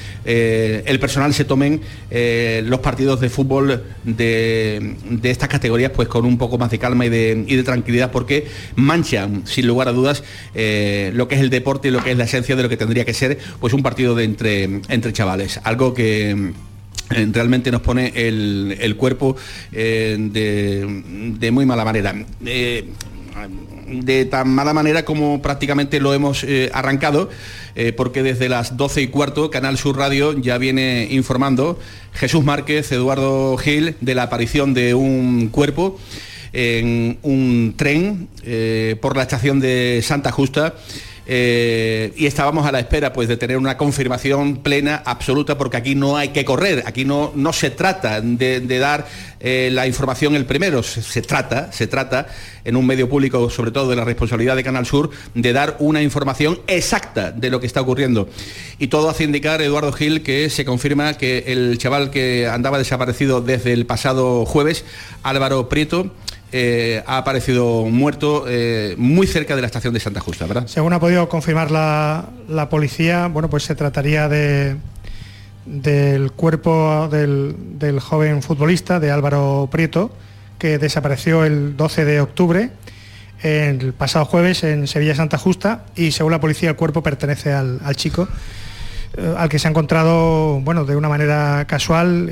el 0.86 1.00
personal 1.00 1.34
se 1.34 1.46
tomen 1.46 1.82
eh, 2.12 2.62
los 2.66 2.80
partidos 2.80 3.20
de 3.20 3.30
fútbol 3.30 3.84
de, 4.04 4.96
de 5.10 5.30
estas 5.30 5.50
categorías 5.50 5.92
pues 5.92 6.08
con 6.08 6.26
un 6.26 6.38
poco 6.38 6.58
más 6.58 6.72
de 6.72 6.80
calma 6.80 7.06
y 7.06 7.10
de, 7.10 7.44
y 7.48 7.56
de 7.56 7.64
tranquilidad 7.64 8.12
porque 8.12 8.48
manchan 8.76 9.46
sin 9.46 9.68
lugar 9.68 9.88
a 9.88 9.92
dudas 9.92 10.24
eh, 10.56 11.12
lo 11.14 11.28
que 11.28 11.36
es 11.36 11.42
el 11.42 11.50
deporte 11.50 11.88
y 11.88 11.92
lo 11.92 12.04
que 12.04 12.12
es 12.12 12.18
la 12.18 12.26
esencia 12.26 12.56
de 12.56 12.64
lo 12.64 12.70
que 12.70 12.78
tendría 12.78 13.06
que 13.06 13.14
ser 13.14 13.38
pues 13.60 13.74
un 13.74 13.84
partido 13.84 14.16
de 14.16 14.24
entre, 14.24 14.64
entre 14.64 15.14
chavales. 15.14 15.60
Algo 15.64 15.94
que 15.94 16.32
eh, 16.32 17.28
realmente 17.32 17.72
nos 17.72 17.82
pone 17.82 18.14
el, 18.16 18.78
el 18.80 18.96
cuerpo 18.96 19.36
eh, 19.72 20.18
de, 20.20 21.36
de 21.40 21.52
muy 21.52 21.66
mala 21.66 21.86
manera. 21.86 22.14
De 23.88 24.26
tan 24.26 24.50
mala 24.50 24.74
manera 24.74 25.04
como 25.04 25.42
prácticamente 25.42 26.00
lo 26.00 26.14
hemos 26.14 26.44
eh, 26.44 26.70
arrancado, 26.74 27.30
eh, 27.76 27.94
porque 27.94 28.22
desde 28.22 28.50
las 28.50 28.78
12 28.78 29.02
y 29.02 29.08
cuarto 29.08 29.50
Canal 29.50 29.78
Sur 29.78 29.98
Radio 29.98 30.34
ya 30.40 30.58
viene 30.58 31.08
informando 31.10 31.80
Jesús 32.14 32.44
Márquez, 32.44 32.92
Eduardo 32.92 33.58
Gil, 33.58 33.96
de 34.02 34.16
la 34.16 34.24
aparición 34.24 34.74
de 34.74 34.94
un 34.94 35.50
cuerpo 35.50 35.98
en 36.54 37.20
un 37.22 37.74
tren 37.78 38.28
eh, 38.44 38.96
por 39.02 39.16
la 39.16 39.24
estación 39.24 39.60
de 39.60 40.02
Santa 40.04 40.32
Justa. 40.32 40.76
Eh, 41.32 42.12
y 42.16 42.26
estábamos 42.26 42.66
a 42.66 42.72
la 42.72 42.80
espera 42.80 43.14
pues 43.14 43.28
de 43.28 43.38
tener 43.38 43.56
una 43.56 43.78
confirmación 43.78 44.58
plena, 44.64 45.04
absoluta, 45.06 45.60
porque 45.60 45.78
aquí 45.78 45.94
no 45.94 46.18
hay 46.18 46.30
que 46.30 46.44
correr, 46.44 46.82
aquí 46.88 47.06
no, 47.06 47.32
no 47.36 47.54
se 47.54 47.70
trata 47.70 48.20
de, 48.20 48.62
dar 48.80 49.06
eh, 49.40 49.70
la 49.72 49.86
información 49.86 50.36
el 50.36 50.48
primero, 50.48 50.82
se, 50.82 51.22
trata, 51.22 51.72
se 51.72 51.86
trata 51.86 52.26
en 52.66 52.76
un 52.76 52.84
medio 52.84 53.08
público, 53.08 53.48
sobre 53.52 53.70
todo 53.70 53.92
de 53.92 53.96
la 53.96 54.06
responsabilidad 54.06 54.56
de 54.56 54.64
Canal 54.64 54.88
Sur, 54.88 55.12
de 55.36 55.54
dar 55.54 55.76
una 55.78 56.02
información 56.02 56.62
exacta 56.66 57.32
de 57.32 57.52
lo 57.52 57.60
que 57.60 57.68
está 57.68 57.82
ocurriendo. 57.82 58.28
Y 58.80 58.88
todo 58.88 59.08
hace 59.08 59.24
indicar, 59.24 59.62
Eduardo 59.62 59.92
Gil, 59.92 60.24
que 60.24 60.50
se 60.50 60.66
confirma 60.66 61.14
que 61.14 61.44
el 61.46 61.78
chaval 61.78 62.10
que 62.10 62.48
andaba 62.48 62.80
desaparecido 62.80 63.40
desde 63.42 63.74
el 63.74 63.86
pasado 63.86 64.46
jueves, 64.46 64.84
Álvaro 65.22 65.70
Prieto, 65.70 66.12
eh, 66.52 67.04
ha 67.06 67.18
aparecido 67.18 67.86
muerto 67.86 68.46
eh, 68.48 68.96
muy 68.98 69.28
cerca 69.28 69.56
de 69.56 69.62
la 69.62 69.68
estación 69.68 69.94
de 69.94 70.00
Santa 70.00 70.20
Justa, 70.20 70.48
¿verdad? 70.48 70.68
Según 70.68 70.94
ha 70.94 71.00
podido 71.00 71.30
confirmar 71.30 71.70
la, 71.70 72.30
la 72.48 72.70
policía, 72.70 73.28
bueno, 73.28 73.50
pues 73.50 73.64
se 73.64 73.76
trataría 73.76 74.28
de 74.28 74.78
del 75.66 76.32
cuerpo 76.32 77.08
del, 77.12 77.56
del, 77.78 78.00
joven 78.00 78.42
futbolista, 78.42 79.00
de 79.00 79.12
Álvaro 79.12 79.70
Prieto, 79.72 80.10
que 80.58 80.80
desapareció 80.80 81.46
el 81.46 81.78
12 81.78 82.06
de 82.06 82.22
octubre, 82.22 82.72
el 83.44 83.94
pasado 83.94 84.26
jueves 84.26 84.64
en 84.64 84.88
Sevilla 84.88 85.14
Santa 85.14 85.38
Justa, 85.38 85.86
y 85.96 86.12
según 86.12 86.32
la 86.32 86.40
policía 86.40 86.70
el 86.70 86.76
cuerpo 86.76 87.04
pertenece 87.04 87.54
al, 87.54 87.80
al 87.84 87.96
chico, 87.96 88.28
eh, 89.16 89.36
al 89.38 89.48
que 89.48 89.60
se 89.60 89.68
ha 89.68 89.70
encontrado, 89.70 90.60
bueno, 90.62 90.86
de 90.86 90.96
una 90.96 91.10
manera 91.10 91.66
casual 91.68 92.30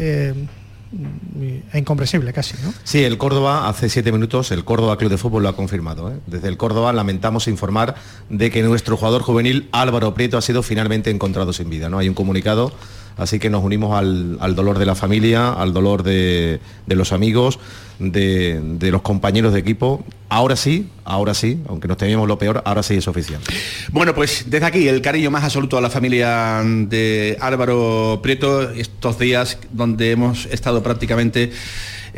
incomprensible 1.74 2.34
casi, 2.34 2.56
¿no? 2.64 2.74
Sí, 2.84 3.04
el 3.04 3.18
Córdoba 3.18 3.68
hace 3.68 3.90
siete 3.90 4.12
minutos, 4.12 4.52
el 4.52 4.64
Córdoba 4.64 4.98
Club 4.98 5.12
de 5.12 5.18
Fútbol 5.18 5.44
lo 5.44 5.50
ha 5.50 5.56
confirmado. 5.56 6.12
¿eh? 6.12 6.16
Desde 6.28 6.48
el 6.48 6.58
Córdoba 6.58 6.94
lamentamos 6.94 7.48
informar 7.48 7.96
de 8.30 8.52
que 8.52 8.64
nuestro 8.64 8.98
jugador 8.98 9.22
juvenil 9.22 9.70
Álvaro 9.72 10.14
Prieto 10.14 10.38
ha 10.38 10.42
sido 10.42 10.64
finalmente 10.64 11.10
encontrado 11.10 11.54
sin 11.54 11.70
vida. 11.70 11.90
¿no? 11.90 12.00
Hay 12.00 12.10
un 12.10 12.16
comunicado, 12.16 12.72
así 13.18 13.40
que 13.40 13.50
nos 13.50 13.64
unimos 13.64 13.98
al, 13.98 14.38
al 14.40 14.56
dolor 14.56 14.80
de 14.80 14.86
la 14.86 14.96
familia, 14.96 15.54
al 15.54 15.74
dolor 15.74 16.04
de, 16.04 16.60
de 16.86 16.96
los 16.96 17.12
amigos, 17.12 17.60
de, 18.00 18.60
de, 18.64 18.92
los 18.92 19.02
compañeros 19.02 19.54
de 19.54 19.60
equipo. 19.60 20.04
Ahora 20.30 20.56
sí, 20.56 20.90
ahora 21.04 21.34
sí, 21.34 21.60
aunque 21.68 21.88
nos 21.88 21.98
temíamos 21.98 22.28
lo 22.28 22.38
peor, 22.38 22.62
ahora 22.66 22.84
sí 22.84 22.96
es 22.96 23.08
oficial. 23.08 23.40
Bueno, 23.92 24.14
pues 24.14 24.46
desde 24.48 24.66
aquí 24.66 24.88
el 24.88 25.02
cariño 25.02 25.32
más 25.32 25.44
absoluto 25.44 25.78
a 25.78 25.82
la 25.82 25.90
familia 25.90 26.62
de 26.64 27.38
Álvaro 27.40 28.20
Prieto, 28.22 28.70
estos 28.72 29.18
días 29.18 29.58
donde 29.72 30.12
hemos 30.12 30.46
estado 30.48 30.84
prácticamente 30.84 31.52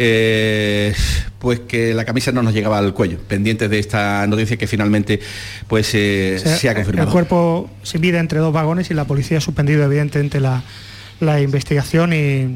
eh, 0.02 0.94
pues 1.40 1.60
que 1.62 1.94
la 1.94 2.06
camisa 2.06 2.32
no 2.32 2.42
nos 2.42 2.54
llegaba 2.54 2.78
al 2.78 2.94
cuello, 2.94 3.18
pendientes 3.28 3.70
de 3.70 3.80
esta 3.80 4.26
noticia 4.28 4.56
que 4.56 4.66
finalmente 4.66 5.20
pues 5.68 5.94
eh, 5.94 6.38
o 6.38 6.40
sea, 6.40 6.58
se 6.58 6.70
ha 6.70 6.76
confirmado. 6.76 7.08
El 7.08 7.12
cuerpo 7.12 7.70
sin 7.84 8.00
vida 8.00 8.20
entre 8.20 8.40
dos 8.40 8.54
vagones 8.54 8.90
y 8.92 8.94
la 8.94 9.06
policía 9.06 9.40
ha 9.40 9.42
suspendido 9.42 9.84
evidentemente 9.84 10.40
la, 10.40 10.64
la 11.20 11.42
investigación 11.42 12.14
y, 12.14 12.48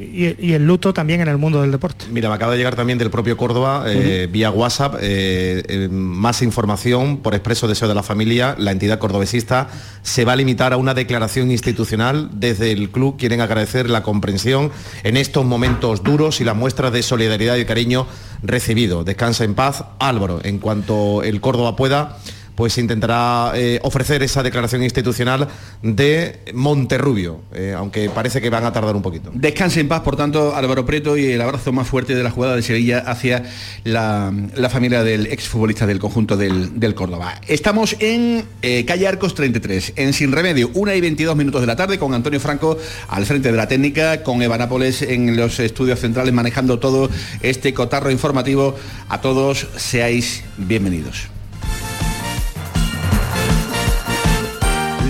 y, 0.00 0.34
y, 0.38 0.52
el 0.54 0.66
luto 0.66 0.94
también 0.94 1.20
en 1.20 1.28
el 1.28 1.36
mundo 1.36 1.60
del 1.60 1.70
deporte. 1.70 2.06
Mira, 2.10 2.28
me 2.28 2.34
acaba 2.34 2.52
de 2.52 2.58
llegar 2.58 2.74
también 2.74 2.98
del 2.98 3.10
propio 3.10 3.36
Córdoba, 3.36 3.84
eh, 3.86 4.26
uh 4.26 4.28
-huh. 4.28 4.32
vía 4.32 4.50
WhatsApp, 4.50 4.96
eh, 5.00 5.62
eh, 5.68 5.88
más 5.90 6.42
información 6.42 7.18
por 7.18 7.34
expreso 7.34 7.68
deseo 7.68 7.88
de 7.88 7.94
la 7.94 8.02
familia. 8.02 8.54
La 8.58 8.70
entidad 8.70 8.98
cordobesista 8.98 9.68
se 10.02 10.24
va 10.24 10.32
a 10.32 10.36
limitar 10.36 10.72
a 10.72 10.76
una 10.76 10.94
declaración 10.94 11.50
institucional. 11.50 12.30
Desde 12.32 12.72
el 12.72 12.90
club 12.90 13.16
quieren 13.18 13.40
agradecer 13.40 13.90
la 13.90 14.02
comprensión 14.02 14.70
en 15.04 15.16
estos 15.16 15.44
momentos 15.44 16.02
duros 16.02 16.40
y 16.40 16.44
las 16.44 16.56
muestras 16.56 16.92
de 16.92 17.02
solidaridad 17.02 17.56
y 17.56 17.64
cariño 17.64 18.06
recibido. 18.42 19.04
Descansa 19.04 19.44
en 19.44 19.54
paz, 19.54 19.84
Álvaro. 19.98 20.40
En 20.42 20.58
cuanto 20.58 21.22
el 21.22 21.40
Córdoba 21.40 21.76
pueda, 21.76 22.16
pues 22.60 22.76
intentará 22.76 23.52
eh, 23.54 23.80
ofrecer 23.84 24.22
esa 24.22 24.42
declaración 24.42 24.82
institucional 24.82 25.48
de 25.80 26.40
Monterrubio, 26.52 27.40
eh, 27.54 27.72
aunque 27.74 28.10
parece 28.10 28.42
que 28.42 28.50
van 28.50 28.66
a 28.66 28.70
tardar 28.70 28.94
un 28.94 29.00
poquito. 29.00 29.30
Descanse 29.32 29.80
en 29.80 29.88
paz, 29.88 30.02
por 30.02 30.14
tanto, 30.14 30.54
Álvaro 30.54 30.84
Preto 30.84 31.16
y 31.16 31.24
el 31.24 31.40
abrazo 31.40 31.72
más 31.72 31.88
fuerte 31.88 32.14
de 32.14 32.22
la 32.22 32.30
jugada 32.30 32.56
de 32.56 32.60
Sevilla 32.60 32.98
hacia 32.98 33.44
la, 33.84 34.30
familia 34.70 35.02
del 35.02 35.28
exfutbolista 35.28 35.86
del 35.86 35.98
conjunto 36.00 36.36
del, 36.36 36.78
del 36.78 36.94
Córdoba. 36.94 37.40
Estamos 37.48 37.96
en 37.98 38.44
eh, 38.60 38.84
calle 38.84 39.08
Arcos 39.08 39.34
33, 39.34 39.94
en 39.96 40.12
Sin 40.12 40.30
Remedio, 40.30 40.70
1 40.74 40.92
y 40.92 41.00
22 41.00 41.36
minutos 41.36 41.62
de 41.62 41.66
la 41.66 41.76
tarde, 41.76 41.98
con 41.98 42.12
Antonio 42.12 42.40
Franco 42.40 42.76
al 43.08 43.24
frente 43.24 43.50
de 43.50 43.56
la 43.56 43.68
técnica, 43.68 44.22
con 44.22 44.42
Eva 44.42 44.58
Nápoles 44.58 45.00
en 45.00 45.34
los 45.34 45.60
estudios 45.60 45.98
centrales 45.98 46.34
manejando 46.34 46.78
todo 46.78 47.08
este 47.40 47.72
cotarro 47.72 48.10
informativo. 48.10 48.74
A 49.08 49.22
todos 49.22 49.66
seáis 49.78 50.44
bienvenidos. 50.58 51.39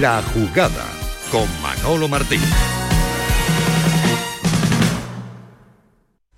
La 0.01 0.23
jugada 0.23 0.87
con 1.31 1.47
Manolo 1.61 2.09
Martín. 2.09 2.41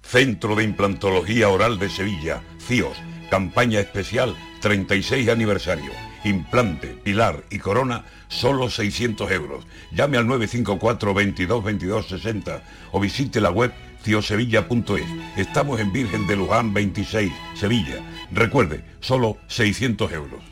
Centro 0.03 0.57
de 0.57 0.65
Implantología 0.65 1.49
Oral 1.49 1.79
de 1.79 1.89
Sevilla, 1.89 2.43
CIOS, 2.59 2.97
campaña 3.31 3.79
especial 3.79 4.35
36 4.61 5.29
aniversario. 5.29 5.93
Implante, 6.25 6.89
pilar 6.89 7.45
y 7.51 7.61
corona, 7.61 8.05
solo 8.27 8.69
600 8.69 9.31
euros. 9.31 9.65
Llame 9.93 10.17
al 10.17 10.27
954 10.27 11.15
22 11.15 11.63
22 11.63 12.09
60 12.09 12.63
o 12.91 12.99
visite 12.99 13.41
la 13.41 13.53
web 13.53 13.73
ciosevilla.es. 14.03 15.07
Estamos 15.37 15.79
en 15.79 15.93
Virgen 15.93 16.27
de 16.27 16.35
Luján 16.35 16.75
26, 16.75 17.33
Sevilla. 17.55 18.01
Recuerde, 18.33 18.85
solo 18.99 19.39
600 19.47 20.11
euros. 20.11 20.52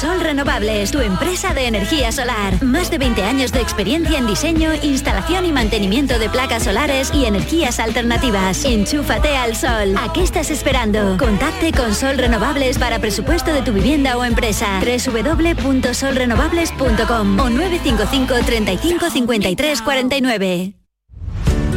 Sol 0.00 0.18
Renovables, 0.18 0.90
tu 0.92 1.00
empresa 1.00 1.52
de 1.52 1.66
energía 1.66 2.10
solar. 2.10 2.64
Más 2.64 2.90
de 2.90 2.96
20 2.96 3.22
años 3.22 3.52
de 3.52 3.60
experiencia 3.60 4.18
en 4.18 4.26
diseño, 4.26 4.70
instalación 4.82 5.44
y 5.44 5.52
mantenimiento 5.52 6.18
de 6.18 6.30
placas 6.30 6.64
solares 6.64 7.12
y 7.12 7.26
energías 7.26 7.78
alternativas. 7.78 8.64
Enchúfate 8.64 9.36
al 9.36 9.54
sol. 9.54 9.94
¿A 9.98 10.10
qué 10.14 10.22
estás 10.22 10.50
esperando? 10.50 11.18
Contacte 11.18 11.72
con 11.72 11.94
Sol 11.94 12.16
Renovables 12.16 12.78
para 12.78 12.98
presupuesto 12.98 13.52
de 13.52 13.60
tu 13.60 13.74
vivienda 13.74 14.16
o 14.16 14.24
empresa. 14.24 14.80
www.solrenovables.com 14.80 17.38
o 17.38 17.50
955 17.50 18.34
35 18.46 19.10
53 19.10 19.82
49. 19.82 20.72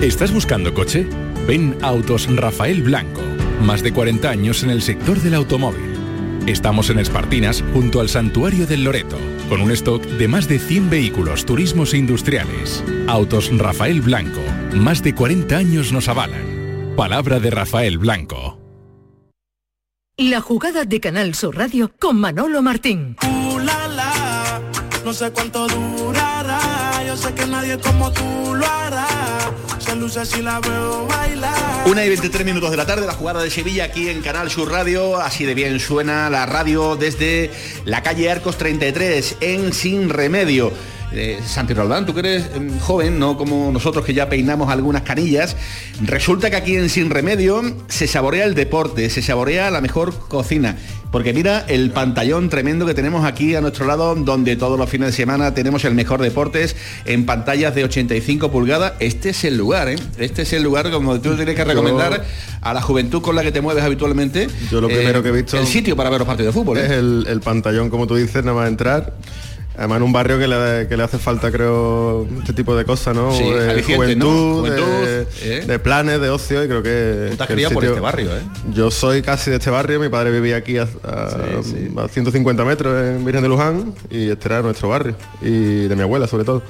¿Estás 0.02 0.32
buscando 0.32 0.74
coche? 0.74 1.06
Ven 1.46 1.78
Autos 1.82 2.34
Rafael 2.34 2.84
Blanco. 2.84 3.20
Más 3.60 3.84
de 3.84 3.92
40 3.92 4.30
años 4.30 4.64
en 4.64 4.70
el 4.70 4.82
sector 4.82 5.20
del 5.20 5.34
automóvil 5.34 5.93
Estamos 6.48 6.90
en 6.90 7.00
Espartinas, 7.00 7.64
junto 7.74 8.02
al 8.02 8.10
Santuario 8.10 8.68
del 8.68 8.84
Loreto, 8.84 9.18
con 9.48 9.62
un 9.62 9.72
stock 9.72 10.04
de 10.04 10.28
más 10.28 10.50
de 10.50 10.60
100 10.60 10.90
vehículos, 10.90 11.46
turismos 11.46 11.94
e 11.94 11.98
industriales. 11.98 12.84
Autos 13.08 13.50
Rafael 13.58 14.02
Blanco, 14.02 14.42
más 14.76 15.02
de 15.02 15.16
40 15.16 15.56
años 15.56 15.94
nos 15.94 16.10
avalan. 16.10 16.96
Palabra 16.98 17.40
de 17.40 17.50
Rafael 17.50 17.98
Blanco. 17.98 18.60
La 20.18 20.42
jugada 20.42 20.84
de 20.84 21.00
Canal 21.00 21.34
Sur 21.34 21.56
Radio 21.56 21.94
con 21.98 22.20
Manolo 22.20 22.62
Martín. 22.62 23.16
no 25.06 25.14
sé 25.14 25.32
cuánto 25.32 25.66
durará, 25.68 26.43
yo. 31.44 31.92
Una 31.92 32.06
y 32.06 32.08
23 32.08 32.46
minutos 32.46 32.72
de 32.72 32.78
la 32.78 32.86
tarde, 32.86 33.06
la 33.06 33.14
jugada 33.14 33.44
de 33.44 33.52
Sevilla 33.52 33.86
aquí 33.86 34.10
en 34.10 34.22
Canal 34.22 34.50
Sur 34.50 34.72
Radio. 34.72 35.18
Así 35.18 35.46
de 35.46 35.54
bien 35.54 35.80
suena 35.80 36.30
la 36.30 36.46
radio 36.46 36.96
desde 36.96 37.52
la 37.86 38.02
calle 38.02 38.32
Arcos 38.32 38.58
33 38.58 39.38
en 39.42 39.74
Sin 39.74 40.10
Remedio. 40.10 40.72
Eh, 41.16 41.40
Santi 41.46 41.74
Roldán, 41.74 42.06
tú 42.06 42.14
que 42.14 42.22
eres 42.22 42.50
em, 42.56 42.80
joven, 42.80 43.20
no 43.20 43.38
como 43.38 43.72
nosotros 43.72 44.04
que 44.04 44.14
ya 44.14 44.30
peinamos 44.30 44.70
algunas 44.70 45.04
canillas, 45.04 45.56
resulta 46.02 46.50
que 46.50 46.56
aquí 46.56 46.76
en 46.76 46.90
Sin 46.90 47.10
Remedio 47.10 47.62
se 47.88 48.08
saborea 48.08 48.46
el 48.46 48.56
deporte, 48.56 49.10
se 49.10 49.22
saborea 49.22 49.70
la 49.72 49.82
mejor 49.82 50.14
cocina. 50.28 50.76
Porque 51.12 51.32
mira 51.32 51.64
el 51.68 51.92
pantallón 51.92 52.50
tremendo 52.50 52.88
que 52.88 52.96
tenemos 52.96 53.24
aquí 53.24 53.54
a 53.54 53.62
nuestro 53.62 53.86
lado, 53.86 54.16
donde 54.16 54.56
todos 54.56 54.80
los 54.80 54.90
fines 54.90 55.10
de 55.10 55.14
semana 55.14 55.54
tenemos 55.54 55.86
el 55.86 55.94
mejor 55.94 56.20
deportes 56.20 56.76
en 57.06 57.28
pantallas 57.28 57.76
de 57.76 57.84
85 57.84 58.50
pulgadas. 58.52 58.94
Este 59.00 59.30
es 59.30 59.44
el 59.44 59.56
lugar, 59.56 59.90
¿eh? 59.90 59.96
Este 60.18 60.42
es 60.42 60.54
el 60.54 60.64
lugar 60.64 60.90
como 60.90 61.22
tú 61.22 61.36
tienes 61.36 61.56
que 61.56 61.64
recomendar 61.64 62.26
a 62.62 62.74
la 62.74 62.82
juventud 62.82 63.22
con 63.22 63.36
la 63.36 63.44
que 63.44 63.52
te 63.52 63.62
mueves 63.62 63.84
habitualmente. 63.84 64.48
Yo 64.72 64.82
lo 64.82 64.88
primero 64.88 65.22
que 65.22 65.30
he 65.30 65.34
visto... 65.34 65.60
El 65.60 65.68
sitio 65.68 65.96
para 65.96 66.10
ver 66.10 66.18
los 66.18 66.28
partidos 66.28 66.56
de 66.56 66.60
fútbol. 66.60 66.80
Es 66.80 66.90
¿eh? 66.90 66.98
el, 66.98 67.28
el 67.30 67.42
pantallón, 67.42 67.92
como 67.92 68.08
tú 68.08 68.16
dices, 68.16 68.44
nada 68.44 68.58
más 68.58 68.68
entrar 68.68 69.14
Además 69.76 69.98
en 69.98 70.04
un 70.04 70.14
barrio 70.14 70.38
que 70.38 70.48
le, 70.48 70.88
que 70.88 70.96
le, 70.96 71.04
hace 71.04 71.18
falta, 71.18 71.52
creo, 71.52 72.28
este 72.40 72.54
tipo 72.54 72.76
de 72.76 72.86
cosas, 72.86 73.16
¿no? 73.16 73.34
Sí, 73.34 73.44
de 73.44 73.82
juventud, 73.82 74.70
De, 74.70 75.26
¿eh? 75.42 75.66
de, 75.66 75.80
planes, 75.80 76.22
de 76.22 76.30
ocio, 76.30 76.64
y 76.64 76.68
creo 76.68 76.84
que... 76.84 77.30
Tú 77.32 77.38
te 77.38 77.44
has 77.44 77.50
criado 77.50 77.74
por 77.74 77.84
este 77.84 78.00
barrio, 78.00 78.38
¿eh? 78.38 78.42
Yo 78.72 78.92
soy 78.92 79.24
casi 79.24 79.50
de 79.50 79.58
este 79.58 79.72
barrio, 79.72 80.00
mi 80.00 80.10
padre 80.10 80.30
vivía 80.30 80.58
aquí 80.58 80.78
a, 80.78 80.84
a, 80.84 81.62
sí, 81.64 81.72
sí. 81.90 81.94
a 81.98 82.08
150 82.08 82.64
metros 82.66 83.04
en 83.04 83.26
Virgen 83.26 83.42
de 83.42 83.50
Luján, 83.50 83.96
y 84.12 84.30
este 84.30 84.48
era 84.48 84.62
nuestro 84.62 84.90
barrio, 84.90 85.16
y 85.42 85.88
de 85.88 85.96
mi 85.96 86.04
abuela 86.04 86.28
sobre 86.28 86.44
todo. 86.44 86.62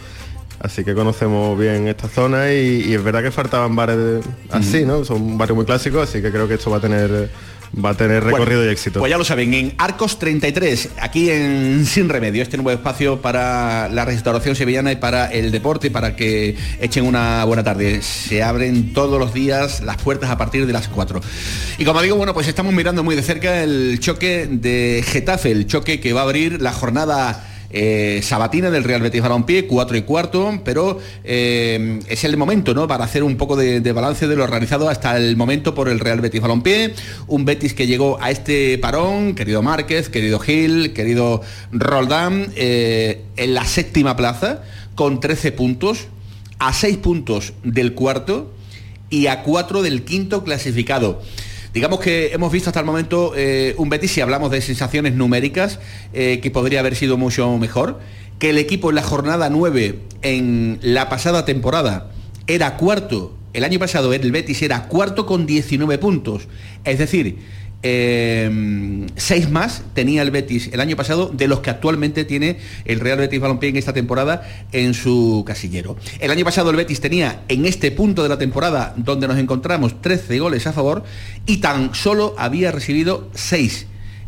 Así 0.59 0.85
que 0.85 0.93
conocemos 0.93 1.59
bien 1.59 1.89
esta 1.89 2.07
zona 2.07 2.53
y, 2.53 2.85
y 2.87 2.93
es 2.93 3.03
verdad 3.03 3.21
que 3.21 3.31
faltaban 3.31 3.75
bares 3.75 3.97
de, 3.97 4.21
así, 4.49 4.85
¿no? 4.85 5.03
Son 5.03 5.21
un 5.21 5.37
barrio 5.37 5.55
muy 5.55 5.65
clásico, 5.65 5.99
así 5.99 6.21
que 6.21 6.31
creo 6.31 6.47
que 6.47 6.53
esto 6.53 6.71
va 6.71 6.77
a 6.77 6.79
tener 6.79 7.29
va 7.73 7.91
a 7.91 7.93
tener 7.95 8.23
recorrido 8.23 8.59
bueno, 8.59 8.71
y 8.71 8.73
éxito. 8.73 8.99
Pues 8.99 9.09
ya 9.09 9.17
lo 9.17 9.23
saben, 9.23 9.53
en 9.53 9.73
Arcos 9.77 10.19
33, 10.19 10.89
aquí 11.01 11.29
en 11.29 11.85
Sin 11.85 12.09
Remedio, 12.09 12.43
este 12.43 12.57
nuevo 12.57 12.71
espacio 12.71 13.21
para 13.21 13.89
la 13.89 14.05
restauración 14.05 14.55
sevillana 14.55 14.91
y 14.91 14.97
para 14.97 15.27
el 15.31 15.51
deporte, 15.51 15.91
para 15.91 16.15
que 16.15 16.55
echen 16.79 17.05
una 17.05 17.43
buena 17.45 17.63
tarde. 17.63 18.01
Se 18.01 18.43
abren 18.43 18.93
todos 18.93 19.19
los 19.19 19.33
días 19.33 19.81
las 19.81 19.97
puertas 19.97 20.29
a 20.29 20.37
partir 20.37 20.65
de 20.65 20.73
las 20.73 20.87
4. 20.87 21.21
Y 21.77 21.85
como 21.85 22.01
digo, 22.01 22.15
bueno, 22.15 22.33
pues 22.33 22.47
estamos 22.47 22.73
mirando 22.73 23.03
muy 23.03 23.15
de 23.15 23.23
cerca 23.23 23.63
el 23.63 23.99
choque 23.99 24.47
de 24.49 25.03
Getafe, 25.05 25.51
el 25.51 25.67
choque 25.67 25.99
que 25.99 26.13
va 26.13 26.21
a 26.21 26.23
abrir 26.23 26.61
la 26.61 26.73
jornada 26.73 27.49
eh, 27.75 28.21
Sabatina 28.21 28.69
del 28.69 28.83
Real 28.83 29.01
Betis 29.01 29.23
Balompié, 29.23 29.65
4 29.65 29.97
y 29.97 30.01
cuarto, 30.03 30.61
pero 30.63 30.99
eh, 31.23 31.99
es 32.07 32.23
el 32.23 32.37
momento, 32.37 32.75
¿no? 32.75 32.87
Para 32.87 33.03
hacer 33.03 33.23
un 33.23 33.35
poco 33.35 33.55
de, 33.55 33.79
balance 33.91 34.27
de 34.27 34.35
lo 34.35 34.45
realizado 34.45 34.89
hasta 34.89 35.17
el 35.17 35.35
momento 35.35 35.73
por 35.73 35.89
el 35.89 35.99
Real 35.99 36.21
Betis 36.21 36.39
Balompié, 36.39 36.93
un 37.25 37.45
Betis 37.45 37.73
que 37.73 37.87
llegó 37.87 38.21
a 38.21 38.29
este 38.29 38.77
parón, 38.77 39.33
querido 39.33 39.63
Márquez, 39.63 40.09
querido 40.09 40.37
Gil, 40.37 40.93
querido 40.93 41.41
Roldán, 41.71 42.51
eh, 42.55 43.23
en 43.37 43.55
la 43.55 43.65
séptima 43.65 44.15
plaza, 44.15 44.61
con 44.93 45.19
13 45.19 45.51
puntos, 45.51 46.05
a 46.59 46.73
6 46.73 46.97
puntos 46.97 47.53
del 47.63 47.95
cuarto 47.95 48.53
y 49.09 49.25
a 49.25 49.41
4 49.41 49.81
del 49.81 50.03
quinto 50.03 50.43
clasificado. 50.43 51.23
Digamos 51.73 52.01
que 52.01 52.31
hemos 52.33 52.51
visto 52.51 52.69
hasta 52.69 52.81
el 52.81 52.85
momento 52.85 53.33
eh, 53.35 53.73
un 53.79 53.89
Betis, 53.89 54.11
si 54.11 54.21
hablamos 54.21 54.51
de 54.51 54.61
sensaciones 54.61 55.15
numéricas, 55.15 55.79
eh, 56.13 56.39
que 56.39 56.51
podría 56.51 56.81
haber 56.81 56.95
sido 56.95 57.17
mucho 57.17 57.57
mejor, 57.57 57.99
que 58.37 58.51
el 58.51 58.59
equipo 58.59 58.91
en 58.91 58.95
la 58.95 59.01
jornada 59.01 59.49
9 59.49 59.97
en 60.21 60.77
la 60.83 61.09
pasada 61.09 61.45
temporada 61.45 62.11
era 62.45 62.77
cuarto, 62.77 63.35
el 63.53 63.63
año 63.63 63.79
pasado 63.79 64.13
el 64.13 64.31
Betis 64.31 64.61
era 64.61 64.87
cuarto 64.87 65.25
con 65.25 65.47
19 65.47 65.97
puntos, 65.97 66.47
es 66.83 66.99
decir, 66.99 67.39
eh, 67.85 68.49
seis 69.17 69.49
más 69.49 69.83
tenía 69.93 70.21
el 70.21 70.31
Betis 70.31 70.69
el 70.71 70.79
año 70.79 70.95
pasado 70.95 71.29
de 71.33 71.49
los 71.49 71.59
que 71.59 71.69
actualmente 71.69 72.23
tiene 72.23 72.57
el 72.85 73.01
Real 73.01 73.19
Betis 73.19 73.41
Balompié 73.41 73.69
en 73.69 73.75
esta 73.75 73.91
temporada 73.91 74.47
en 74.71 74.93
su 74.93 75.43
casillero. 75.45 75.97
El 76.19 76.31
año 76.31 76.45
pasado 76.45 76.69
el 76.69 76.77
Betis 76.77 77.01
tenía 77.01 77.41
en 77.49 77.65
este 77.65 77.91
punto 77.91 78.23
de 78.23 78.29
la 78.29 78.37
temporada 78.37 78.93
donde 78.95 79.27
nos 79.27 79.37
encontramos 79.37 80.01
13 80.01 80.39
goles 80.39 80.65
a 80.65 80.71
favor 80.71 81.03
y 81.45 81.57
tan 81.57 81.93
solo 81.93 82.35
había 82.37 82.71
recibido 82.71 83.29
6. 83.33 83.87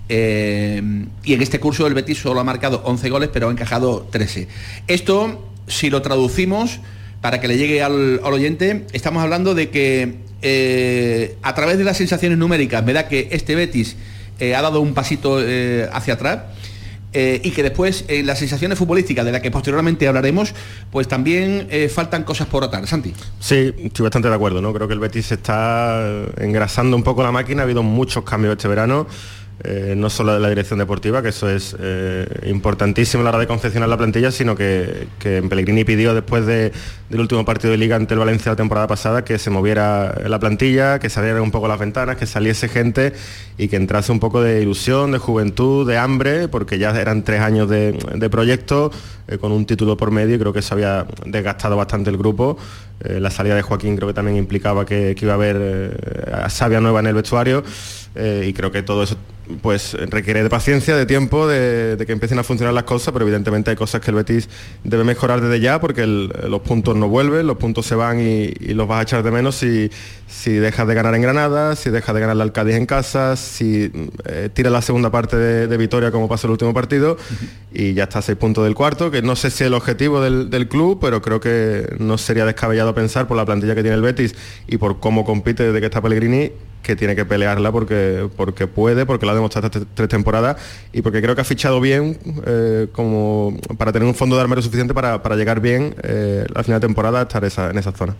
Eh, 0.09 1.05
y 1.23 1.33
en 1.33 1.41
este 1.41 1.59
curso 1.59 1.87
el 1.87 1.93
Betis 1.93 2.19
solo 2.19 2.41
ha 2.41 2.43
marcado 2.43 2.81
11 2.83 3.09
goles 3.09 3.29
pero 3.31 3.47
ha 3.47 3.51
encajado 3.51 4.05
13. 4.11 4.49
Esto, 4.87 5.49
si 5.67 5.89
lo 5.89 6.01
traducimos 6.01 6.81
para 7.21 7.39
que 7.39 7.47
le 7.47 7.57
llegue 7.57 7.81
al, 7.81 8.19
al 8.21 8.33
oyente, 8.33 8.85
estamos 8.91 9.23
hablando 9.23 9.55
de 9.55 9.69
que 9.69 10.24
eh, 10.47 11.37
a 11.41 11.55
través 11.55 11.79
de 11.79 11.83
las 11.83 11.97
sensaciones 11.97 12.37
numéricas 12.37 12.85
me 12.85 12.93
da 12.93 13.07
que 13.07 13.29
este 13.31 13.55
Betis 13.55 13.95
eh, 14.37 14.53
ha 14.53 14.61
dado 14.61 14.79
un 14.79 14.93
pasito 14.93 15.41
eh, 15.41 15.89
hacia 15.91 16.13
atrás 16.13 16.39
y 17.17 17.51
que 17.51 17.63
después 17.63 18.03
en 18.09 18.25
las 18.25 18.39
sensaciones 18.39 18.77
futbolísticas 18.77 19.23
de 19.23 19.31
las 19.31 19.39
que 19.39 19.49
posteriormente 19.49 20.05
hablaremos, 20.05 20.53
pues 20.91 21.07
también 21.07 21.69
faltan 21.89 22.25
cosas 22.25 22.45
por 22.47 22.65
atar. 22.65 22.85
Santi. 22.87 23.13
Sí, 23.39 23.73
estoy 23.85 24.03
bastante 24.03 24.27
de 24.27 24.35
acuerdo, 24.35 24.61
¿no? 24.61 24.73
Creo 24.73 24.85
que 24.85 24.95
el 24.95 24.99
Betis 24.99 25.31
está 25.31 26.25
engrasando 26.35 26.97
un 26.97 27.03
poco 27.03 27.23
la 27.23 27.31
máquina, 27.31 27.61
ha 27.61 27.63
habido 27.63 27.83
muchos 27.83 28.25
cambios 28.25 28.57
este 28.57 28.67
verano. 28.67 29.07
Eh, 29.63 29.93
no 29.95 30.09
solo 30.09 30.33
de 30.33 30.41
la 30.41 30.49
dirección 30.49 30.79
deportiva, 30.79 31.21
que 31.21 31.29
eso 31.29 31.49
es 31.49 31.77
eh, 31.79 32.27
importantísimo 32.47 33.21
a 33.21 33.23
la 33.23 33.29
hora 33.29 33.39
de 33.39 33.47
confeccionar 33.47 33.87
la 33.87 33.97
plantilla, 33.97 34.29
sino 34.29 34.53
que, 34.53 35.07
que 35.17 35.41
Pellegrini 35.43 35.85
pidió 35.85 36.13
después 36.13 36.45
de, 36.45 36.73
del 37.09 37.21
último 37.21 37.45
partido 37.45 37.71
de 37.71 37.77
liga 37.77 37.95
ante 37.95 38.15
el 38.15 38.19
Valencia 38.19 38.51
la 38.51 38.57
temporada 38.57 38.87
pasada 38.87 39.23
que 39.23 39.39
se 39.39 39.49
moviera 39.49 40.13
la 40.27 40.39
plantilla, 40.39 40.99
que 40.99 41.09
se 41.09 41.19
abrieran 41.19 41.41
un 41.41 41.51
poco 41.51 41.69
las 41.69 41.79
ventanas, 41.79 42.17
que 42.17 42.25
saliese 42.25 42.67
gente 42.67 43.13
y 43.57 43.69
que 43.69 43.77
entrase 43.77 44.11
un 44.11 44.19
poco 44.19 44.41
de 44.41 44.61
ilusión, 44.61 45.13
de 45.13 45.19
juventud, 45.19 45.87
de 45.87 45.97
hambre, 45.97 46.49
porque 46.49 46.77
ya 46.77 46.89
eran 46.89 47.23
tres 47.23 47.39
años 47.39 47.69
de, 47.69 48.29
proyecto 48.29 48.91
eh, 49.29 49.37
con 49.37 49.53
un 49.53 49.65
título 49.65 49.95
por 49.95 50.11
medio 50.11 50.35
y 50.35 50.39
creo 50.39 50.51
que 50.51 50.59
eso 50.59 50.73
había 50.73 51.07
desgastado 51.25 51.77
bastante 51.77 52.09
el 52.09 52.17
grupo. 52.17 52.57
La 52.99 53.29
salida 53.29 53.55
de 53.55 53.61
Joaquín 53.61 53.95
creo 53.95 54.07
que 54.07 54.13
también 54.13 54.37
implicaba 54.37 54.85
que, 54.85 55.15
iba 55.19 55.31
a 55.31 55.35
haber 55.35 55.57
eh, 55.59 56.49
savia 56.49 56.81
nueva 56.81 56.99
en 56.99 57.07
el 57.07 57.13
vestuario 57.13 57.63
y 58.15 58.53
creo 58.53 58.71
que 58.71 58.81
todo 58.83 59.03
eso 59.03 59.17
pues 59.61 59.93
requiere 59.93 60.43
de 60.43 60.49
paciencia, 60.49 60.95
de 60.95 61.05
tiempo, 61.05 61.47
de, 61.47 62.03
que 62.05 62.11
empiecen 62.11 62.39
a 62.39 62.43
funcionar 62.43 62.73
las 62.73 62.83
cosas, 62.83 63.13
pero 63.13 63.25
evidentemente 63.25 63.69
hay 63.69 63.75
cosas 63.75 64.01
que 64.01 64.11
el 64.11 64.15
Betis 64.15 64.49
debe 64.83 65.03
mejorar 65.03 65.41
desde 65.41 65.59
ya 65.59 65.79
porque 65.79 66.05
los 66.05 66.61
puntos 66.61 66.95
no 66.95 67.07
vuelven, 67.07 67.47
los 67.47 67.57
puntos 67.57 67.85
se 67.85 67.95
van 67.95 68.19
y, 68.19 68.51
los 68.75 68.87
vas 68.87 68.99
a 68.99 69.01
echar 69.03 69.23
de 69.23 69.31
menos 69.31 69.55
si, 69.55 69.89
si 70.27 70.51
dejas 70.51 70.87
de 70.87 70.95
ganar 70.95 71.15
en 71.15 71.21
Granada, 71.21 71.75
si 71.75 71.89
dejas 71.89 72.13
de 72.15 72.21
ganar 72.21 72.35
la 72.35 72.43
Alcádiz 72.43 72.75
en 72.75 72.85
casa, 72.85 73.35
si 73.35 73.91
eh, 74.25 74.49
tira 74.53 74.69
la 74.69 74.81
segunda 74.81 75.11
parte 75.11 75.37
de, 75.37 75.75
victoria 75.77 76.09
como 76.09 76.29
pasó 76.29 76.47
el 76.47 76.51
último 76.51 76.73
partido 76.73 77.17
y 77.73 77.93
ya 77.93 78.03
está 78.03 78.19
a 78.19 78.21
seis 78.21 78.37
puntos 78.37 78.63
del 78.63 78.75
cuarto, 78.75 79.11
que 79.11 79.21
no 79.21 79.35
sé 79.35 79.49
si 79.49 79.63
es 79.63 79.67
el 79.67 79.73
objetivo 79.73 80.21
del, 80.21 80.49
del, 80.49 80.67
club, 80.67 80.99
pero 81.01 81.21
creo 81.21 81.39
que 81.39 81.95
no 81.99 82.17
sería 82.17 82.45
descabellado 82.45 82.95
pensar 82.95 83.27
por 83.27 83.35
la 83.37 83.45
plantilla 83.45 83.75
que 83.75 83.81
tiene 83.81 83.95
el 83.95 84.01
Betis 84.01 84.35
y 84.67 84.77
por 84.77 84.99
cómo 84.99 85.25
compite 85.25 85.63
desde 85.63 85.79
que 85.79 85.85
está 85.85 86.01
Pellegrini 86.01 86.51
que 86.85 86.95
tiene 86.95 87.15
que 87.15 87.25
pelearla 87.25 87.71
porque, 87.71 88.29
porque 88.37 88.67
puede, 88.67 89.07
porque 89.07 89.25
lo 89.25 89.31
ha 89.31 89.35
demostrado 89.35 89.65
estas 89.67 89.83
tres 89.95 90.07
temporadas 90.07 90.57
y 90.93 91.01
porque 91.01 91.19
creo 91.19 91.33
que 91.33 91.41
ha 91.41 91.45
fichado 91.45 91.81
bien 91.81 92.19
eh, 92.45 92.87
como 92.91 93.57
para 93.79 93.91
tener 93.91 94.07
un 94.07 94.13
fondo 94.13 94.35
de 94.35 94.43
armario 94.43 94.61
suficiente 94.61 94.93
para, 94.93 95.23
para 95.23 95.35
llegar 95.35 95.61
bien 95.61 95.95
eh, 96.03 96.45
al 96.53 96.63
final 96.63 96.79
de 96.79 96.87
temporada 96.87 97.21
a 97.21 97.23
estar 97.23 97.43
esa, 97.43 97.71
en 97.71 97.79
esa 97.79 97.91
zona. 97.91 98.15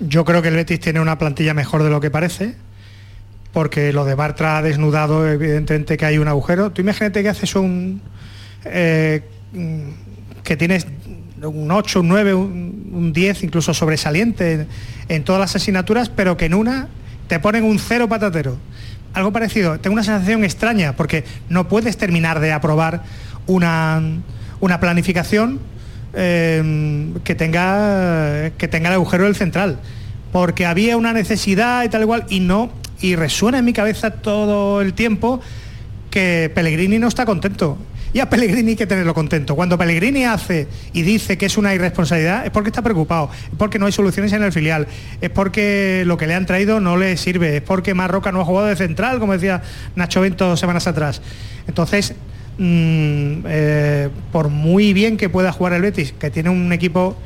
Yo 0.00 0.26
creo 0.26 0.42
que 0.42 0.48
el 0.48 0.54
Betis 0.54 0.80
tiene 0.80 1.00
una 1.00 1.16
plantilla 1.16 1.54
mejor 1.54 1.82
de 1.82 1.88
lo 1.88 1.98
que 2.00 2.10
parece, 2.10 2.56
porque 3.54 3.90
lo 3.94 4.04
de 4.04 4.14
Bartra 4.14 4.58
ha 4.58 4.62
desnudado 4.62 5.26
evidentemente 5.26 5.96
que 5.96 6.04
hay 6.04 6.18
un 6.18 6.28
agujero. 6.28 6.72
Tú 6.72 6.82
imagínate 6.82 7.22
que 7.22 7.30
haces 7.30 7.54
un... 7.56 8.02
eh, 8.66 9.22
que 10.44 10.56
tienes 10.58 10.86
un 11.42 11.70
8, 11.70 12.00
un 12.00 12.08
9, 12.08 12.34
un, 12.34 12.90
un 12.92 13.12
10, 13.14 13.44
incluso 13.44 13.72
sobresaliente 13.72 14.52
en, 14.52 14.66
en 15.08 15.24
todas 15.24 15.40
las 15.40 15.56
asignaturas, 15.56 16.10
pero 16.10 16.36
que 16.36 16.44
en 16.44 16.54
una 16.54 16.88
te 17.30 17.38
ponen 17.38 17.62
un 17.62 17.78
cero 17.78 18.08
patatero. 18.08 18.56
Algo 19.14 19.32
parecido. 19.32 19.78
Tengo 19.78 19.94
una 19.94 20.02
sensación 20.02 20.42
extraña, 20.42 20.96
porque 20.96 21.24
no 21.48 21.68
puedes 21.68 21.96
terminar 21.96 22.40
de 22.40 22.50
aprobar 22.50 23.04
una, 23.46 24.02
una 24.58 24.80
planificación 24.80 25.60
eh, 26.12 27.12
que, 27.22 27.36
tenga, 27.36 28.50
que 28.58 28.66
tenga 28.66 28.88
el 28.88 28.94
agujero 28.94 29.26
del 29.26 29.36
central. 29.36 29.78
Porque 30.32 30.66
había 30.66 30.96
una 30.96 31.12
necesidad 31.12 31.84
y 31.84 31.88
tal 31.88 32.02
igual, 32.02 32.26
y 32.30 32.40
no, 32.40 32.72
y 33.00 33.14
resuena 33.14 33.58
en 33.58 33.64
mi 33.64 33.72
cabeza 33.72 34.10
todo 34.10 34.80
el 34.80 34.92
tiempo 34.94 35.40
que 36.10 36.50
Pellegrini 36.52 36.98
no 36.98 37.06
está 37.06 37.26
contento. 37.26 37.78
Y 38.12 38.18
a 38.18 38.28
Pellegrini 38.28 38.70
hay 38.70 38.76
que 38.76 38.86
tenerlo 38.86 39.14
contento. 39.14 39.54
Cuando 39.54 39.78
Pellegrini 39.78 40.24
hace 40.24 40.66
y 40.92 41.02
dice 41.02 41.38
que 41.38 41.46
es 41.46 41.56
una 41.56 41.74
irresponsabilidad, 41.74 42.44
es 42.44 42.50
porque 42.50 42.70
está 42.70 42.82
preocupado, 42.82 43.30
es 43.44 43.56
porque 43.56 43.78
no 43.78 43.86
hay 43.86 43.92
soluciones 43.92 44.32
en 44.32 44.42
el 44.42 44.52
filial, 44.52 44.88
es 45.20 45.30
porque 45.30 46.02
lo 46.06 46.16
que 46.16 46.26
le 46.26 46.34
han 46.34 46.44
traído 46.44 46.80
no 46.80 46.96
le 46.96 47.16
sirve, 47.16 47.58
es 47.58 47.62
porque 47.62 47.94
Marroca 47.94 48.32
no 48.32 48.40
ha 48.40 48.44
jugado 48.44 48.66
de 48.66 48.76
central, 48.76 49.20
como 49.20 49.34
decía 49.34 49.62
Nacho 49.94 50.20
Bento 50.22 50.56
semanas 50.56 50.88
atrás. 50.88 51.22
Entonces, 51.68 52.14
mm, 52.58 53.44
eh, 53.46 54.08
por 54.32 54.48
muy 54.48 54.92
bien 54.92 55.16
que 55.16 55.28
pueda 55.28 55.52
jugar 55.52 55.74
el 55.74 55.82
Betis, 55.82 56.12
que 56.12 56.30
tiene 56.30 56.50
un 56.50 56.72
equipo, 56.72 57.16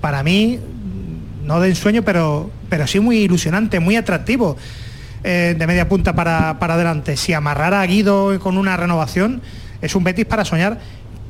para 0.00 0.24
mí, 0.24 0.58
no 1.44 1.60
de 1.60 1.68
ensueño, 1.68 2.02
pero, 2.02 2.50
pero 2.68 2.86
sí 2.88 2.98
muy 2.98 3.18
ilusionante, 3.18 3.78
muy 3.78 3.94
atractivo. 3.96 4.56
eh, 5.24 5.56
de 5.58 5.66
media 5.66 5.88
punta 5.88 6.14
para, 6.14 6.58
para 6.58 6.74
adelante. 6.74 7.16
Si 7.16 7.32
amarrara 7.32 7.80
a 7.80 7.86
Guido 7.86 8.38
con 8.38 8.56
una 8.56 8.76
renovación, 8.76 9.42
es 9.80 9.94
un 9.94 10.04
Betis 10.04 10.24
para 10.26 10.44
soñar. 10.44 10.78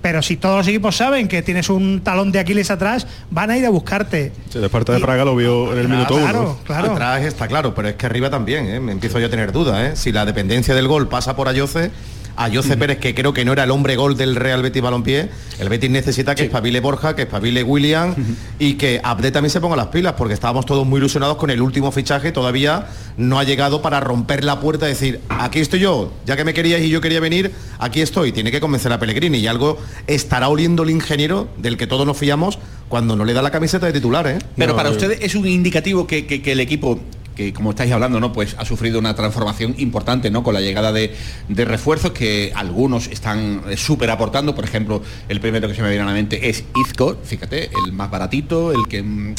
Pero 0.00 0.22
si 0.22 0.36
todos 0.36 0.58
los 0.58 0.68
equipos 0.68 0.96
saben 0.96 1.26
que 1.26 1.42
tienes 1.42 1.68
un 1.68 2.02
talón 2.02 2.30
de 2.30 2.38
Aquiles 2.38 2.70
atrás, 2.70 3.06
van 3.30 3.50
a 3.50 3.58
ir 3.58 3.66
a 3.66 3.70
buscarte. 3.70 4.32
Sí, 4.48 4.58
el 4.58 4.62
de 4.62 4.68
Praga 5.00 5.24
lo 5.24 5.34
vio 5.34 5.72
en 5.72 5.78
el 5.80 5.88
minuto 5.88 6.14
claro, 6.14 6.40
uno. 6.40 6.58
claro. 6.64 6.92
Atrás 6.92 7.24
está 7.24 7.48
claro, 7.48 7.74
pero 7.74 7.88
es 7.88 7.96
que 7.96 8.06
arriba 8.06 8.30
también, 8.30 8.66
¿eh? 8.66 8.78
me 8.78 8.92
empiezo 8.92 9.18
yo 9.18 9.26
a 9.26 9.30
tener 9.30 9.50
dudas. 9.50 9.80
¿eh? 9.80 9.96
Si 9.96 10.12
la 10.12 10.24
dependencia 10.24 10.74
del 10.74 10.86
gol 10.86 11.08
pasa 11.08 11.34
por 11.34 11.48
Ayoce, 11.48 11.90
Ayoce 12.38 12.76
Pérez, 12.78 12.98
que 12.98 13.14
creo 13.14 13.32
que 13.34 13.44
no 13.44 13.52
era 13.52 13.64
el 13.64 13.70
hombre 13.70 13.96
gol 13.96 14.16
del 14.16 14.36
Real 14.36 14.62
Betis 14.62 14.80
Balompié, 14.82 15.28
el 15.58 15.68
Betis 15.68 15.90
necesita 15.90 16.34
que 16.34 16.44
espabile 16.44 16.80
Borja, 16.80 17.14
que 17.16 17.22
espabile 17.22 17.62
William 17.62 18.14
y 18.58 18.74
que 18.74 19.00
Abde 19.02 19.30
también 19.30 19.50
se 19.50 19.60
ponga 19.60 19.76
las 19.76 19.88
pilas, 19.88 20.14
porque 20.16 20.34
estábamos 20.34 20.64
todos 20.66 20.86
muy 20.86 20.98
ilusionados 20.98 21.36
con 21.36 21.50
el 21.50 21.60
último 21.60 21.90
fichaje, 21.92 22.32
todavía 22.32 22.86
no 23.16 23.38
ha 23.38 23.44
llegado 23.44 23.82
para 23.82 24.00
romper 24.00 24.44
la 24.44 24.60
puerta 24.60 24.86
y 24.86 24.90
decir, 24.90 25.20
aquí 25.28 25.58
estoy 25.58 25.80
yo, 25.80 26.12
ya 26.24 26.36
que 26.36 26.44
me 26.44 26.54
queríais 26.54 26.84
y 26.84 26.88
yo 26.88 27.00
quería 27.00 27.20
venir, 27.20 27.52
aquí 27.78 28.00
estoy. 28.00 28.32
Tiene 28.32 28.50
que 28.50 28.60
convencer 28.60 28.92
a 28.92 28.98
Pellegrini 28.98 29.38
y 29.38 29.46
algo 29.46 29.78
estará 30.06 30.48
oliendo 30.48 30.84
el 30.84 30.90
ingeniero 30.90 31.48
del 31.58 31.76
que 31.76 31.86
todos 31.86 32.06
nos 32.06 32.16
fiamos 32.16 32.58
cuando 32.88 33.16
no 33.16 33.24
le 33.24 33.32
da 33.34 33.42
la 33.42 33.50
camiseta 33.50 33.86
de 33.86 33.92
titular, 33.92 34.26
¿eh? 34.26 34.38
Pero 34.56 34.72
No, 34.72 34.76
para 34.76 34.88
eh, 34.88 34.92
ustedes 34.92 35.18
es 35.20 35.34
un 35.34 35.46
indicativo 35.46 36.06
que, 36.06 36.26
que- 36.26 36.40
que 36.40 36.52
el 36.52 36.60
equipo 36.60 37.00
que 37.38 37.52
como 37.52 37.70
estáis 37.70 37.92
hablando, 37.92 38.18
¿no? 38.18 38.32
Pues 38.32 38.56
ha 38.58 38.64
sufrido 38.64 38.98
una 38.98 39.14
transformación 39.14 39.76
importante, 39.78 40.28
¿no? 40.28 40.42
Con 40.42 40.54
la 40.54 40.60
llegada 40.60 40.90
de, 40.92 41.14
de 41.48 41.64
refuerzos 41.64 42.10
que 42.10 42.50
algunos 42.56 43.06
están 43.06 43.62
eh, 43.70 43.76
súper 43.76 44.10
aportando. 44.10 44.56
Por 44.56 44.64
ejemplo, 44.64 45.02
el 45.28 45.38
primero 45.40 45.68
que 45.68 45.74
se 45.76 45.82
me 45.82 45.88
viene 45.88 46.02
a 46.02 46.06
la 46.06 46.12
mente 46.12 46.48
es 46.50 46.64
Izco, 46.84 47.16
fíjate, 47.22 47.70
el 47.86 47.92
más 47.92 48.10
baratito, 48.10 48.72
el 48.72 48.88
que 48.88 49.04
mm, 49.04 49.34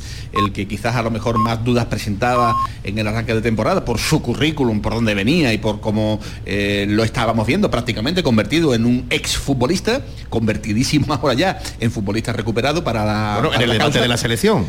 el 0.45 0.53
que 0.53 0.65
quizás 0.65 0.95
a 0.95 1.01
lo 1.01 1.11
mejor 1.11 1.37
más 1.39 1.61
dudas 1.65 1.87
presentaba 1.87 2.55
en 2.85 2.97
el 2.99 3.05
arranque 3.05 3.33
de 3.35 3.41
temporada 3.41 3.83
por 3.83 3.99
su 3.99 4.21
currículum, 4.21 4.79
por 4.81 4.93
dónde 4.93 5.13
venía 5.13 5.51
y 5.51 5.57
por 5.57 5.81
cómo 5.81 6.21
eh, 6.45 6.85
lo 6.87 7.03
estábamos 7.03 7.45
viendo 7.45 7.69
prácticamente 7.69 8.23
convertido 8.23 8.73
en 8.73 8.85
un 8.85 9.07
ex 9.09 9.35
futbolista, 9.37 10.01
convertidísimo 10.29 11.13
ahora 11.13 11.33
ya 11.33 11.59
en 11.81 11.91
futbolista 11.91 12.31
recuperado 12.31 12.81
para 12.83 13.03
la 13.03 13.33
Bueno, 13.41 13.47
en 13.49 13.53
para 13.53 13.63
el 13.63 13.69
la 13.69 13.73
debate 13.73 13.91
causa. 13.91 14.01
de 14.01 14.07
la 14.07 14.17
selección. 14.17 14.65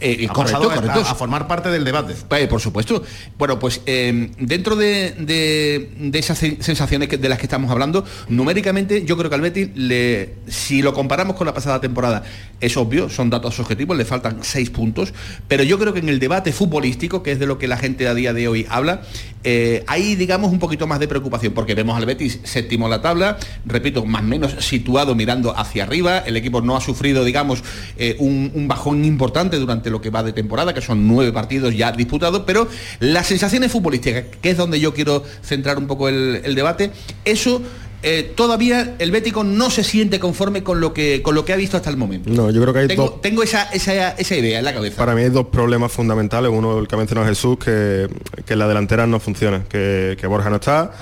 Eh, 0.00 0.26
Ha 0.28 0.32
correcto, 0.32 0.58
pasado 0.58 0.70
a- 0.70 0.74
correcto. 0.74 1.00
a 1.00 1.14
formar 1.14 1.46
parte 1.46 1.68
del 1.70 1.84
debate. 1.84 2.14
Eh, 2.36 2.46
por 2.48 2.60
supuesto. 2.64 3.02
Bueno, 3.38 3.58
pues 3.60 3.80
eh, 3.86 4.30
dentro 4.38 4.74
de, 4.74 5.12
de- 5.18 6.18
esas 6.18 6.38
se- 6.38 6.58
sensaciones 6.60 7.08
que- 7.08 7.16
de 7.18 7.28
las 7.28 7.38
que 7.38 7.44
estamos 7.46 7.70
hablando, 7.70 8.04
numéricamente 8.28 9.04
yo 9.04 9.16
creo 9.16 9.30
que 9.30 9.36
al 9.36 9.40
Betis, 9.42 9.68
le, 9.76 10.34
si 10.48 10.82
lo 10.82 10.92
comparamos 10.92 11.36
con 11.36 11.46
la 11.46 11.54
pasada 11.54 11.80
temporada, 11.80 12.24
es 12.60 12.76
obvio, 12.76 13.08
son 13.10 13.30
datos 13.30 13.60
objetivos, 13.60 13.96
le 13.96 14.04
faltan 14.04 14.38
seis 14.42 14.70
puntos, 14.70 15.12
pero 15.48 15.62
yo 15.62 15.78
creo 15.78 15.92
que 15.92 16.00
en 16.00 16.08
el 16.08 16.18
debate 16.18 16.52
futbolístico, 16.52 17.22
que 17.22 17.32
es 17.32 17.38
de 17.38 17.46
lo 17.46 17.58
que 17.58 17.68
la 17.68 17.76
gente 17.76 18.08
a 18.08 18.14
día 18.14 18.32
de 18.32 18.48
hoy 18.48 18.66
habla, 18.70 19.02
eh, 19.44 19.84
hay, 19.86 20.14
digamos, 20.16 20.50
un 20.50 20.58
poquito 20.58 20.86
más 20.86 20.98
de 21.00 21.06
preocupación, 21.08 21.52
porque 21.52 21.74
vemos 21.74 21.96
al 21.98 22.06
Betis 22.06 22.40
séptimo 22.44 22.86
en 22.86 22.90
la 22.92 23.02
tabla, 23.02 23.36
repito, 23.66 24.04
más 24.06 24.22
menos 24.22 24.52
situado 24.64 25.14
mirando 25.14 25.56
hacia 25.56 25.82
arriba, 25.84 26.18
el 26.20 26.36
equipo 26.38 26.62
no 26.62 26.76
ha 26.76 26.80
sufrido, 26.80 27.24
digamos, 27.24 27.62
eh, 27.98 28.16
un, 28.18 28.50
un 28.54 28.66
bajón 28.68 29.04
importante 29.04 29.58
durante 29.58 29.90
lo 29.90 30.00
que 30.00 30.08
va 30.10 30.22
de 30.22 30.32
temporada, 30.32 30.72
que 30.72 30.80
son 30.80 31.06
nueve 31.06 31.30
partidos 31.32 31.76
ya 31.76 31.92
disputados, 31.92 32.44
pero 32.46 32.53
las 33.00 33.26
sensaciones 33.26 33.70
futbolísticas, 33.70 34.24
que 34.40 34.50
es 34.50 34.56
donde 34.56 34.80
yo 34.80 34.94
quiero 34.94 35.22
centrar 35.42 35.78
un 35.78 35.86
poco 35.86 36.08
el, 36.08 36.40
el 36.44 36.54
debate, 36.54 36.90
eso... 37.24 37.60
eh, 38.06 38.32
todavía 38.36 38.96
el 38.98 39.10
Bético 39.10 39.44
no 39.44 39.70
se 39.70 39.82
siente 39.82 40.20
conforme 40.20 40.62
con 40.62 40.78
lo 40.78 40.92
que 40.92 41.22
con 41.22 41.34
lo 41.34 41.46
que 41.46 41.54
ha 41.54 41.56
visto 41.56 41.78
hasta 41.78 41.88
el 41.88 41.96
momento. 41.96 42.28
No, 42.28 42.50
yo 42.50 42.60
creo 42.60 42.74
que 42.74 42.80
hay 42.80 42.86
Tengo, 42.86 43.04
dos 43.04 43.22
tengo 43.22 43.42
esa, 43.42 43.62
esa, 43.72 44.10
esa 44.10 44.36
idea 44.36 44.58
en 44.58 44.64
la 44.66 44.74
cabeza. 44.74 44.98
Para 44.98 45.14
mí 45.14 45.22
hay 45.22 45.30
dos 45.30 45.46
problemas 45.46 45.90
fundamentales. 45.90 46.50
Uno, 46.52 46.78
el 46.78 46.86
que 46.86 46.94
ha 46.96 46.98
mencionado 46.98 47.26
Jesús, 47.26 47.56
que, 47.56 48.08
que 48.44 48.56
la 48.56 48.68
delantera 48.68 49.06
no 49.06 49.20
funciona, 49.20 49.64
que, 49.70 50.18
que 50.20 50.26
Borja 50.26 50.50
no 50.50 50.56
está, 50.56 50.92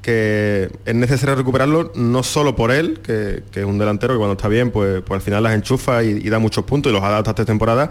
que 0.00 0.70
es 0.86 0.94
necesario 0.94 1.34
recuperarlo 1.34 1.92
no 1.94 2.22
solo 2.22 2.56
por 2.56 2.70
él, 2.70 3.00
que, 3.04 3.42
que 3.52 3.60
es 3.60 3.66
un 3.66 3.76
delantero 3.76 4.14
que 4.14 4.18
cuando 4.18 4.32
está 4.32 4.48
bien, 4.48 4.70
pues, 4.70 5.02
pues 5.06 5.18
al 5.18 5.22
final 5.22 5.42
las 5.42 5.52
enchufa 5.54 6.04
y, 6.04 6.22
y 6.24 6.30
da 6.30 6.38
muchos 6.38 6.64
puntos 6.64 6.90
y 6.90 6.94
los 6.94 7.02
ha 7.04 7.08
dado 7.08 7.18
estas 7.18 7.34
tres 7.34 7.46
temporadas, 7.46 7.90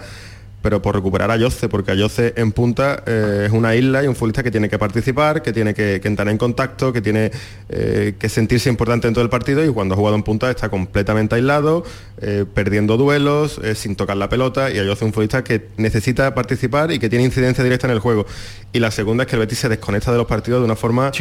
pero 0.65 0.81
por 0.81 0.95
recuperar 0.95 1.29
a 1.29 1.37
Yoce, 1.37 1.69
porque 1.69 1.91
a 1.91 1.93
Yoce 1.93 2.33
en 2.37 2.51
punta 2.51 3.03
eh, 3.05 3.43
es 3.45 3.51
una 3.51 3.75
isla 3.75 4.03
y 4.03 4.07
un 4.07 4.15
futbolista 4.15 4.41
que 4.41 4.49
tiene 4.49 4.67
que 4.67 4.79
participar, 4.79 5.43
que 5.43 5.53
tiene 5.53 5.75
que, 5.75 5.99
que 6.01 6.07
entrar 6.07 6.27
en 6.27 6.39
contacto, 6.39 6.91
que 6.91 7.01
tiene 7.01 7.29
eh, 7.69 8.15
que 8.17 8.29
sentirse 8.29 8.67
importante 8.67 9.07
en 9.07 9.13
todo 9.13 9.23
el 9.23 9.29
partido 9.29 9.63
y 9.63 9.69
cuando 9.69 9.93
ha 9.93 9.97
jugado 9.97 10.15
en 10.15 10.23
punta 10.23 10.49
está 10.49 10.69
completamente 10.69 11.35
aislado, 11.35 11.83
eh, 12.19 12.45
perdiendo 12.51 12.97
duelos, 12.97 13.61
sin 13.75 13.95
tocar 13.95 14.17
la 14.17 14.27
pelota 14.27 14.71
y 14.71 14.79
a 14.79 14.83
Yoce 14.83 14.93
es 14.93 15.01
un 15.03 15.13
futbolista 15.13 15.43
que 15.43 15.67
necesita 15.77 16.33
participar 16.33 16.91
y 16.91 16.97
que 16.97 17.09
tiene 17.09 17.25
incidencia 17.25 17.63
directa 17.63 17.85
en 17.85 17.93
el 17.93 17.99
juego. 17.99 18.25
Y 18.73 18.79
la 18.79 18.89
segunda 18.89 19.25
es 19.25 19.29
que 19.29 19.35
el 19.35 19.41
Betis 19.41 19.59
se 19.59 19.69
desconecta 19.69 20.11
de 20.11 20.17
los 20.17 20.25
partidos 20.25 20.61
de 20.61 20.65
una 20.65 20.75
forma 20.75 21.11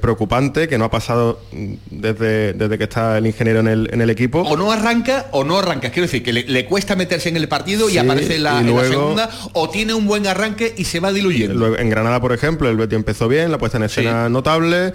preocupante, 0.00 0.66
que 0.66 0.76
no 0.76 0.86
ha 0.86 0.90
pasado 0.90 1.40
mm, 1.52 1.74
desde, 1.88 2.52
desde 2.54 2.78
que 2.78 2.84
está 2.84 3.16
el 3.16 3.26
ingeniero 3.28 3.60
en 3.60 3.68
el, 3.68 3.90
en 3.92 4.00
el 4.00 4.10
equipo. 4.10 4.40
O 4.40 4.56
no 4.56 4.72
arranca 4.72 5.28
o 5.30 5.44
no 5.44 5.60
arranca. 5.60 5.90
Quiero 5.90 6.08
decir, 6.08 6.24
que 6.24 6.32
le, 6.32 6.42
le 6.42 6.64
cuesta 6.64 6.96
meterse 6.96 7.28
en 7.28 7.36
el 7.36 7.46
partido 7.46 7.88
y 7.88 7.98
aparece 7.98 8.40
la, 8.40 8.60
y 8.60 8.71
la 8.74 8.82
luego- 8.88 9.02
segunda, 9.16 9.30
o 9.52 9.68
tiene 9.70 9.94
un 9.94 10.06
buen 10.06 10.26
arranque 10.26 10.74
y 10.76 10.84
se 10.84 11.00
va 11.00 11.12
diluyendo. 11.12 11.54
Luego, 11.54 11.78
en 11.78 11.90
Granada, 11.90 12.20
por 12.20 12.32
ejemplo, 12.32 12.68
el 12.68 12.76
Betis 12.76 12.96
empezó 12.96 13.28
bien, 13.28 13.50
la 13.50 13.58
puesta 13.58 13.78
en 13.78 13.84
escena 13.84 14.28
notable, 14.28 14.92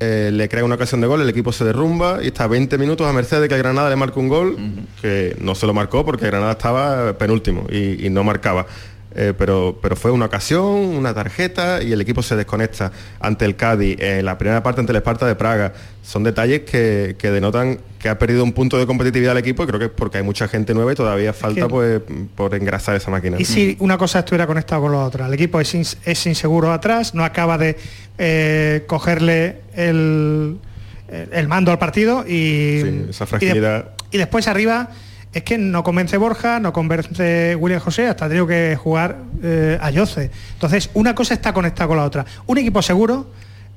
eh, 0.00 0.30
le 0.32 0.48
crea 0.48 0.64
una 0.64 0.74
ocasión 0.74 1.00
de 1.00 1.06
gol, 1.06 1.20
el 1.20 1.28
equipo 1.28 1.52
se 1.52 1.64
derrumba 1.64 2.18
y 2.22 2.28
está 2.28 2.46
20 2.48 2.76
minutos 2.76 3.06
a 3.06 3.12
merced 3.12 3.40
de 3.40 3.48
que 3.48 3.56
Granada 3.56 3.88
le 3.88 3.94
marque 3.96 4.18
un 4.18 4.28
gol, 4.28 4.56
que 5.00 5.36
no 5.40 5.54
se 5.54 5.66
lo 5.66 5.74
marcó 5.74 6.04
porque 6.04 6.26
Granada 6.26 6.52
estaba 6.52 7.16
penúltimo 7.18 7.66
y, 7.70 8.04
y 8.06 8.10
no 8.10 8.24
marcaba. 8.24 8.66
Eh, 9.14 9.34
pero, 9.36 9.78
pero 9.82 9.94
fue 9.94 10.10
una 10.10 10.24
ocasión, 10.26 10.64
una 10.64 11.12
tarjeta 11.12 11.82
y 11.82 11.92
el 11.92 12.00
equipo 12.00 12.22
se 12.22 12.34
desconecta 12.34 12.90
ante 13.20 13.44
el 13.44 13.56
Cádiz, 13.56 13.96
en 14.00 14.24
la 14.24 14.38
primera 14.38 14.62
parte 14.62 14.80
ante 14.80 14.92
el 14.92 14.96
Esparta 14.96 15.26
de 15.26 15.34
Praga. 15.34 15.72
Son 16.02 16.22
detalles 16.24 16.62
que, 16.62 17.14
que 17.18 17.30
denotan 17.30 17.78
que 17.98 18.08
ha 18.08 18.18
perdido 18.18 18.42
un 18.42 18.52
punto 18.52 18.78
de 18.78 18.86
competitividad 18.86 19.32
el 19.32 19.38
equipo 19.38 19.62
y 19.62 19.66
creo 19.66 19.78
que 19.78 19.84
es 19.86 19.90
porque 19.94 20.18
hay 20.18 20.24
mucha 20.24 20.48
gente 20.48 20.72
nueva 20.74 20.92
y 20.92 20.94
todavía 20.96 21.32
falta 21.32 21.68
pues 21.68 22.00
por 22.34 22.54
engrasar 22.54 22.96
esa 22.96 23.10
máquina. 23.10 23.36
Y 23.38 23.44
si 23.44 23.76
una 23.80 23.98
cosa 23.98 24.20
estuviera 24.20 24.46
conectada 24.46 24.80
con 24.80 24.92
la 24.92 24.98
otra, 25.04 25.26
el 25.26 25.34
equipo 25.34 25.60
es, 25.60 25.74
ins- 25.74 25.96
es 26.04 26.26
inseguro 26.26 26.72
atrás, 26.72 27.14
no 27.14 27.22
acaba 27.24 27.58
de 27.58 27.76
eh, 28.18 28.84
cogerle 28.86 29.60
el, 29.76 30.56
el- 31.32 31.48
mando 31.48 31.70
al 31.70 31.78
partido 31.78 32.24
y, 32.26 32.80
Sí, 32.82 33.06
esa 33.10 33.24
y 33.24 33.26
de- 33.26 33.26
fragilidad. 33.26 33.90
y 34.10 34.18
después 34.18 34.48
arriba 34.48 34.88
es 35.32 35.42
que 35.44 35.56
no 35.58 35.82
convence 35.82 36.16
Borja, 36.16 36.60
no 36.60 36.72
convence 36.72 37.56
William 37.56 37.80
José, 37.80 38.06
hasta 38.08 38.26
ha 38.26 38.28
tenido 38.28 38.46
que 38.46 38.76
jugar 38.76 39.18
eh, 39.42 39.78
a 39.80 39.90
Yoce. 39.90 40.30
Entonces, 40.54 40.90
una 40.94 41.14
cosa 41.14 41.34
está 41.34 41.52
conectada 41.54 41.88
con 41.88 41.96
la 41.96 42.04
otra. 42.04 42.24
Un 42.46 42.58
equipo 42.58 42.82
seguro 42.82 43.30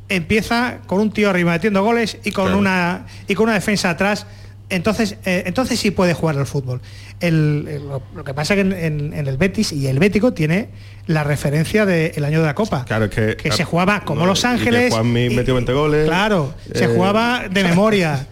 empieza 0.10 0.80
con 0.86 1.00
un 1.00 1.12
tío 1.12 1.30
arriba 1.30 1.52
metiendo 1.54 1.84
goles 1.84 2.18
y 2.24 2.32
con 2.32 2.46
Claro. 2.46 2.60
una 2.60 3.06
y 3.28 3.34
con 3.36 3.46
una 3.46 3.54
defensa 3.54 3.90
atrás 3.90 4.28
entonces, 4.68 5.18
eh, 5.26 5.44
entonces 5.46 5.80
sí 5.80 5.92
puede 5.92 6.16
jugar 6.16 6.38
al 6.40 6.48
fútbol. 6.48 6.82
El- 7.20 7.68
el- 7.70 7.88
lo, 7.88 8.02
lo 8.16 8.24
que 8.24 8.34
pasa 8.34 8.56
es 8.56 8.58
que 8.58 8.62
en, 8.62 8.74
en- 8.74 9.14
en 9.14 9.28
el 9.28 9.38
Betis 9.38 9.72
y 9.72 9.86
el 9.86 10.00
Bético 10.00 10.34
tiene 10.34 10.70
la 11.06 11.24
referencia 11.24 11.86
del 11.86 12.26
año 12.26 12.40
de 12.40 12.48
la 12.48 12.56
Copa. 12.56 12.84
Claro, 12.84 13.08
que, 13.08 13.38
se 13.52 13.64
jugaba 13.64 14.02
como 14.02 14.22
no, 14.22 14.26
Los 14.26 14.40
y 14.40 14.42
que 14.42 14.48
Ángeles. 14.48 14.92
Juanmi 14.94 15.26
y- 15.28 15.36
metió 15.36 15.54
20 15.54 15.72
goles. 15.72 16.08
Claro, 16.08 16.56
se 16.74 16.86
Eh, 16.86 16.88
jugaba 16.88 17.44
de 17.48 17.64
memoria. 17.64 18.28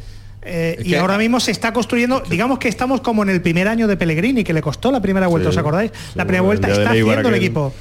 Eh, 0.45 0.77
y 0.83 0.89
que- 0.91 0.97
ahora 0.97 1.17
mismo 1.17 1.39
se 1.39 1.51
está 1.51 1.71
construyendo, 1.73 2.21
digamos 2.29 2.59
que 2.59 2.67
estamos 2.67 3.01
como 3.01 3.23
en 3.23 3.29
el 3.29 3.41
primer 3.41 3.67
año 3.67 3.87
de 3.87 3.95
Pellegrini, 3.97 4.43
que 4.43 4.53
le 4.53 4.61
costó 4.61 4.91
la 4.91 5.01
primera 5.01 5.27
vuelta, 5.27 5.49
Sí, 5.49 5.55
¿os 5.55 5.57
acordáis? 5.57 5.91
La 6.15 6.25
primera 6.25 6.41
vuelta 6.41 6.67
está 6.69 6.89
haciendo 6.91 7.29
el 7.29 7.35
equipo. 7.35 7.73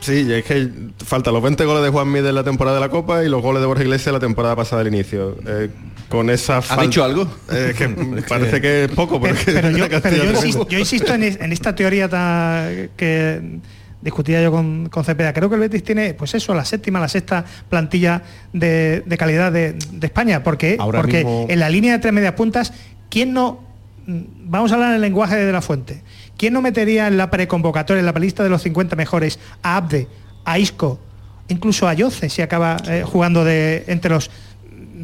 Sí, 0.00 0.26
es 0.32 0.44
que 0.44 0.68
faltan 1.06 1.32
los 1.32 1.42
20 1.44 1.64
goles 1.64 1.84
de 1.84 1.90
Juanmi 1.90 2.20
de 2.22 2.32
la 2.32 2.42
temporada 2.42 2.76
de 2.78 2.80
la 2.80 2.88
Copa 2.88 3.22
y 3.22 3.28
los 3.28 3.40
goles 3.40 3.60
de 3.60 3.66
Borja 3.68 3.84
Iglesias 3.84 4.06
de 4.06 4.12
la 4.12 4.18
temporada 4.20 4.56
pasada 4.56 4.82
del 4.82 4.92
inicio. 4.92 5.36
Eh, 5.46 5.70
con 6.08 6.28
esa 6.28 6.60
falta... 6.60 6.82
dicho 6.82 7.04
algo? 7.04 7.28
Eh, 7.52 7.72
que 7.78 7.88
parece 8.28 8.60
que 8.60 8.84
es 8.86 8.90
poco, 8.90 9.20
pero, 9.20 9.36
yo, 9.36 9.44
pero 9.46 9.70
insisto, 9.70 10.00
tremenda. 10.00 10.68
yo 10.68 10.78
insisto 10.80 11.14
en, 11.14 11.22
es- 11.22 11.40
en 11.40 11.52
esta 11.52 11.72
teoría 11.76 12.08
ta- 12.08 12.68
que 12.96 13.60
discutía 14.02 14.42
yo 14.42 14.50
con, 14.52 14.88
con 14.88 15.04
Cepeda. 15.04 15.32
Creo 15.32 15.48
que 15.48 15.54
el 15.54 15.60
Betis 15.60 15.82
tiene, 15.84 16.12
pues 16.14 16.34
eso, 16.34 16.54
la 16.54 16.64
séptima, 16.64 17.00
la 17.00 17.08
sexta 17.08 17.44
plantilla 17.68 18.22
de, 18.52 19.02
de 19.06 19.16
calidad 19.16 19.50
de, 19.52 19.72
de 19.74 20.06
España. 20.06 20.42
Porque, 20.42 20.76
Ahora 20.78 21.00
porque 21.00 21.18
mismo- 21.24 21.46
en 21.48 21.60
la 21.60 21.70
línea 21.70 21.92
de 21.92 21.98
tres 22.00 22.12
medias 22.12 22.32
puntas, 22.34 22.72
¿quién 23.08 23.32
no? 23.32 23.60
mm, 24.06 24.20
Vamos 24.50 24.70
a 24.72 24.74
hablar 24.74 24.90
en 24.90 24.96
el 24.96 25.00
lenguaje 25.02 25.36
de 25.36 25.52
la 25.52 25.62
fuente. 25.62 26.02
¿Quién 26.36 26.52
no 26.52 26.60
metería 26.60 27.06
en 27.06 27.16
la 27.16 27.30
preconvocatoria, 27.30 28.00
en 28.00 28.06
la 28.06 28.12
lista 28.12 28.42
de 28.42 28.50
los 28.50 28.62
50 28.62 28.96
mejores, 28.96 29.38
a 29.62 29.76
Abde, 29.76 30.08
a 30.44 30.58
Isco, 30.58 30.98
incluso 31.48 31.86
a 31.86 31.94
Yoce, 31.94 32.28
si 32.28 32.42
acaba 32.42 32.76
eh, 32.88 33.04
jugando 33.06 33.44
de 33.44 33.84
entre 33.86 34.10
los 34.10 34.30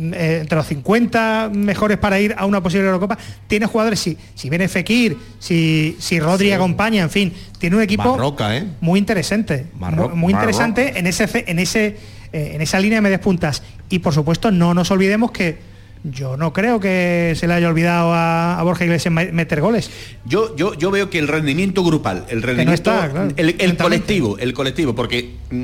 eh, 0.01 0.39
entre 0.43 0.57
los 0.57 0.67
50 0.67 1.51
mejores 1.55 1.99
para 1.99 2.21
ir 2.21 2.35
a 2.39 2.45
una 2.47 2.63
posible 2.63 2.87
Eurocopa, 2.87 3.19
tiene 3.47 3.67
jugadores, 3.67 3.99
si, 4.01 4.17
si 4.35 4.49
viene 4.49 4.69
Fekir, 4.69 5.17
si, 5.39 5.97
si 5.99 6.21
Rodri 6.21 6.53
acompaña, 6.53 7.03
en 7.03 7.11
fin, 7.11 7.33
tiene 7.59 7.77
un 7.77 7.83
equipo 7.83 8.13
Marroca, 8.17 8.57
¿eh? 8.57 8.65
muy 8.81 8.99
interesante, 8.99 9.67
Marro- 9.79 10.11
muy, 10.15 10.33
Marroca. 10.33 10.53
interesante 10.53 10.99
en 10.99 11.07
ese 11.07 11.45
en 11.47 11.59
ese 11.59 11.97
eh, 12.33 12.51
en 12.55 12.61
esa 12.61 12.79
línea 12.79 12.99
de 12.99 13.03
medias 13.03 13.21
puntas. 13.21 13.63
Y 13.89 13.99
por 14.01 14.13
supuesto, 14.15 14.51
no 14.51 14.75
nos 14.75 14.91
olvidemos 14.91 15.31
que 15.33 15.59
yo 16.05 16.37
no 16.37 16.53
creo 16.53 16.79
que 16.79 17.35
se 17.37 17.49
le 17.49 17.55
haya 17.55 17.69
olvidado 17.69 18.13
a, 18.13 18.59
a 18.59 18.63
Borja 18.63 18.85
Iglesias 18.85 19.13
me- 19.13 19.33
meter 19.33 19.61
goles. 19.61 19.91
Yo, 20.25 20.55
yo, 20.55 20.75
yo 20.75 20.91
veo 20.93 21.11
que 21.11 21.19
el 21.19 21.27
rendimiento 21.27 21.83
grupal, 21.83 22.25
el 22.29 22.41
rendimiento, 22.43 22.75
está, 22.93 23.11
claro, 23.11 23.31
el, 23.37 23.57
el 23.59 23.77
colectivo, 23.77 24.39
el 24.39 24.53
colectivo, 24.55 24.95
porque 24.95 25.35
mm, 25.51 25.63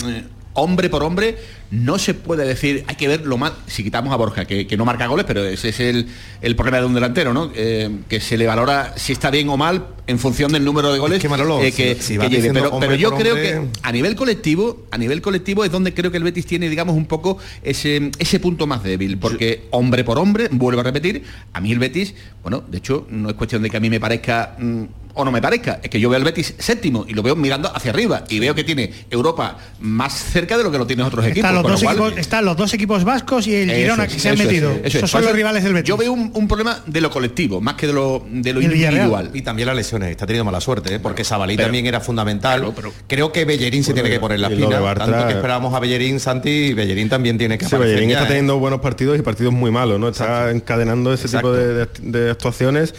hombre 0.54 0.88
por 0.88 1.02
hombre 1.02 1.36
no 1.70 1.98
se 1.98 2.14
puede 2.14 2.46
decir, 2.46 2.84
hay 2.86 2.94
que 2.94 3.08
ver 3.08 3.22
lo 3.26 3.36
más, 3.36 3.52
si 3.66 3.82
quitamos 3.82 4.12
a 4.12 4.16
Borja, 4.16 4.44
que, 4.44 4.66
que 4.66 4.76
no 4.76 4.84
marca 4.84 5.06
goles, 5.08 5.24
pero 5.26 5.44
ese 5.44 5.70
es 5.70 5.80
el, 5.80 6.06
el 6.40 6.54
problema 6.54 6.78
de 6.78 6.86
un 6.86 6.94
delantero, 6.94 7.34
¿no? 7.34 7.50
Eh, 7.54 7.90
que 8.08 8.20
se 8.20 8.36
le 8.36 8.46
valora 8.46 8.92
si 8.96 9.12
está 9.12 9.30
bien 9.30 9.48
o 9.48 9.56
mal 9.56 9.86
en 10.06 10.18
función 10.20 10.52
del 10.52 10.64
número 10.64 10.92
de 10.92 10.98
goles 11.00 11.20
que, 11.20 11.28
Manolo, 11.28 11.60
eh, 11.60 11.72
que, 11.72 11.96
si- 11.96 12.02
si 12.02 12.12
que 12.14 12.18
vas 12.18 12.30
lleve. 12.30 12.48
Pero, 12.80 12.94
yo 12.94 13.14
creo 13.16 13.34
hombre- 13.34 13.50
que 13.72 13.78
a 13.82 13.90
nivel 13.92 14.14
colectivo, 14.14 14.84
a 14.92 14.98
nivel 14.98 15.20
colectivo 15.20 15.64
es 15.64 15.72
donde 15.72 15.92
creo 15.94 16.10
que 16.12 16.18
el 16.18 16.22
Betis 16.24 16.46
tiene, 16.46 16.68
digamos, 16.68 16.94
un 16.96 17.06
poco 17.06 17.38
ese, 17.64 18.10
ese 18.20 18.38
punto 18.38 18.66
más 18.68 18.84
débil, 18.84 19.18
porque 19.18 19.64
hombre 19.70 20.04
por 20.04 20.18
hombre, 20.18 20.48
vuelvo 20.52 20.80
a 20.80 20.84
repetir, 20.84 21.24
a 21.52 21.60
mí 21.60 21.72
el 21.72 21.80
Betis, 21.80 22.14
bueno, 22.42 22.62
de 22.68 22.78
hecho, 22.78 23.06
no 23.10 23.30
es 23.30 23.34
cuestión 23.34 23.62
de 23.62 23.70
que 23.70 23.78
a 23.78 23.80
mí 23.80 23.90
me 23.90 23.98
parezca 23.98 24.54
mm, 24.58 24.84
o 25.14 25.24
no 25.24 25.30
me 25.30 25.40
parezca, 25.40 25.80
es 25.82 25.88
que 25.90 26.00
yo 26.00 26.08
veo 26.10 26.16
al 26.18 26.24
Betis 26.24 26.54
séptimo 26.58 27.04
y 27.08 27.14
lo 27.14 27.22
veo 27.22 27.36
mirando 27.36 27.70
hacia 27.74 27.90
arriba 27.92 28.24
y 28.28 28.40
veo 28.40 28.54
que 28.54 28.64
tiene 28.64 28.92
Europa 29.10 29.56
más 29.80 30.12
cerca 30.12 30.56
de 30.58 30.64
lo 30.64 30.70
que 30.72 30.78
lo 30.78 30.86
tienen 30.86 31.06
otros 31.06 31.24
equipos. 31.24 31.38
Están 31.50 31.54
los, 31.54 31.62
lo 31.62 31.68
dos 31.70 31.82
cual- 31.82 31.96
equipos, 31.96 32.18
están 32.18 32.44
los 32.44 32.56
dos 32.56 32.74
equipos 32.74 33.04
vascos 33.04 33.46
y 33.46 33.54
el 33.54 33.70
eso 33.70 33.78
Girona 33.80 34.04
es, 34.04 34.12
que 34.12 34.18
se 34.18 34.28
han 34.28 34.34
es, 34.40 34.44
metido. 34.44 34.70
eso 34.72 34.80
es. 34.84 34.94
Esos 34.96 35.10
son 35.10 35.24
los 35.24 35.32
rivales 35.32 35.62
del 35.62 35.72
Betis. 35.72 35.88
Yo 35.88 35.96
veo 35.96 36.12
un, 36.12 36.30
un 36.34 36.48
problema 36.48 36.80
de 36.86 37.00
lo 37.00 37.10
colectivo, 37.10 37.60
más 37.60 37.74
que 37.74 37.86
de 37.86 37.92
lo, 37.92 38.26
de 38.28 38.52
lo 38.52 38.60
individual. 38.60 39.30
Y 39.32 39.42
también 39.42 39.66
las 39.66 39.76
lesiones, 39.76 40.10
está 40.10 40.26
teniendo 40.26 40.44
mala 40.44 40.60
suerte, 40.60 40.96
¿eh? 40.96 41.00
porque 41.00 41.24
Sabalí 41.24 41.56
pero- 41.56 41.66
también 41.68 41.86
era 41.86 42.00
fundamental. 42.00 42.72
Creo 43.06 43.30
que 43.32 43.44
Bellerín 43.44 43.84
se 43.84 43.94
tiene 43.94 44.10
que 44.10 44.18
poner 44.20 44.40
la 44.40 44.48
Bartra- 44.48 45.06
Tanto 45.06 45.26
que 45.28 45.34
esperábamos 45.34 45.74
a 45.74 45.78
Bellerín, 45.80 46.18
Santi, 46.20 46.50
y 46.50 46.72
Bellerín 46.74 47.08
también 47.08 47.38
tiene 47.38 47.56
que 47.56 47.66
Sí, 47.66 47.74
aparecer 47.74 47.94
Bellerín 47.96 48.10
ya, 48.10 48.16
está 48.16 48.24
¿eh? 48.26 48.28
teniendo 48.28 48.58
buenos 48.58 48.80
partidos 48.80 49.18
y 49.18 49.22
partidos 49.22 49.52
muy 49.52 49.70
malos, 49.70 50.00
¿no? 50.00 50.08
Está 50.08 50.50
encadenando 50.50 51.12
ese 51.12 51.26
Exacto. 51.26 51.52
tipo 51.54 51.56
de, 51.56 51.74
de- 51.86 51.88
de 52.24 52.30
actuaciones. 52.30 52.94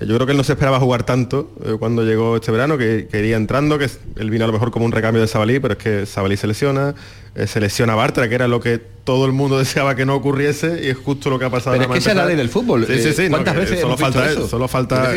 Eh, 0.00 0.06
Yo 0.06 0.14
creo 0.16 0.26
que 0.26 0.32
él 0.32 0.36
no 0.38 0.44
se 0.44 0.52
esperaba 0.52 0.78
jugar 0.80 1.04
tanto 1.04 1.52
eh, 1.64 1.76
cuando 1.78 2.02
llegó 2.04 2.36
este 2.36 2.50
verano, 2.52 2.76
que, 2.78 3.08
que 3.10 3.18
iría 3.20 3.36
entrando, 3.36 3.78
que 3.78 3.88
él 4.16 4.30
vino 4.30 4.44
a 4.44 4.46
lo 4.46 4.52
mejor 4.52 4.70
como 4.70 4.84
un 4.84 4.92
recambio 4.92 5.20
de 5.22 5.28
Sabalí, 5.28 5.60
pero 5.60 5.74
es 5.74 5.78
que 5.78 6.06
Sabalí 6.06 6.36
se 6.36 6.46
lesiona, 6.46 6.94
eh, 7.34 7.46
se 7.46 7.60
lesiona 7.60 7.94
Bartra, 7.94 8.28
que 8.28 8.34
era 8.34 8.48
lo 8.48 8.60
que 8.60 8.78
todo 8.78 9.26
el 9.26 9.32
mundo 9.32 9.58
deseaba 9.64 9.94
que 9.94 10.04
no 10.06 10.14
ocurriese, 10.14 10.80
y 10.84 10.88
es 10.88 10.96
justo 10.96 11.30
lo 11.30 11.38
que 11.38 11.44
ha 11.44 11.50
pasado. 11.50 11.76
Pero 11.76 11.84
es 11.84 11.92
que 11.92 11.98
esa 11.98 12.10
es 12.10 12.16
la 12.16 12.26
ley 12.26 12.36
del 12.36 12.48
fútbol. 12.48 12.86
Sí, 12.86 12.98
sí, 13.00 13.08
Eh, 13.08 13.12
sí. 13.12 13.22
no, 13.24 13.30
¿cuántas 13.30 13.54
que 13.54 13.60
veces 13.60 13.80
solo 13.80 13.96
falta 13.96 14.30
eso? 14.30 14.48
Solo 14.48 14.68
falta 14.68 15.14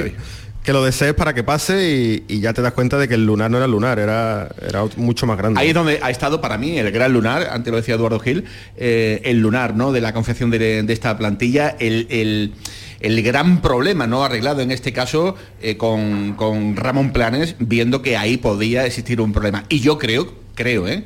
que 0.64 0.74
lo 0.74 0.84
desees 0.84 1.14
para 1.14 1.34
que 1.34 1.46
pase 1.46 2.26
y, 2.28 2.36
y 2.36 2.42
ya 2.42 2.52
te 2.52 2.62
das 2.62 2.74
cuenta 2.74 2.98
de 2.98 3.08
que 3.08 3.14
el 3.14 3.26
lunar 3.26 3.50
no 3.50 3.56
era 3.56 3.68
lunar, 3.68 4.00
era, 4.00 4.50
era 4.62 4.84
mucho 4.98 5.26
más 5.26 5.38
grande. 5.38 5.62
Ahí 5.62 5.70
es 5.70 5.74
donde 5.74 6.00
ha 6.04 6.10
estado 6.12 6.42
para 6.42 6.58
mí 6.58 6.78
el 6.78 6.92
gran 6.92 7.14
lunar, 7.14 7.48
antes 7.52 7.72
lo 7.72 7.78
decía 7.78 7.96
Eduardo 7.96 8.20
Gil, 8.20 8.44
eh, 8.76 9.22
el 9.24 9.40
lunar 9.40 9.76
¿no? 9.78 9.94
de 9.94 10.02
la 10.02 10.12
confección 10.14 10.50
de, 10.52 10.84
de 10.84 10.92
esta 10.94 11.18
plantilla, 11.18 11.74
el, 11.80 12.06
el- 12.10 12.52
el 13.00 13.22
gran 13.24 13.62
problema 13.62 14.08
no 14.08 14.24
arreglado 14.24 14.62
en 14.62 14.72
este 14.72 14.94
caso 14.94 15.36
eh, 15.62 15.78
con, 15.78 16.34
con 16.34 16.76
Ramón 16.76 17.12
Planes, 17.12 17.56
viendo 17.60 18.02
que 18.02 18.18
ahí 18.18 18.38
podía 18.38 18.86
existir 18.86 19.22
un 19.22 19.34
problema. 19.34 19.64
Y 19.70 19.80
yo 19.82 19.98
creo, 19.98 20.34
creo, 20.56 20.88
¿eh? 20.88 21.04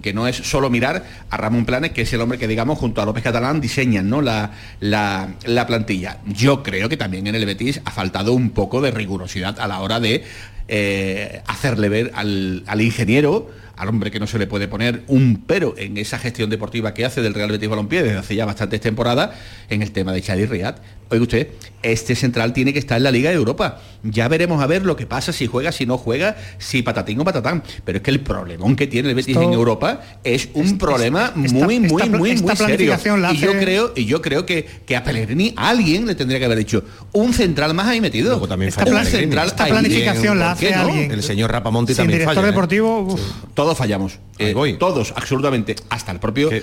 que 0.00 0.12
no 0.14 0.28
es 0.28 0.36
solo 0.36 0.70
mirar 0.70 1.04
a 1.28 1.36
Ramón 1.36 1.64
Planes, 1.64 1.90
que 1.90 2.02
es 2.02 2.12
el 2.12 2.20
hombre 2.20 2.38
que, 2.38 2.46
digamos, 2.46 2.78
junto 2.78 3.02
a 3.02 3.04
López 3.04 3.24
Catalán 3.24 3.60
diseñan 3.60 4.08
¿no? 4.08 4.22
la, 4.22 4.52
la- 4.78 5.34
la 5.44 5.66
plantilla. 5.66 6.18
Yo 6.26 6.62
creo 6.62 6.88
que 6.88 6.96
también 6.96 7.26
en 7.26 7.34
el 7.34 7.44
Betis 7.44 7.80
ha 7.84 7.90
faltado 7.90 8.32
un 8.32 8.50
poco 8.50 8.80
de 8.80 8.92
rigurosidad 8.92 9.58
a 9.58 9.66
la 9.66 9.80
hora 9.80 9.98
de 9.98 10.22
eh, 10.68 11.42
hacerle 11.48 11.88
ver 11.88 12.12
al, 12.14 12.62
al 12.68 12.80
ingeniero, 12.80 13.50
al 13.82 13.88
hombre 13.88 14.10
que 14.12 14.20
no 14.20 14.26
se 14.28 14.38
le 14.38 14.46
puede 14.46 14.68
poner 14.68 15.02
un 15.08 15.42
pero 15.44 15.74
en 15.76 15.96
esa 15.98 16.16
gestión 16.18 16.48
deportiva 16.50 16.94
que 16.94 17.04
hace 17.04 17.20
del 17.20 17.34
Real 17.34 17.50
Betis 17.50 17.68
Balompié 17.68 18.02
desde 18.04 18.18
hace 18.18 18.36
ya 18.36 18.44
bastantes 18.46 18.80
temporadas 18.80 19.30
en 19.68 19.82
el 19.82 19.90
tema 19.90 20.12
de 20.12 20.22
Chadi 20.22 20.46
Riad. 20.46 20.76
Oiga 21.10 21.22
usted, 21.24 21.48
este 21.82 22.14
central 22.14 22.54
tiene 22.54 22.72
que 22.72 22.78
estar 22.78 22.96
en 22.96 23.02
la 23.02 23.10
Liga 23.10 23.28
de 23.28 23.36
Europa. 23.36 23.80
Ya 24.02 24.28
veremos 24.28 24.62
a 24.62 24.66
ver 24.66 24.86
lo 24.86 24.96
que 24.96 25.04
pasa, 25.04 25.30
si 25.32 25.46
juega, 25.46 25.70
si 25.70 25.84
no 25.84 25.98
juega, 25.98 26.36
si 26.58 26.80
patatín 26.82 27.20
o 27.20 27.24
patatán. 27.24 27.62
Pero 27.84 27.98
es 27.98 28.02
que 28.02 28.10
el 28.10 28.20
problemón 28.20 28.76
que 28.76 28.86
tiene 28.86 29.10
el 29.10 29.14
Betis 29.14 29.36
Esto- 29.36 29.46
en 29.46 29.52
Europa 29.52 30.00
es 30.24 30.48
un 30.54 30.78
problema 30.78 31.26
esta- 31.44 31.58
muy, 31.66 31.80
muy, 31.80 32.02
esta 32.02 32.16
muy, 32.16 32.30
esta 32.30 32.46
muy 32.46 32.56
serio. 32.56 32.96
Y 33.32 33.36
yo 33.36 33.52
creo, 33.52 33.92
y 33.94 34.06
yo 34.06 34.22
creo 34.22 34.46
que, 34.46 34.64
que 34.86 34.96
a 34.96 35.04
Pellegrini 35.04 35.52
alguien 35.56 36.06
le 36.06 36.14
tendría 36.14 36.38
que 36.38 36.46
haber 36.46 36.56
dicho 36.58 36.82
un 37.12 37.34
central 37.34 37.74
más 37.74 37.88
ahí 37.88 38.00
metido. 38.00 38.30
Luego 38.30 38.48
también 38.48 38.70
Esta 38.70 38.86
falla 38.86 39.02
esta 39.44 39.66
planificación 39.66 40.38
la 40.38 40.44
¿por 40.46 40.52
hace 40.54 40.66
qué 40.68 40.74
no? 40.76 40.82
alguien. 40.82 41.10
El 41.10 41.22
señor 41.22 41.52
Rapamonti 41.52 41.92
Sin 41.92 41.98
también 41.98 42.20
director 42.20 42.36
falla. 42.36 42.46
¿eh? 42.48 42.50
deportivo, 42.52 43.00
uf, 43.00 43.20
Todos 43.72 43.78
fallamos. 43.78 44.18
Eh, 44.38 44.52
voy. 44.52 44.74
todos, 44.74 45.14
absolutamente. 45.16 45.74
Hasta 45.88 46.12
el 46.12 46.18
propio 46.20 46.50
eh, 46.52 46.62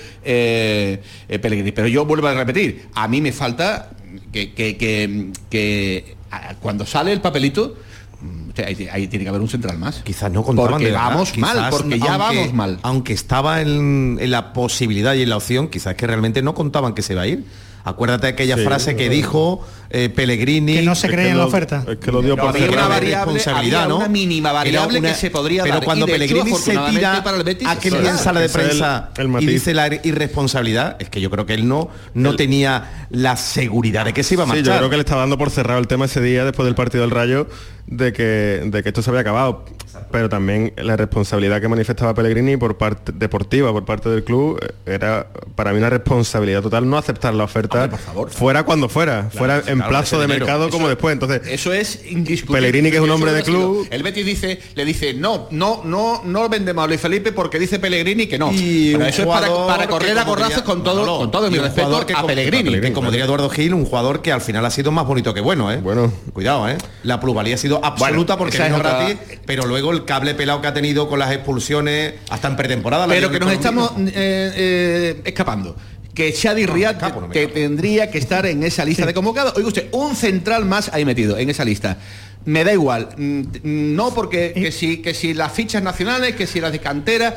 eh, 1.28 1.38
Pellegrini. 1.40 1.72
Pero 1.72 1.88
yo 1.88 2.04
vuelvo 2.06 2.28
a 2.28 2.34
repetir, 2.34 2.86
a 2.94 3.08
mí 3.08 3.20
me 3.20 3.32
falta 3.32 3.90
que, 4.32 4.52
que- 4.54 4.76
que- 4.76 5.32
que, 5.50 6.16
a- 6.30 6.54
cuando 6.60 6.86
sale 6.86 7.12
el 7.12 7.20
papelito, 7.20 7.76
mm, 8.20 8.50
o 8.50 8.54
sea, 8.54 8.66
ahí, 8.68 8.88
ahí 8.92 9.08
tiene 9.08 9.24
que 9.24 9.28
haber 9.28 9.40
un 9.40 9.48
central 9.48 9.76
más. 9.76 10.02
Quizás 10.04 10.30
no 10.30 10.44
contaban 10.44 10.70
Porque 10.72 10.84
de 10.86 10.90
verdad. 10.92 11.08
vamos 11.08 11.36
mal, 11.36 11.66
porque 11.70 11.98
ya 11.98 12.14
aunque- 12.14 12.36
vamos 12.38 12.52
mal. 12.54 12.78
Aunque 12.82 13.12
estaba 13.12 13.60
en, 13.60 14.18
en 14.20 14.30
la 14.30 14.52
posibilidad 14.52 15.14
y 15.14 15.22
en 15.22 15.30
la 15.30 15.36
opción, 15.38 15.66
quizás 15.68 15.96
que 15.96 16.06
realmente 16.06 16.42
no 16.42 16.54
contaban 16.54 16.94
que 16.94 17.02
se 17.02 17.14
iba 17.14 17.22
a 17.22 17.26
ir. 17.26 17.44
Acuérdate 17.82 18.26
de 18.28 18.32
aquella 18.34 18.56
Sí. 18.56 18.62
frase 18.64 18.94
que 18.94 19.08
dijo 19.08 19.66
eh, 19.90 20.08
Pellegrini. 20.08 20.74
que 20.74 20.82
no 20.82 20.94
se 20.94 21.08
cree 21.08 21.30
en 21.30 21.38
la 21.38 21.46
oferta. 21.46 21.84
Es 21.88 21.96
que 21.98 22.12
lo 22.12 22.22
dio 22.22 22.36
por 22.36 22.50
había 22.50 22.68
una 22.70 22.86
variable, 22.88 23.34
responsabilidad, 23.34 23.82
había 23.82 23.88
¿no? 23.88 23.96
una 23.98 24.08
mínima 24.08 24.52
variable 24.52 24.98
una- 25.00 25.08
que 25.08 25.14
se 25.16 25.30
podría 25.30 25.62
pero 25.64 25.74
dar. 25.76 25.84
cuando 25.84 26.06
hecho, 26.06 26.12
Pellegrini 26.14 26.54
se 26.56 26.76
tira 26.90 27.22
para 27.24 27.36
el 27.36 27.42
Betis, 27.44 27.66
a 27.68 27.78
que 27.78 27.90
da. 27.90 28.16
sala 28.16 28.40
de 28.40 28.46
el- 28.46 28.52
prensa 28.52 29.10
el 29.18 29.42
y 29.42 29.46
dice 29.46 29.74
la 29.74 29.88
irresponsabilidad, 30.02 30.96
es 31.00 31.08
que 31.10 31.20
yo 31.20 31.30
creo 31.30 31.44
que 31.46 31.54
él 31.54 31.66
no, 31.68 31.88
no 32.14 32.36
tenía 32.36 33.06
la 33.10 33.36
seguridad 33.36 34.04
de 34.04 34.12
que 34.12 34.22
se 34.22 34.34
iba 34.34 34.44
a 34.44 34.46
Sí, 34.46 34.52
marchar. 34.52 34.74
yo 34.74 34.78
creo 34.78 34.90
que 34.90 34.96
le 34.96 35.02
estaba 35.02 35.22
dando 35.22 35.36
por 35.38 35.50
cerrado 35.50 35.80
el 35.80 35.86
tema 35.88 36.04
ese 36.04 36.20
día 36.20 36.44
después 36.44 36.64
del 36.66 36.74
partido 36.74 37.02
del 37.02 37.10
Rayo 37.10 37.48
de 37.86 38.12
que, 38.12 38.62
de 38.64 38.82
que 38.84 38.88
esto 38.90 39.02
se 39.02 39.10
había 39.10 39.22
acabado. 39.22 39.64
Pero 40.12 40.28
también 40.28 40.72
la 40.76 40.96
responsabilidad 40.96 41.60
que 41.60 41.68
manifestaba 41.68 42.14
Pellegrini 42.14 42.56
por 42.56 42.78
parte 42.78 43.10
deportiva, 43.12 43.72
por 43.72 43.84
parte 43.84 44.08
del 44.08 44.22
club, 44.22 44.58
eh, 44.62 44.72
era 44.94 45.26
para 45.56 45.72
mí 45.72 45.78
una 45.78 45.90
responsabilidad 45.90 46.62
total 46.62 46.88
no 46.88 46.96
aceptar 46.96 47.34
la 47.34 47.44
oferta 47.44 47.82
Hombre, 47.84 47.90
por 47.90 47.98
favor. 47.98 48.30
fuera 48.30 48.62
cuando 48.62 48.88
fuera, 48.88 49.28
fuera 49.32 49.62
en 49.66 49.79
claro, 49.80 49.90
plazo 49.90 50.20
de 50.20 50.28
mercado 50.28 50.70
como 50.70 50.88
después. 50.88 51.12
Entonces, 51.12 51.42
Eso 51.46 51.72
es 51.72 52.00
indiscutible. 52.06 52.60
Pellegrini, 52.60 52.90
que 52.90 52.96
es 52.96 53.02
un 53.02 53.10
hombre 53.10 53.32
de 53.32 53.42
club. 53.42 53.86
El 53.90 54.02
Betis 54.02 54.24
dice, 54.24 54.60
le 54.74 54.84
dice, 54.84 55.14
no, 55.14 55.48
no, 55.50 55.82
no, 55.84 56.22
no 56.24 56.48
vendemos 56.48 56.84
a 56.84 56.86
Luis 56.86 57.00
Felipe 57.00 57.32
porque 57.32 57.58
dice 57.58 57.78
Pellegrini 57.78 58.26
que 58.26 58.38
no. 58.38 58.50
Y 58.52 58.92
Pero 58.92 59.04
un 59.04 59.08
eso 59.10 59.22
es 59.22 59.28
para, 59.28 59.86
correr 59.88 60.18
a 60.18 60.24
corrazos 60.24 60.62
con 60.62 60.82
todo, 60.84 61.00
no, 61.00 61.06
no, 61.06 61.18
con 61.18 61.30
todo 61.30 61.50
mi 61.50 61.58
respeto 61.58 62.04
a 62.16 62.26
Pellegrini. 62.26 62.80
que 62.80 62.92
como 62.92 63.10
diría 63.10 63.24
Eduardo 63.24 63.48
Gil, 63.50 63.74
un 63.74 63.84
jugador 63.84 64.22
que 64.22 64.32
al 64.32 64.40
final 64.40 64.64
ha 64.64 64.70
sido 64.70 64.90
más 64.92 65.06
bonito 65.06 65.34
que 65.34 65.40
bueno, 65.40 65.70
¿eh? 65.72 65.78
Bueno. 65.78 66.12
Cuidado, 66.32 66.68
¿eh? 66.68 66.76
La 67.02 67.20
plusvalía 67.20 67.54
ha 67.54 67.58
sido 67.58 67.84
absoluta 67.84 68.36
porque 68.36 68.56
es 68.56 68.72
otra- 68.72 68.98
gratis, 68.98 69.16
pero 69.46 69.66
luego 69.66 69.92
el 69.92 70.04
cable 70.04 70.34
pelado 70.34 70.60
que 70.60 70.68
ha 70.68 70.74
tenido 70.74 71.08
con 71.08 71.18
las 71.18 71.32
expulsiones 71.32 72.14
hasta 72.28 72.48
en 72.48 72.56
pretemporada. 72.56 73.06
la 73.06 73.14
Pero 73.14 73.30
que 73.30 73.40
nos 73.40 73.52
estamos 73.52 73.92
eh, 73.98 74.52
eh, 74.54 75.22
escapando. 75.24 75.76
Que 76.14 76.32
Riyad 76.66 76.96
que 77.30 77.46
tendría 77.46 78.10
que 78.10 78.18
estar 78.18 78.46
en 78.46 78.62
esa 78.62 78.84
lista 78.84 79.06
de 79.06 79.14
convocados. 79.14 79.54
Oiga 79.56 79.68
usted, 79.68 79.88
un 79.92 80.16
central 80.16 80.64
más 80.64 80.90
ahí 80.92 81.04
metido 81.04 81.38
en 81.38 81.50
esa 81.50 81.64
lista. 81.64 81.98
Me 82.44 82.64
da 82.64 82.72
igual. 82.72 83.10
Mm, 83.16 83.94
No 83.94 84.14
porque 84.14 84.52
que 84.54 84.72
si, 84.72 84.98
que 84.98 85.14
si 85.14 85.34
las 85.34 85.52
fichas 85.52 85.82
nacionales, 85.82 86.34
que 86.34 86.46
si 86.46 86.60
las 86.60 86.72
de 86.72 86.80
cantera, 86.80 87.36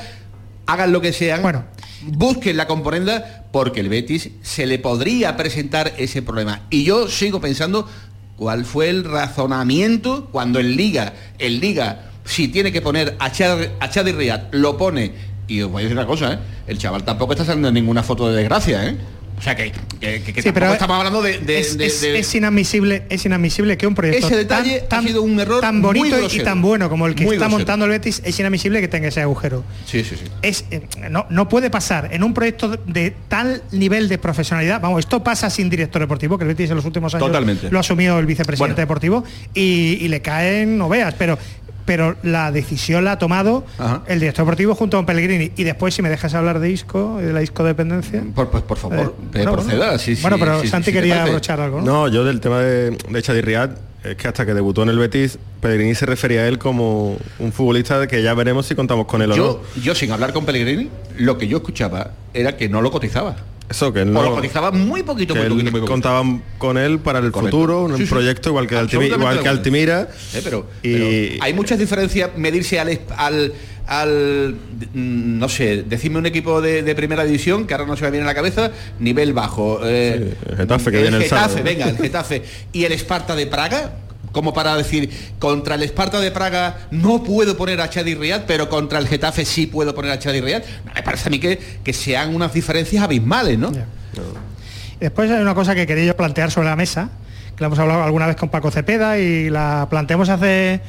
hagan 0.65 0.91
lo 0.91 1.01
que 1.01 1.13
sean. 1.13 1.41
Bueno. 1.41 1.65
Busquen 2.05 2.57
la 2.57 2.67
componenda 2.67 3.45
porque 3.51 3.79
el 3.79 3.87
Betis 3.87 4.31
se 4.41 4.65
le 4.65 4.79
podría 4.79 5.37
presentar 5.37 5.93
ese 5.97 6.21
problema. 6.21 6.63
Y 6.69 6.83
yo 6.83 7.07
sigo 7.07 7.39
pensando 7.39 7.87
cuál 8.35 8.65
fue 8.65 8.89
el 8.89 9.05
razonamiento 9.05 10.25
cuando 10.31 10.59
en 10.59 10.75
Liga, 10.75 11.13
en 11.39 11.59
Liga, 11.61 12.11
si 12.25 12.49
tiene 12.49 12.71
que 12.71 12.81
poner 12.81 13.15
a 13.19 13.31
Chad, 13.31 13.69
a 13.79 14.47
lo 14.51 14.77
pone. 14.77 15.32
Y 15.47 15.61
os 15.61 15.69
voy 15.71 15.81
a 15.81 15.83
decir 15.85 15.97
una 15.97 16.07
cosa, 16.07 16.33
¿eh? 16.33 16.39
el 16.67 16.77
chaval 16.77 17.03
tampoco 17.03 17.33
está 17.33 17.43
saliendo 17.45 17.67
en 17.67 17.73
ninguna 17.73 18.01
foto 18.03 18.29
de 18.29 18.37
desgracia, 18.37 18.87
¿eh? 18.89 18.97
O 19.35 19.41
sea 19.41 19.55
que, 19.55 19.71
que, 19.99 20.21
que- 20.21 20.31
que 20.33 20.41
Sí, 20.41 20.49
tampoco 20.49 20.53
pero 20.53 20.73
estamos 20.73 20.95
hablando 20.97 21.21
de, 21.23 21.39
de- 21.39 21.59
es, 21.59 21.75
de- 21.77 21.87
es- 21.87 22.01
de- 22.01 22.19
es 22.19 22.35
inadmisible, 22.35 23.03
es 23.09 23.25
inadmisible 23.25 23.77
que 23.77 23.87
un 23.87 23.95
proyecto 23.95 24.27
Ese 24.27 24.37
detalle 24.37 24.81
tan, 24.81 25.03
ha 25.03 25.07
sido 25.07 25.21
un 25.23 25.37
error 25.39 25.59
tan 25.59 25.81
muy 25.81 25.99
bonito 25.99 26.17
y 26.31 26.39
tan 26.41 26.61
bueno 26.61 26.87
como 26.87 27.07
el 27.07 27.15
que 27.15 27.23
Muy 27.25 27.33
está 27.35 27.45
grosero. 27.47 27.57
montando 27.59 27.85
el 27.85 27.91
Betis, 27.91 28.21
es 28.23 28.39
inadmisible 28.39 28.79
que 28.79 28.87
tenga 28.87 29.07
ese 29.09 29.21
agujero. 29.21 29.63
Sí, 29.85 30.03
sí, 30.03 30.15
sí. 30.15 30.25
Es, 30.43 30.65
eh, 30.71 30.83
no, 31.09 31.25
no 31.29 31.49
puede 31.49 31.69
pasar 31.71 32.09
en 32.13 32.23
un 32.23 32.33
proyecto 32.33 32.69
de, 32.69 32.79
de 32.85 33.13
tal 33.27 33.63
nivel 33.71 34.07
de 34.07 34.17
profesionalidad. 34.19 34.79
Vamos, 34.79 34.99
esto 34.99 35.23
pasa 35.23 35.49
sin 35.49 35.69
director 35.69 35.99
deportivo, 36.01 36.37
que 36.37 36.43
el 36.43 36.49
Betis 36.49 36.69
en 36.69 36.75
los 36.77 36.85
últimos 36.85 37.13
años 37.15 37.27
Totalmente. 37.27 37.69
lo 37.71 37.77
ha 37.79 37.81
asumido 37.81 38.19
el 38.19 38.27
vicepresidente 38.27 38.73
Bueno. 38.75 38.81
deportivo 38.83 39.23
y, 39.53 39.97
y 39.99 40.07
le 40.09 40.21
caen 40.21 40.77
no 40.77 40.87
veas, 40.87 41.15
pero 41.17 41.37
pero 41.85 42.15
la 42.23 42.51
decisión 42.51 43.03
la 43.05 43.13
ha 43.13 43.17
tomado 43.19 43.65
el 44.07 44.19
director 44.19 44.45
deportivo 44.45 44.75
junto 44.75 44.97
con 44.97 45.05
Pellegrini. 45.05 45.51
Y 45.55 45.63
después, 45.63 45.93
si 45.93 46.01
me 46.01 46.09
dejas 46.09 46.33
hablar 46.33 46.59
de 46.59 46.69
Isco, 46.71 47.19
y 47.21 47.25
de 47.25 47.33
la 47.33 47.41
Isco 47.41 47.63
dependencia. 47.63 48.23
Por, 48.33 48.49
pues, 48.49 48.63
por 48.63 48.77
favor, 48.77 49.15
Eh, 49.19 49.27
bueno, 49.33 49.51
proceda. 49.53 49.77
bueno. 49.77 49.99
sí, 49.99 50.15
sí, 50.15 50.21
Bueno, 50.21 50.37
pero 50.39 50.61
sí, 50.61 50.67
Santi 50.67 50.91
sí, 50.91 50.93
quería 50.93 51.23
abrochar 51.23 51.59
algo, 51.59 51.79
¿no? 51.81 51.85
No, 51.85 52.07
yo 52.07 52.23
del 52.23 52.39
tema 52.39 52.59
de, 52.59 52.91
de 52.91 53.21
Chadi 53.21 53.41
Riyad, 53.41 53.71
es 54.03 54.15
que 54.17 54.27
hasta 54.27 54.45
que 54.45 54.53
debutó 54.53 54.83
en 54.83 54.89
el 54.89 54.97
Betis, 54.99 55.37
Pellegrini 55.61 55.95
se 55.95 56.05
refería 56.05 56.41
a 56.41 56.47
él 56.47 56.57
como 56.59 57.17
un 57.39 57.51
futbolista 57.53 57.99
de 57.99 58.07
que 58.07 58.21
ya 58.21 58.33
veremos 58.33 58.65
si 58.65 58.75
contamos 58.75 59.05
con 59.05 59.21
él 59.21 59.31
o 59.31 59.35
Yo, 59.35 59.63
yo 59.81 59.95
sin 59.95 60.11
hablar 60.11 60.33
con 60.33 60.45
Pellegrini, 60.45 60.89
lo 61.17 61.37
que 61.37 61.47
yo 61.47 61.57
escuchaba 61.57 62.11
era 62.33 62.57
que 62.57 62.67
no 62.67 62.81
lo 62.81 62.91
cotizaba. 62.91 63.37
Eso, 63.73 63.91
que 63.91 64.01
él 64.01 64.13
no... 64.13 64.21
lo 64.21 64.35
cotizaba 64.35 64.69
muy 64.71 65.01
poquito, 65.01 65.33
muy 65.33 65.43
poquito, 65.45 65.63
muy 65.63 65.71
poquito. 65.71 65.91
contaban 65.91 66.43
con 66.59 66.77
él 66.77 66.99
para 66.99 67.17
el 67.19 67.31
Correcto. 67.31 67.57
futuro, 67.57 67.83
un 67.85 67.97
Sí, 67.97 68.03
sí. 68.05 68.09
proyecto 68.09 68.49
igual 68.49 68.67
que, 68.67 68.75
Altimi- 68.75 68.81
Absolutamente 69.11 69.19
igual 69.19 69.43
que. 69.43 69.49
Altimira. 69.49 70.07
Eh, 70.33 70.41
pero, 70.43 70.67
y 70.83 70.93
pero 70.93 71.43
hay 71.43 71.53
muchas 71.53 71.79
diferencias 71.79 72.29
medirse 72.37 72.79
al, 72.79 72.99
al, 73.17 73.53
al, 73.87 74.55
mm, 74.93 75.39
no 75.39 75.49
sé, 75.49 75.83
decirme 75.83 76.19
un 76.19 76.25
equipo 76.27 76.61
de, 76.61 76.83
de 76.83 76.93
primera 76.95 77.25
división, 77.25 77.65
que 77.65 77.73
ahora 77.73 77.85
no 77.87 77.97
se 77.97 78.03
me 78.05 78.11
viene 78.11 78.23
a 78.25 78.27
la 78.27 78.35
cabeza, 78.35 78.71
nivel 78.99 79.33
bajo. 79.33 79.79
eh, 79.83 80.35
el 80.49 80.55
Getafe, 80.57 80.91
que 80.91 80.97
el 80.97 81.01
viene 81.03 81.17
el 81.17 81.23
Getafe, 81.23 81.41
sábado. 81.49 81.63
venga, 81.63 81.89
el 81.89 81.97
Getafe. 81.97 82.43
Y 82.71 82.85
el 82.85 82.91
Esparta 82.91 83.35
de 83.35 83.47
Praga, 83.47 83.91
como 84.33 84.51
para 84.51 84.75
decir, 84.75 85.09
contra 85.39 85.75
el 85.75 85.83
Esparta 85.83 86.19
de 86.19 86.31
Praga 86.31 86.87
no 86.91 87.23
puedo 87.23 87.55
poner 87.55 87.79
a 87.79 87.89
Chadi 87.89 88.15
Riyad, 88.15 88.41
pero 88.47 88.67
contra 88.67 88.97
el 88.99 89.07
Getafe 89.07 89.45
sí 89.45 89.67
puedo 89.67 89.95
poner 89.95 90.11
a 90.11 90.19
Chadi 90.19 90.41
Riyad. 90.41 90.63
Me 90.93 91.03
parece 91.03 91.29
a 91.29 91.31
mí 91.31 91.39
que, 91.39 91.57
que 91.83 91.93
sean 91.93 92.35
unas 92.35 92.51
diferencias 92.51 93.01
abismales, 93.03 93.57
¿no? 93.59 93.71
Y 93.71 94.99
Después 94.99 95.29
hay 95.29 95.41
una 95.41 95.53
cosa 95.53 95.75
que 95.75 95.85
quería 95.85 96.05
yo 96.05 96.17
plantear 96.17 96.49
sobre 96.49 96.67
la 96.67 96.75
mesa, 96.75 97.11
que 97.55 97.61
la 97.61 97.67
hemos 97.67 97.77
hablado 97.77 98.03
alguna 98.03 98.25
vez 98.25 98.35
con 98.35 98.49
Paco 98.49 98.71
Cepeda 98.71 99.19
y 99.19 99.51
la 99.51 99.87
planteamos 99.89 100.29
hace, 100.29 100.81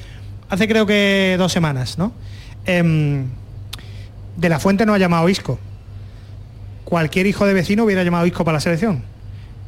hace 0.48 0.66
creo 0.66 0.86
que 0.86 1.36
dos 1.38 1.52
semanas, 1.52 1.98
¿no? 1.98 2.12
Em, 2.64 3.26
de 4.36 4.48
la 4.48 4.58
Fuente 4.58 4.86
no 4.86 4.94
ha 4.94 4.98
llamado 4.98 5.28
Isco. 5.28 5.58
Cualquier 6.84 7.26
hijo 7.26 7.44
de 7.44 7.52
vecino 7.52 7.84
hubiera 7.84 8.02
llamado 8.02 8.24
Isco 8.24 8.42
para 8.42 8.56
la 8.56 8.60
selección. 8.60 9.02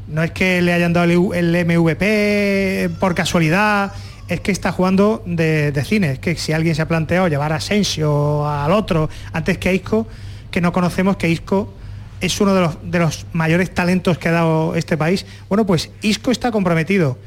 No 0.09 0.23
es 0.23 0.31
que 0.31 0.63
le 0.63 0.73
hayan 0.73 0.93
dado 0.93 1.35
el, 1.35 1.67
MVP 1.67 2.91
por 3.01 3.15
casualidad, 3.15 3.93
es 4.29 4.41
que 4.41 4.53
está 4.53 4.73
jugando 4.73 5.23
de, 5.27 5.73
de 5.73 5.85
cine. 5.85 6.13
Es 6.13 6.19
que 6.19 6.37
si 6.37 6.53
alguien 6.53 6.75
se 6.75 6.83
ha 6.83 6.89
planteado 6.89 7.29
llevar 7.29 7.53
a 7.53 7.57
Asensio 7.57 8.49
al 8.49 8.73
otro 8.73 9.09
antes 9.33 9.59
que 9.59 9.69
a 9.69 9.73
Isco, 9.73 10.07
que 10.51 10.61
no 10.61 10.73
conocemos 10.73 11.17
que 11.17 11.29
Isco 11.29 11.73
es 12.21 12.41
uno 12.41 12.55
de 12.55 12.61
los, 12.63 12.79
de 12.83 12.99
los 12.99 13.27
mayores 13.33 13.73
talentos 13.75 14.19
que 14.19 14.29
ha 14.29 14.33
dado 14.33 14.75
este 14.75 14.97
país. 14.97 15.27
Bueno, 15.49 15.67
pues 15.67 15.91
Isco 16.03 16.31
está 16.31 16.51
comprometido. 16.51 17.19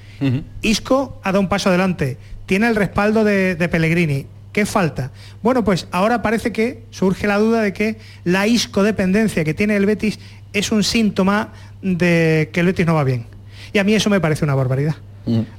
Isco 0.62 1.22
ha 1.24 1.32
dado 1.32 1.40
un 1.40 1.48
paso 1.48 1.70
adelante. 1.70 2.18
Tiene 2.46 2.68
el 2.68 2.76
respaldo 2.76 3.24
de, 3.24 3.56
de 3.56 3.70
Pellegrini. 3.70 4.26
¿Qué 4.52 4.66
falta? 4.66 5.12
Bueno, 5.44 5.64
pues 5.64 5.88
ahora 5.92 6.22
parece 6.22 6.52
que 6.52 6.84
surge 6.90 7.28
la 7.28 7.38
duda 7.38 7.62
de 7.62 7.72
que 7.72 7.98
la 8.24 8.48
Isco 8.48 8.84
dependencia 8.84 9.44
que 9.44 9.54
tiene 9.54 9.76
el 9.76 9.86
Betis 9.86 10.20
es 10.54 10.72
un 10.72 10.84
síntoma 10.84 11.54
de 11.82 12.50
que 12.52 12.60
el 12.60 12.66
Betis 12.68 12.86
no 12.86 12.96
va 12.96 13.04
bien. 13.04 13.26
Y 13.74 13.78
a 13.80 13.84
mí 13.84 13.94
eso 13.94 14.10
me 14.10 14.20
parece 14.20 14.44
una 14.44 14.56
barbaridad. 14.56 14.96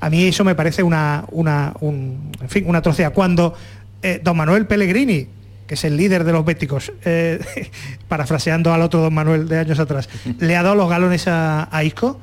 A 0.01 0.11
mí 0.11 0.25
eso 0.25 0.43
me 0.45 0.55
parece 0.57 0.83
una, 0.83 1.25
una, 1.31 1.75
un- 1.81 2.33
en 2.41 2.49
fin, 2.49 2.64
una 2.66 2.79
atrocidad. 2.81 3.12
Cuando 3.12 3.55
eh, 4.03 4.21
don 4.23 4.37
Manuel 4.37 4.66
Pellegrini, 4.66 5.29
que 5.66 5.75
es 5.75 5.85
el 5.85 5.97
líder 5.97 6.25
de 6.25 6.33
los 6.33 6.45
béticos, 6.45 6.93
eh, 7.05 7.39
parafraseando 8.09 8.73
al 8.75 8.83
otro 8.83 9.01
don 9.01 9.14
Manuel 9.14 9.47
de 9.49 9.59
años 9.59 9.79
atrás, 9.79 10.09
le 10.41 10.57
ha 10.57 10.62
dado 10.64 10.75
los 10.75 10.91
galones 10.91 11.29
a, 11.29 11.68
a 11.75 11.85
Isco, 11.85 12.21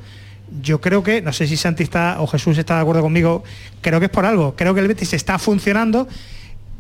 yo 0.62 0.82
creo 0.82 1.04
que, 1.04 1.22
no 1.22 1.32
sé 1.34 1.48
si 1.48 1.56
Santi 1.58 1.84
está 1.84 2.18
o 2.20 2.28
Jesús 2.28 2.58
está 2.58 2.76
de 2.76 2.82
acuerdo 2.82 3.02
conmigo, 3.02 3.44
creo 3.82 4.00
que 4.00 4.06
es 4.08 4.12
por 4.12 4.26
algo. 4.26 4.56
Creo 4.56 4.74
que 4.74 4.82
el 4.82 4.88
Betis 4.90 5.14
está 5.14 5.40
funcionando, 5.40 6.08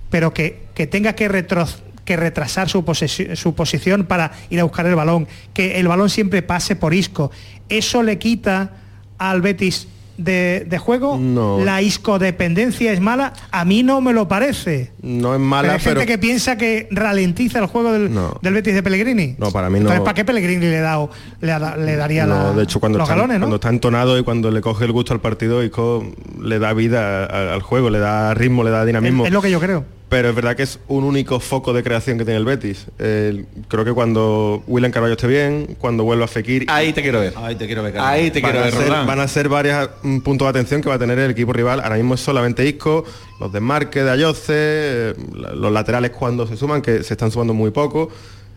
pero 0.09 0.34
que, 0.34 0.63
que 0.74 0.88
tenga 0.88 1.13
que, 1.13 1.30
retro- 1.30 1.68
que 2.07 2.15
retrasar 2.15 2.69
su, 2.69 2.85
su 3.35 3.53
posición 3.53 4.05
para 4.05 4.31
ir 4.49 4.61
a 4.61 4.63
buscar 4.63 4.85
el 4.85 4.95
balón, 4.95 5.27
que 5.53 5.77
el 5.77 5.89
balón 5.89 6.09
siempre 6.09 6.41
pase 6.41 6.77
por 6.77 6.93
Isco. 6.93 7.31
¿Eso 7.67 8.01
le 8.01 8.17
quita 8.17 8.71
al 9.17 9.41
Betis 9.41 9.89
de, 10.17 10.65
de 10.69 10.77
juego? 10.77 11.17
No. 11.19 11.59
¿La 11.59 11.81
iscodependencia 11.81 12.93
es 12.93 13.01
mala? 13.01 13.33
A 13.51 13.65
mí 13.65 13.83
no 13.83 13.99
me 13.99 14.13
lo 14.13 14.25
parece. 14.29 14.93
No 15.01 15.33
es 15.33 15.37
Pero 15.37 15.39
mala, 15.39 15.77
pero... 15.83 15.99
gente 15.99 16.05
que 16.05 16.17
piensa 16.17 16.57
que 16.57 16.87
ralentiza 16.91 17.59
el 17.59 17.65
juego 17.65 17.91
del, 17.91 18.09
del 18.41 18.53
Betis 18.53 18.73
de 18.73 18.83
Pellegrini. 18.83 19.35
No, 19.37 19.51
para 19.51 19.69
mí 19.69 19.73
no. 19.79 19.81
Entonces, 19.81 19.99
¿para 20.05 20.13
qué 20.13 20.23
Pellegrini 20.23 20.65
le, 20.65 20.79
da, 20.79 20.97
le, 21.41 21.59
le 21.85 21.95
daría 21.97 22.25
No, 22.25 22.35
la- 22.41 22.51
de 22.53 22.63
hecho 22.63 22.79
cuando 22.79 22.99
los 22.99 23.05
está, 23.05 23.15
galones, 23.15 23.35
¿no? 23.37 23.41
cuando 23.47 23.55
está 23.57 23.67
entonado 23.67 24.17
y 24.17 24.23
cuando 24.23 24.49
le 24.49 24.61
coge 24.61 24.85
el 24.85 24.93
gusto 24.93 25.13
al 25.13 25.19
partido, 25.19 25.61
Isco 25.61 26.05
le 26.41 26.57
da 26.57 26.71
vida 26.71 27.25
al 27.53 27.61
juego, 27.63 27.89
le 27.89 27.99
da 27.99 28.33
ritmo, 28.33 28.63
le 28.63 28.71
da 28.71 28.85
dinamismo. 28.85 29.23
Es, 29.23 29.27
es 29.27 29.33
lo 29.33 29.41
que 29.41 29.51
yo 29.51 29.59
creo. 29.59 29.96
Pero 30.09 30.29
es 30.29 30.35
verdad 30.35 30.55
que 30.55 30.63
es 30.63 30.79
un 30.87 31.03
único 31.03 31.41
foco 31.41 31.73
de 31.73 31.83
creación 31.83 32.17
que 32.17 32.23
tiene 32.23 32.39
el 32.39 32.45
Betis. 32.45 32.85
El- 32.97 33.45
creo 33.67 33.83
que 33.83 33.91
cuando 33.91 34.63
William 34.65 34.89
Carballo 34.91 35.15
esté 35.15 35.27
bien, 35.27 35.75
cuando 35.79 36.05
vuelva 36.05 36.25
a 36.25 36.27
Fekir... 36.29 36.65
Ahí 36.69 36.93
te 36.93 37.01
quiero 37.01 37.19
ver. 37.19 37.33
Ahí 37.35 37.55
te 37.55 37.65
quiero 37.65 37.83
ver. 37.83 37.99
Ahí 37.99 38.31
te 38.31 38.39
van, 38.39 38.51
quiero 38.51 38.65
a 38.65 38.69
ver, 38.69 38.73
ser, 38.73 38.89
van 39.05 39.19
a 39.19 39.27
ser 39.27 39.49
varios 39.49 39.89
mm, 40.03 40.19
puntos 40.19 40.45
de 40.45 40.49
atención 40.51 40.81
que 40.81 40.87
va 40.87 40.95
a 40.95 40.99
tener 40.99 41.19
el 41.19 41.31
equipo 41.31 41.51
rival. 41.51 41.81
Ahora 41.81 41.97
mismo 41.97 42.13
es 42.13 42.21
solamente 42.21 42.65
Isco, 42.65 43.03
los 43.41 43.51
desmarques 43.51 44.05
de 44.05 44.09
Ayoce, 44.09 44.53
eh, 44.53 45.13
los 45.55 45.73
laterales 45.73 46.11
cuando 46.11 46.47
se 46.47 46.55
suman, 46.55 46.81
que 46.81 47.03
se 47.03 47.13
están 47.13 47.29
sumando 47.29 47.53
muy 47.53 47.71
poco. 47.71 48.09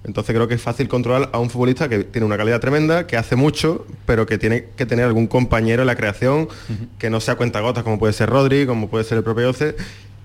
Entonces 0.04 0.34
creo 0.34 0.46
que 0.48 0.54
es 0.54 0.62
fácil 0.62 0.88
controlar 0.88 1.30
a 1.32 1.38
un 1.40 1.50
futbolista 1.50 1.88
que 1.88 2.04
tiene 2.04 2.24
una 2.26 2.36
calidad 2.38 2.58
tremenda, 2.60 3.06
que 3.08 3.16
hace 3.18 3.34
mucho, 3.36 3.86
pero 4.06 4.24
que 4.24 4.38
tiene 4.38 4.66
que 4.76 4.86
tener 4.86 5.04
algún 5.04 5.26
compañero 5.26 5.82
en 5.82 5.86
la 5.88 5.96
creación 5.96 6.48
que 6.98 7.10
no 7.10 7.20
sea 7.20 7.34
cuentagotas, 7.34 7.82
como 7.82 7.98
puede 7.98 8.12
ser 8.14 8.30
Rodri, 8.30 8.66
como 8.66 8.88
puede 8.88 9.04
ser 9.04 9.18
el 9.18 9.24
propio 9.24 9.48
Ayoce. 9.48 9.74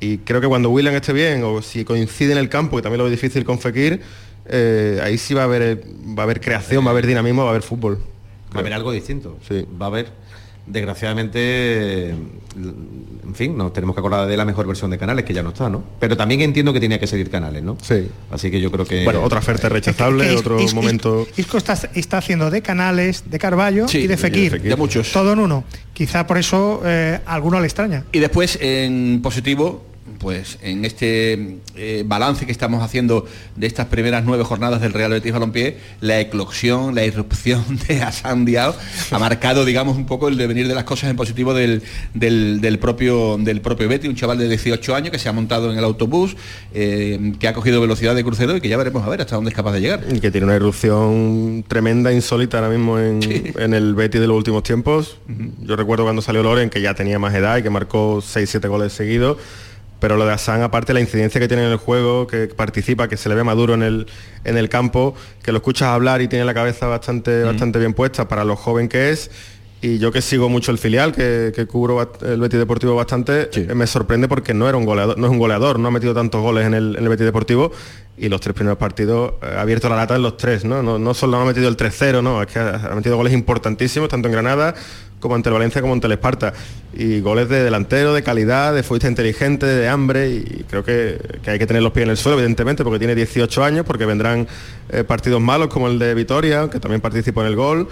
Y 0.05 0.19
creo 0.19 0.39
que 0.39 0.47
cuando 0.47 0.69
William 0.69 0.93
esté 0.93 1.13
bien, 1.13 1.43
o 1.43 1.61
si 1.63 1.83
coincide 1.83 2.33
en 2.33 2.37
el 2.37 2.47
campo, 2.47 2.77
que 2.77 2.83
también 2.83 2.99
lo 2.99 3.05
veo 3.05 3.11
difícil 3.11 3.43
con 3.43 3.57
Fekir, 3.57 4.01
eh, 4.45 4.99
ahí 5.01 5.17
sí 5.17 5.33
va 5.33 5.41
a 5.41 5.45
haber 5.45 5.83
va 6.17 6.21
a 6.21 6.25
haber 6.25 6.39
creación, 6.39 6.85
va 6.85 6.89
a 6.89 6.91
haber 6.91 7.07
dinamismo, 7.07 7.41
va 7.41 7.47
a 7.47 7.51
haber 7.51 7.63
fútbol. 7.63 7.97
Va 8.53 8.57
a 8.57 8.59
haber 8.59 8.73
algo 8.73 8.91
distinto. 8.91 9.37
Va 9.81 9.87
a 9.87 9.89
haber, 9.89 10.09
desgraciadamente, 10.67 12.09
en 12.09 13.33
fin, 13.33 13.57
nos 13.57 13.73
tenemos 13.73 13.95
que 13.95 13.99
acordar 13.99 14.27
de 14.27 14.37
la 14.37 14.45
mejor 14.45 14.67
versión 14.67 14.91
de 14.91 14.97
Canales, 14.99 15.25
que 15.25 15.33
ya 15.33 15.41
no 15.41 15.49
está, 15.49 15.69
¿no? 15.69 15.83
Pero 15.99 16.15
también 16.15 16.41
entiendo 16.41 16.71
que 16.71 16.79
tenía 16.79 16.99
que 16.99 17.07
seguir 17.07 17.29
Canales, 17.29 17.63
¿no? 17.63 17.75
Sí. 17.81 18.07
Así 18.31 18.51
que 18.51 18.61
yo 18.61 18.71
creo 18.71 18.85
que... 18.85 19.03
Bueno, 19.03 19.23
otra 19.23 19.39
oferta 19.39 19.67
rechazable, 19.69 20.25
Es 20.25 20.29
que 20.29 20.37
otro 20.37 20.59
momento... 20.73 21.27
Isco 21.35 21.57
está, 21.57 21.73
está 21.95 22.19
haciendo 22.19 22.51
de 22.51 22.61
Canales, 22.61 23.23
de 23.25 23.39
Carballo 23.39 23.87
Sí, 23.87 23.97
y 23.97 24.01
y 24.01 24.03
de 24.03 24.09
de 24.09 24.17
Fekir. 24.17 24.51
Fekir. 24.51 24.69
De 24.69 24.75
muchos. 24.75 25.11
Todo 25.11 25.33
en 25.33 25.39
uno. 25.39 25.63
Quizá 25.93 26.27
por 26.27 26.37
eso 26.37 26.81
eh, 26.85 27.19
a 27.25 27.33
alguno 27.33 27.59
le 27.59 27.65
extraña. 27.65 28.05
Y 28.11 28.19
después, 28.19 28.57
en 28.61 29.21
positivo, 29.21 29.83
pues 30.19 30.57
en 30.61 30.85
este 30.85 31.57
eh, 31.75 32.03
balance 32.05 32.45
que 32.45 32.51
estamos 32.51 32.81
haciendo 32.83 33.25
de 33.55 33.67
estas 33.67 33.87
primeras 33.87 34.23
nueve 34.25 34.43
jornadas 34.43 34.81
del 34.81 34.93
Real 34.93 35.11
Betis 35.11 35.31
Balompié, 35.33 35.77
la 36.01 36.19
eclosión, 36.19 36.95
la 36.95 37.05
irrupción 37.05 37.63
de 37.87 38.01
Hassan 38.01 38.45
Diao 38.45 38.75
ha 39.11 39.19
marcado, 39.19 39.65
digamos, 39.65 39.97
un 39.97 40.05
poco 40.05 40.27
el 40.27 40.37
devenir 40.37 40.67
de 40.67 40.75
las 40.75 40.83
cosas 40.85 41.09
en 41.09 41.15
positivo 41.15 41.53
del, 41.53 41.83
del- 42.13 42.61
del 42.61 42.79
propio, 42.79 43.37
del 43.39 43.61
propio 43.61 43.87
Betis, 43.89 44.09
un 44.09 44.15
chaval 44.15 44.37
de 44.37 44.47
18 44.49 44.95
años 44.95 45.11
que 45.11 45.19
se 45.19 45.29
ha 45.29 45.33
montado 45.33 45.71
en 45.71 45.77
el 45.77 45.83
autobús, 45.83 46.35
eh, 46.73 47.33
que 47.39 47.47
ha 47.47 47.53
cogido 47.53 47.81
velocidad 47.81 48.15
de 48.15 48.23
crucero 48.23 48.55
y 48.55 48.61
que 48.61 48.69
ya 48.69 48.77
veremos 48.77 49.03
a 49.05 49.09
ver 49.09 49.21
hasta 49.21 49.35
dónde 49.35 49.49
es 49.49 49.55
capaz 49.55 49.73
de 49.73 49.81
llegar. 49.81 50.03
Y 50.11 50.19
que 50.19 50.31
tiene 50.31 50.45
una 50.45 50.55
irrupción 50.55 51.63
tremenda, 51.67 52.11
insólita 52.13 52.57
ahora 52.59 52.69
mismo 52.69 52.99
en, 52.99 53.19
en 53.59 53.73
el 53.73 53.95
Betis 53.95 54.21
de 54.21 54.27
los 54.27 54.37
últimos 54.37 54.63
tiempos. 54.63 55.17
Yo 55.61 55.75
recuerdo 55.75 56.03
cuando 56.03 56.21
salió 56.21 56.41
Loren, 56.43 56.69
que 56.69 56.81
ya 56.81 56.93
tenía 56.93 57.19
más 57.19 57.33
edad 57.35 57.57
y 57.57 57.63
que 57.63 57.69
marcó 57.69 58.17
6-7 58.21 58.67
goles 58.67 58.93
seguidos. 58.93 59.37
Pero 60.05 60.17
lo 60.17 60.25
de 60.27 60.33
Asan, 60.33 60.61
aparte 60.61 60.93
la 60.93 60.99
incidencia 60.99 61.41
que 61.41 61.47
tiene 61.47 61.65
en 61.65 61.71
el 61.71 61.77
juego, 61.77 62.27
que 62.27 62.45
participa, 62.45 63.07
que 63.07 63.17
se 63.17 63.27
le 63.27 63.33
ve 63.33 63.43
maduro 63.43 63.73
en 63.73 63.81
el, 63.81 64.05
en 64.43 64.55
el 64.55 64.69
campo, 64.69 65.15
que 65.41 65.51
lo 65.51 65.57
escuchas 65.57 65.87
hablar 65.87 66.21
y 66.21 66.27
tiene 66.27 66.45
la 66.45 66.53
cabeza 66.53 66.85
bastante, 66.85 67.41
bastante 67.41 67.79
bien 67.79 67.95
puesta 67.95 68.27
para 68.27 68.43
lo 68.43 68.55
joven 68.55 68.87
que 68.87 69.09
es. 69.09 69.31
Y 69.81 69.97
yo 69.97 70.11
que 70.11 70.21
sigo 70.21 70.47
mucho 70.47 70.71
el 70.71 70.77
filial, 70.77 71.11
que, 71.11 71.51
que 71.55 71.65
cubro 71.65 72.07
el 72.21 72.39
Betis 72.39 72.59
Deportivo 72.59 72.93
bastante, 72.93 73.49
eh, 73.51 73.73
me 73.73 73.87
sorprende 73.87 74.27
porque 74.27 74.53
no 74.53 74.69
era 74.69 74.77
un 74.77 74.85
goleador, 74.85 75.17
no 75.17 75.25
es 75.25 75.31
un 75.31 75.39
goleador, 75.39 75.79
no 75.79 75.87
ha 75.87 75.91
metido 75.91 76.13
tantos 76.13 76.39
goles 76.39 76.67
en 76.67 76.75
el, 76.75 76.95
en 76.97 77.01
el 77.01 77.09
Betis 77.09 77.25
Deportivo 77.25 77.71
y 78.15 78.29
los 78.29 78.39
tres 78.41 78.53
primeros 78.53 78.77
partidos 78.77 79.33
eh, 79.41 79.55
ha 79.57 79.61
abierto 79.61 79.89
la 79.89 79.95
lata 79.95 80.15
en 80.15 80.21
los 80.21 80.37
tres, 80.37 80.65
¿no? 80.65 80.83
No, 80.83 80.99
no 80.99 81.15
solo 81.15 81.37
ha 81.37 81.45
metido 81.45 81.67
el 81.67 81.77
3-0, 81.77 82.21
no, 82.21 82.43
es 82.43 82.47
que 82.47 82.59
ha 82.59 82.93
metido 82.95 83.17
goles 83.17 83.33
importantísimos, 83.33 84.07
tanto 84.07 84.27
en 84.27 84.33
Granada 84.33 84.75
como 85.19 85.35
ante 85.35 85.49
el 85.49 85.53
Valencia 85.53 85.81
como 85.81 85.93
ante 85.93 86.07
el 86.07 86.13
Esparta. 86.13 86.53
Y 86.93 87.19
goles 87.19 87.49
de 87.49 87.63
delantero, 87.63 88.13
de 88.13 88.23
calidad, 88.23 88.73
de 88.73 88.83
futbolista 88.83 89.09
inteligente, 89.09 89.65
de 89.65 89.87
hambre, 89.87 90.29
y 90.29 90.65
creo 90.69 90.83
que, 90.83 91.19
que 91.43 91.51
hay 91.51 91.59
que 91.59 91.67
tener 91.67 91.83
los 91.83 91.91
pies 91.91 92.05
en 92.05 92.11
el 92.11 92.17
suelo, 92.17 92.37
evidentemente, 92.37 92.83
porque 92.83 92.99
tiene 92.99 93.15
18 93.15 93.63
años, 93.63 93.85
porque 93.85 94.05
vendrán 94.05 94.47
eh, 94.89 95.03
partidos 95.03 95.41
malos 95.41 95.67
como 95.67 95.87
el 95.87 95.99
de 95.99 96.13
Vitoria, 96.13 96.69
que 96.69 96.79
también 96.79 97.01
participó 97.01 97.41
en 97.41 97.47
el 97.47 97.55
gol 97.55 97.87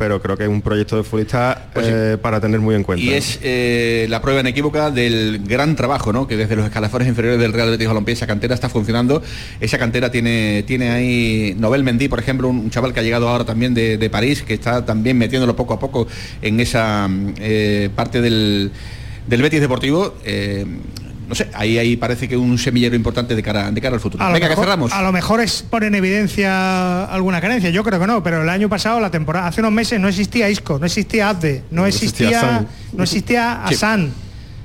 pero 0.00 0.22
creo 0.22 0.34
que 0.34 0.44
es 0.44 0.48
un 0.48 0.62
proyecto 0.62 0.96
de 0.96 1.02
futbolista 1.02 1.66
eh, 1.76 2.16
para 2.22 2.40
tener 2.40 2.58
muy 2.58 2.74
en 2.74 2.84
cuenta. 2.84 3.04
Y 3.04 3.10
es 3.10 3.38
eh, 3.42 4.06
la 4.08 4.22
prueba 4.22 4.40
inequívoca 4.40 4.90
del 4.90 5.42
gran 5.46 5.76
trabajo, 5.76 6.10
¿no? 6.10 6.26
Que 6.26 6.38
desde 6.38 6.56
los 6.56 6.64
escalafones 6.64 7.06
inferiores 7.06 7.38
del 7.38 7.52
Real 7.52 7.68
Betis 7.68 7.86
Balompié 7.86 8.14
esa 8.14 8.26
cantera 8.26 8.54
está 8.54 8.70
funcionando. 8.70 9.22
Esa 9.60 9.76
cantera 9.76 10.10
tiene, 10.10 10.64
tiene 10.66 10.90
ahí 10.90 11.54
Nobel 11.58 11.84
Mendy, 11.84 12.08
por 12.08 12.18
ejemplo, 12.18 12.48
un, 12.48 12.60
un 12.60 12.70
chaval 12.70 12.94
que 12.94 13.00
ha 13.00 13.02
llegado 13.02 13.28
ahora 13.28 13.44
también 13.44 13.74
de, 13.74 13.98
de 13.98 14.08
París, 14.08 14.42
que 14.42 14.54
está 14.54 14.86
también 14.86 15.18
metiéndolo 15.18 15.54
poco 15.54 15.74
a 15.74 15.78
poco 15.78 16.08
en 16.40 16.60
esa 16.60 17.06
eh, 17.38 17.90
parte 17.94 18.22
del, 18.22 18.72
del 19.26 19.42
Betis 19.42 19.60
Deportivo. 19.60 20.14
Eh, 20.24 20.64
no 21.30 21.34
sé, 21.34 21.48
ahí, 21.54 21.78
ahí 21.78 21.96
parece 21.96 22.28
que 22.28 22.36
un 22.36 22.58
semillero 22.58 22.94
importante 22.94 23.34
de 23.34 23.42
cara, 23.42 23.70
de 23.70 23.80
cara 23.80 23.94
al 23.94 24.00
futuro. 24.00 24.22
A 24.22 24.26
lo 24.28 24.34
Venga, 24.34 24.48
que 24.48 24.50
mejor- 24.50 24.64
cerramos. 24.66 24.92
A 24.92 25.00
lo 25.00 25.12
mejor 25.12 25.40
es 25.40 25.62
por 25.62 25.82
en 25.84 25.94
evidencia 25.94 27.04
alguna 27.06 27.40
carencia, 27.40 27.70
yo 27.70 27.82
creo 27.84 27.98
que 28.00 28.06
no, 28.06 28.22
pero 28.22 28.42
el 28.42 28.48
año 28.48 28.68
pasado, 28.68 29.00
la 29.00 29.10
temporada, 29.10 29.46
hace 29.46 29.60
unos 29.60 29.72
meses 29.72 29.98
no 30.00 30.08
existía 30.08 30.50
Isco, 30.50 30.78
no 30.78 30.86
existía 30.86 31.30
Abde, 31.30 31.62
no, 31.70 31.82
No 31.82 31.86
existía 31.86 32.28
existía, 32.30 32.40
Asan. 32.56 32.68
no 32.92 33.02
existía 33.04 33.62
Sí. 33.68 33.74
Asan. 33.74 34.12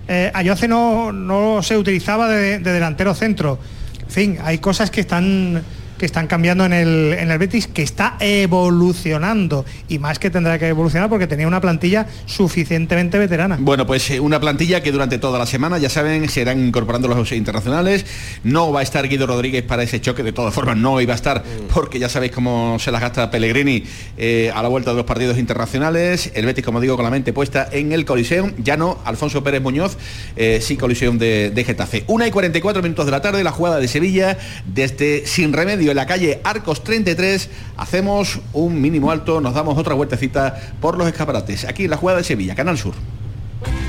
Eh, 0.08 0.32
Ayoce 0.34 0.68
no, 0.68 1.12
no 1.12 1.62
se 1.64 1.78
utilizaba 1.78 2.28
de, 2.30 2.60
de 2.60 2.72
delantero 2.74 3.14
centro. 3.16 3.58
En 4.04 4.10
fin, 4.12 4.38
hay 4.44 4.58
cosas 4.60 4.92
que 4.92 5.02
están 5.02 5.64
que 5.98 6.06
están 6.06 6.28
cambiando 6.28 6.66
en 6.66 6.74
el, 6.74 7.14
en 7.14 7.32
el 7.32 7.38
Betis, 7.38 7.68
que 7.68 7.84
está 7.84 8.18
evolucionando 8.20 9.66
y 9.88 10.00
más 10.00 10.20
que 10.20 10.30
tendrá 10.30 10.60
que 10.60 10.68
evolucionar 10.68 11.10
porque 11.10 11.28
tenía 11.28 11.48
una 11.48 11.62
plantilla 11.62 12.08
suficientemente 12.26 13.18
veterana. 13.18 13.58
Bueno, 13.60 13.86
pues 13.86 14.10
eh, 14.12 14.20
una 14.20 14.40
plantilla 14.40 14.82
que 14.82 14.92
durante 14.92 15.18
toda 15.18 15.40
la 15.40 15.46
semana, 15.46 15.78
ya 15.78 15.90
saben, 15.90 16.30
se 16.30 16.42
irán 16.42 16.66
incorporando 16.66 17.08
los 17.08 17.32
internacionales. 17.32 18.06
No 18.44 18.72
va 18.72 18.82
a 18.82 18.84
estar 18.84 19.08
Guido 19.08 19.28
Rodríguez 19.28 19.64
para 19.64 19.84
ese 19.84 20.02
choque, 20.02 20.24
de 20.24 20.32
todas 20.32 20.54
formas 20.54 20.78
no 20.78 21.02
iba 21.02 21.14
a 21.14 21.16
estar, 21.16 21.44
porque 21.74 22.00
ya 22.00 22.10
sabéis 22.10 22.32
cómo 22.32 22.78
se 22.80 22.92
las 22.92 23.02
gasta 23.02 23.32
Pellegrini 23.32 23.84
eh, 24.18 24.52
a 24.54 24.62
la 24.62 24.70
vuelta 24.70 24.92
de 24.92 24.98
los 24.98 25.06
partidos 25.06 25.38
internacionales. 25.38 26.32
El 26.36 26.46
Betis, 26.46 26.64
como 26.64 26.82
digo, 26.82 26.96
con 26.96 27.06
la 27.06 27.12
mente 27.12 27.34
puesta 27.34 27.68
en 27.72 27.92
el 27.92 28.06
Coliseum. 28.06 28.54
Ya 28.58 28.78
no, 28.78 29.00
Alfonso 29.06 29.44
Pérez 29.44 29.62
Muñoz, 29.62 29.98
eh, 30.36 30.60
sí 30.62 30.78
Coliseum 30.78 31.18
de, 31.18 31.52
de 31.52 31.64
Getafe. 31.64 32.04
Una 32.08 32.28
y 32.28 32.32
44 32.32 32.82
minutos 32.82 33.06
de 33.06 33.12
la 33.12 33.22
tarde, 33.22 33.44
la 33.44 33.52
jugada 33.52 33.80
de 33.80 33.88
Sevilla, 33.88 34.38
desde 34.66 35.26
Sin 35.26 35.54
Remedio, 35.54 35.94
la 35.96 36.06
calle 36.06 36.42
Arcos 36.44 36.84
33. 36.84 37.50
Hacemos 37.78 38.40
un 38.54 38.80
mínimo 38.80 39.10
alto, 39.10 39.42
nos 39.42 39.56
damos 39.56 39.78
otra 39.78 39.96
vueltecita 39.96 40.56
por 40.80 40.98
los 40.98 41.08
escaparates. 41.08 41.66
Aquí 41.66 41.86
en 41.86 41.90
la 41.90 41.98
jugada 41.98 42.20
de 42.20 42.26
Sevilla, 42.26 42.54
Canal 42.54 42.78
Sur. 42.78 42.94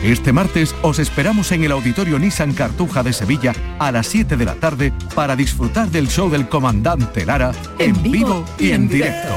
Este 0.03 0.33
martes 0.33 0.75
os 0.83 0.99
esperamos 0.99 1.51
en 1.53 1.65
el 1.65 1.73
Auditorio 1.73 2.19
Nissan 2.19 2.53
Cartuja 2.55 3.03
de 3.03 3.13
Sevilla 3.13 3.53
a 3.79 3.91
las 3.91 4.07
7 4.07 4.37
de 4.37 4.45
la 4.45 4.55
tarde 4.55 4.93
para 5.15 5.37
disfrutar 5.37 5.89
del 5.91 6.09
show 6.09 6.31
del 6.31 6.49
comandante 6.49 7.27
Lara 7.27 7.53
en, 7.79 8.01
vivo 8.03 8.45
y 8.59 8.71
en 8.71 8.89
directo. 8.89 9.35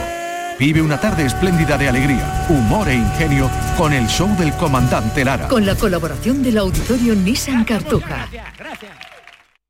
Vive 0.59 0.81
una 0.81 0.99
tarde 0.99 1.25
espléndida 1.25 1.77
de 1.77 1.87
alegría, 1.87 2.45
humor 2.49 2.89
e 2.89 2.95
ingenio 2.95 3.49
con 3.77 3.93
el 3.93 4.07
show 4.07 4.29
del 4.37 4.53
comandante 4.53 5.25
Lara. 5.25 5.47
Con 5.47 5.65
la 5.65 5.75
colaboración 5.75 6.43
del 6.43 6.57
auditorio 6.57 7.15
Nissan 7.15 7.63
Cartuja. 7.63 8.27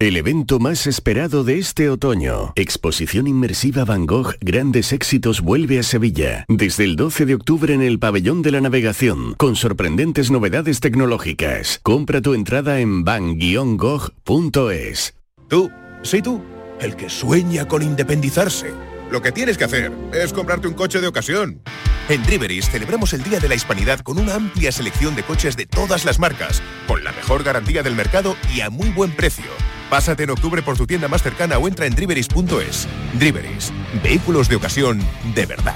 El 0.00 0.16
evento 0.16 0.58
más 0.58 0.86
esperado 0.86 1.44
de 1.44 1.58
este 1.58 1.90
otoño, 1.90 2.54
Exposición 2.56 3.26
Inmersiva 3.26 3.84
Van 3.84 4.06
Gogh 4.06 4.34
Grandes 4.40 4.94
Éxitos 4.94 5.42
vuelve 5.42 5.78
a 5.78 5.82
Sevilla, 5.82 6.46
desde 6.48 6.84
el 6.84 6.96
12 6.96 7.26
de 7.26 7.34
octubre 7.34 7.74
en 7.74 7.82
el 7.82 7.98
Pabellón 7.98 8.40
de 8.40 8.50
la 8.50 8.62
Navegación, 8.62 9.34
con 9.34 9.56
sorprendentes 9.56 10.30
novedades 10.30 10.80
tecnológicas. 10.80 11.80
Compra 11.82 12.22
tu 12.22 12.32
entrada 12.32 12.80
en 12.80 13.04
van-gogh.es. 13.04 14.14
Tú, 15.48 15.70
sí 16.02 16.22
tú, 16.22 16.42
el 16.80 16.96
que 16.96 17.10
sueña 17.10 17.68
con 17.68 17.82
independizarse. 17.82 18.72
Lo 19.10 19.20
que 19.20 19.32
tienes 19.32 19.58
que 19.58 19.64
hacer 19.64 19.92
es 20.14 20.32
comprarte 20.32 20.66
un 20.66 20.72
coche 20.72 21.02
de 21.02 21.08
ocasión. 21.08 21.60
En 22.08 22.22
Driveris 22.22 22.70
celebramos 22.70 23.12
el 23.12 23.22
Día 23.22 23.38
de 23.38 23.50
la 23.50 23.54
Hispanidad 23.54 24.00
con 24.00 24.18
una 24.18 24.36
amplia 24.36 24.72
selección 24.72 25.14
de 25.14 25.24
coches 25.24 25.58
de 25.58 25.66
todas 25.66 26.06
las 26.06 26.18
marcas, 26.18 26.62
con 26.88 27.04
la 27.04 27.12
mejor 27.12 27.42
garantía 27.42 27.82
del 27.82 27.94
mercado 27.94 28.34
y 28.54 28.62
a 28.62 28.70
muy 28.70 28.88
buen 28.88 29.14
precio. 29.14 29.44
Pásate 29.90 30.22
en 30.22 30.30
octubre 30.30 30.62
por 30.62 30.76
tu 30.78 30.86
tienda 30.86 31.08
más 31.08 31.22
cercana 31.22 31.58
o 31.58 31.66
entra 31.66 31.84
en 31.84 31.94
driveris.es. 31.96 32.86
Driveris, 33.14 33.72
vehículos 34.02 34.48
de 34.48 34.56
ocasión 34.56 35.04
de 35.34 35.46
verdad. 35.46 35.74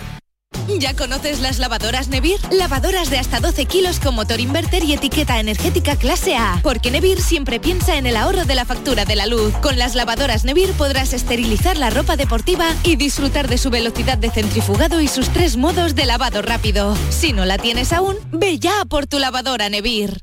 ¿Ya 0.79 0.95
conoces 0.95 1.41
las 1.41 1.59
lavadoras 1.59 2.09
Nevir? 2.09 2.39
Lavadoras 2.53 3.11
de 3.11 3.19
hasta 3.19 3.41
12 3.41 3.67
kilos 3.67 3.99
con 3.99 4.15
motor 4.15 4.41
inverter 4.41 4.85
y 4.85 4.93
etiqueta 4.93 5.41
energética 5.41 5.97
clase 5.97 6.37
A. 6.37 6.61
Porque 6.63 6.93
Nevir 6.93 7.21
siempre 7.21 7.59
piensa 7.59 7.97
en 7.97 8.07
el 8.07 8.17
ahorro 8.17 8.45
de 8.45 8.55
la 8.55 8.65
factura 8.65 9.05
de 9.05 9.17
la 9.17 9.27
luz. 9.27 9.53
Con 9.61 9.79
las 9.79 9.95
lavadoras 9.95 10.45
Nevir 10.45 10.71
podrás 10.73 11.13
esterilizar 11.13 11.77
la 11.77 11.91
ropa 11.91 12.17
deportiva 12.17 12.67
y 12.85 12.97
disfrutar 12.97 13.49
de 13.49 13.59
su 13.59 13.71
velocidad 13.71 14.17
de 14.17 14.31
centrifugado 14.31 15.01
y 15.01 15.09
sus 15.09 15.29
tres 15.31 15.57
modos 15.57 15.97
de 15.97 16.07
lavado 16.07 16.41
rápido. 16.41 16.97
Si 17.11 17.33
no 17.33 17.45
la 17.45 17.59
tienes 17.59 17.93
aún, 17.93 18.17
ve 18.31 18.59
ya 18.59 18.85
por 18.89 19.07
tu 19.07 19.19
lavadora 19.19 19.69
Nevir. 19.69 20.23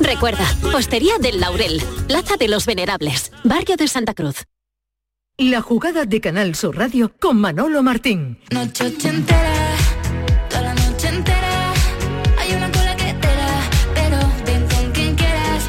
Recuerda, 0.00 0.46
Postería 0.72 1.18
del 1.18 1.40
Laurel, 1.40 1.82
Plaza 2.06 2.36
de 2.36 2.48
los 2.48 2.66
Venerables, 2.66 3.32
Barrio 3.44 3.76
de 3.76 3.88
Santa 3.88 4.14
Cruz. 4.14 4.44
La 5.38 5.60
jugada 5.60 6.04
de 6.04 6.20
Canal 6.20 6.54
Sur 6.54 6.76
Radio 6.76 7.12
con 7.20 7.38
Manolo 7.40 7.82
Martín. 7.82 8.38
Noche 8.50 8.86
ochentera, 8.86 9.54
toda 10.48 10.62
la 10.62 10.74
noche 10.74 11.08
entera. 11.08 11.72
Hay 12.38 12.54
una 12.54 12.70
cola 12.72 12.96
que 12.96 13.12
te 13.14 13.26
da, 13.26 13.70
pero 13.94 14.18
ven 14.46 14.66
con 14.68 14.92
quien 14.92 15.14
quieras. 15.14 15.66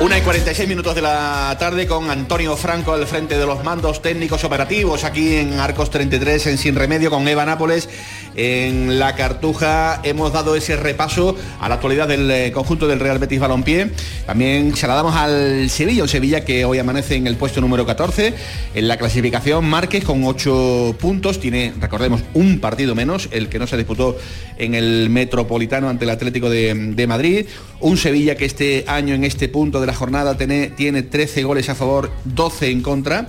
Una 0.00 0.18
y 0.18 0.22
46 0.22 0.68
minutos 0.68 0.94
de 0.94 1.02
la 1.02 1.56
tarde 1.58 1.86
con 1.86 2.10
Antonio 2.10 2.56
Franco 2.56 2.92
al 2.92 3.06
frente 3.06 3.36
de 3.36 3.46
los 3.46 3.62
mandos 3.62 4.00
técnicos 4.00 4.44
operativos 4.44 5.04
aquí 5.04 5.36
en 5.36 5.58
Arcos 5.60 5.90
33 5.90 6.46
en 6.46 6.58
Sin 6.58 6.74
Remedio 6.74 7.10
con 7.10 7.26
Eva 7.28 7.44
Nápoles 7.44 7.88
en 8.36 8.98
La 8.98 9.14
Cartuja. 9.14 10.00
Hemos 10.02 10.32
dado 10.32 10.56
ese 10.56 10.76
repaso 10.76 11.36
a 11.60 11.68
la 11.68 11.76
actualidad 11.76 12.08
del 12.08 12.30
eh, 12.30 12.52
conjunto 12.52 12.86
del 12.86 13.00
Real 13.00 13.18
Betis 13.18 13.40
Balompié. 13.40 13.90
También 14.26 14.74
se 14.76 14.86
la 14.86 14.94
damos 14.94 15.14
al 15.14 15.68
Sevilla, 15.70 16.02
un 16.02 16.08
Sevilla 16.08 16.44
que 16.44 16.64
hoy 16.64 16.78
amanece 16.78 17.16
en 17.16 17.26
el 17.26 17.36
puesto 17.36 17.60
número 17.60 17.86
14 17.86 18.34
en 18.74 18.88
la 18.88 18.96
clasificación. 18.96 19.64
Márquez 19.64 20.04
con 20.04 20.24
8 20.24 20.96
puntos, 20.98 21.40
tiene, 21.40 21.72
recordemos, 21.80 22.22
un 22.34 22.60
partido 22.60 22.94
menos, 22.94 23.28
el 23.30 23.48
que 23.48 23.58
no 23.58 23.66
se 23.66 23.76
disputó 23.76 24.16
en 24.58 24.74
el 24.74 25.10
Metropolitano 25.10 25.88
ante 25.88 26.04
el 26.04 26.10
Atlético 26.10 26.50
de, 26.50 27.04
Madrid. 27.08 27.46
Un 27.80 27.96
Sevilla 27.96 28.34
que 28.34 28.46
este 28.46 28.84
año 28.86 29.14
en 29.14 29.24
este 29.24 29.48
punto 29.48 29.80
de 29.80 29.86
la 29.86 29.94
jornada 29.94 30.36
tiene, 30.36 30.68
tiene 30.68 31.02
13 31.02 31.42
goles 31.42 31.68
a 31.68 31.74
favor, 31.74 32.10
12 32.24 32.70
en 32.70 32.80
contra. 32.80 33.28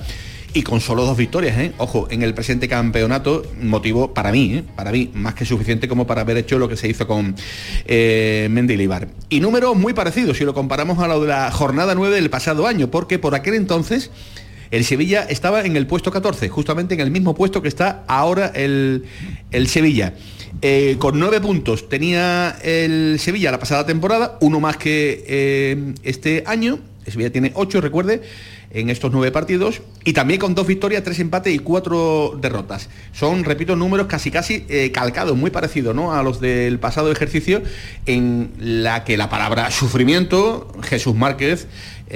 Y 0.55 0.63
con 0.63 0.79
solo 0.79 1.03
dos 1.03 1.17
victorias, 1.17 1.57
¿eh? 1.57 1.73
ojo, 1.77 2.07
en 2.09 2.21
el 2.21 2.33
presente 2.33 2.69
campeonato, 2.69 3.43
motivo 3.61 4.13
para 4.13 4.31
mí, 4.31 4.53
¿eh? 4.53 4.63
para 4.77 4.93
mí, 4.93 5.11
más 5.13 5.33
que 5.33 5.43
suficiente 5.43 5.89
como 5.89 6.07
para 6.07 6.21
haber 6.21 6.37
hecho 6.37 6.57
lo 6.57 6.69
que 6.69 6.77
se 6.77 6.87
hizo 6.87 7.05
con 7.05 7.35
eh, 7.85 8.47
Mendilibar. 8.49 9.09
Y 9.29 9.41
números 9.41 9.75
muy 9.75 9.93
parecidos 9.93 10.37
si 10.37 10.45
lo 10.45 10.53
comparamos 10.53 10.99
a 10.99 11.09
lo 11.09 11.19
de 11.19 11.27
la 11.27 11.51
jornada 11.51 11.93
9 11.93 12.15
del 12.15 12.29
pasado 12.29 12.67
año, 12.67 12.89
porque 12.89 13.19
por 13.19 13.35
aquel 13.35 13.55
entonces 13.55 14.11
el 14.71 14.85
Sevilla 14.85 15.25
estaba 15.29 15.65
en 15.65 15.75
el 15.75 15.87
puesto 15.87 16.09
14, 16.09 16.47
justamente 16.47 16.93
en 16.93 17.01
el 17.01 17.11
mismo 17.11 17.35
puesto 17.35 17.61
que 17.61 17.67
está 17.67 18.05
ahora 18.07 18.47
el, 18.55 19.03
el 19.51 19.67
Sevilla. 19.67 20.13
Eh, 20.61 20.95
con 20.99 21.19
nueve 21.19 21.41
puntos 21.41 21.89
tenía 21.89 22.55
el 22.63 23.17
Sevilla 23.19 23.51
la 23.51 23.59
pasada 23.59 23.85
temporada, 23.85 24.37
uno 24.39 24.61
más 24.61 24.77
que 24.77 25.93
este 26.03 26.43
año. 26.47 26.79
El 27.05 27.11
Sevilla 27.11 27.31
tiene 27.31 27.51
ocho, 27.55 27.81
recuerde, 27.81 28.21
en 28.71 28.89
estos 28.89 29.11
nueve 29.11 29.31
partidos. 29.31 29.81
Y 30.03 30.13
también 30.13 30.39
con 30.39 30.55
dos 30.55 30.67
victorias, 30.67 31.03
tres 31.03 31.19
empates 31.19 31.53
y 31.53 31.59
cuatro 31.59 32.37
derrotas. 32.39 32.89
Son, 33.13 33.43
repito, 33.43 33.75
números 33.75 34.07
casi 34.07 34.31
casi 34.31 34.65
eh, 34.69 34.91
calcados, 34.91 35.35
muy 35.35 35.51
parecidos 35.51 35.95
¿no? 35.95 36.13
a 36.13 36.23
los 36.23 36.39
del 36.39 36.79
pasado 36.79 37.11
ejercicio, 37.11 37.61
en 38.05 38.51
la 38.59 39.03
que 39.03 39.17
la 39.17 39.29
palabra 39.29 39.71
sufrimiento, 39.71 40.71
Jesús 40.83 41.15
Márquez, 41.15 41.67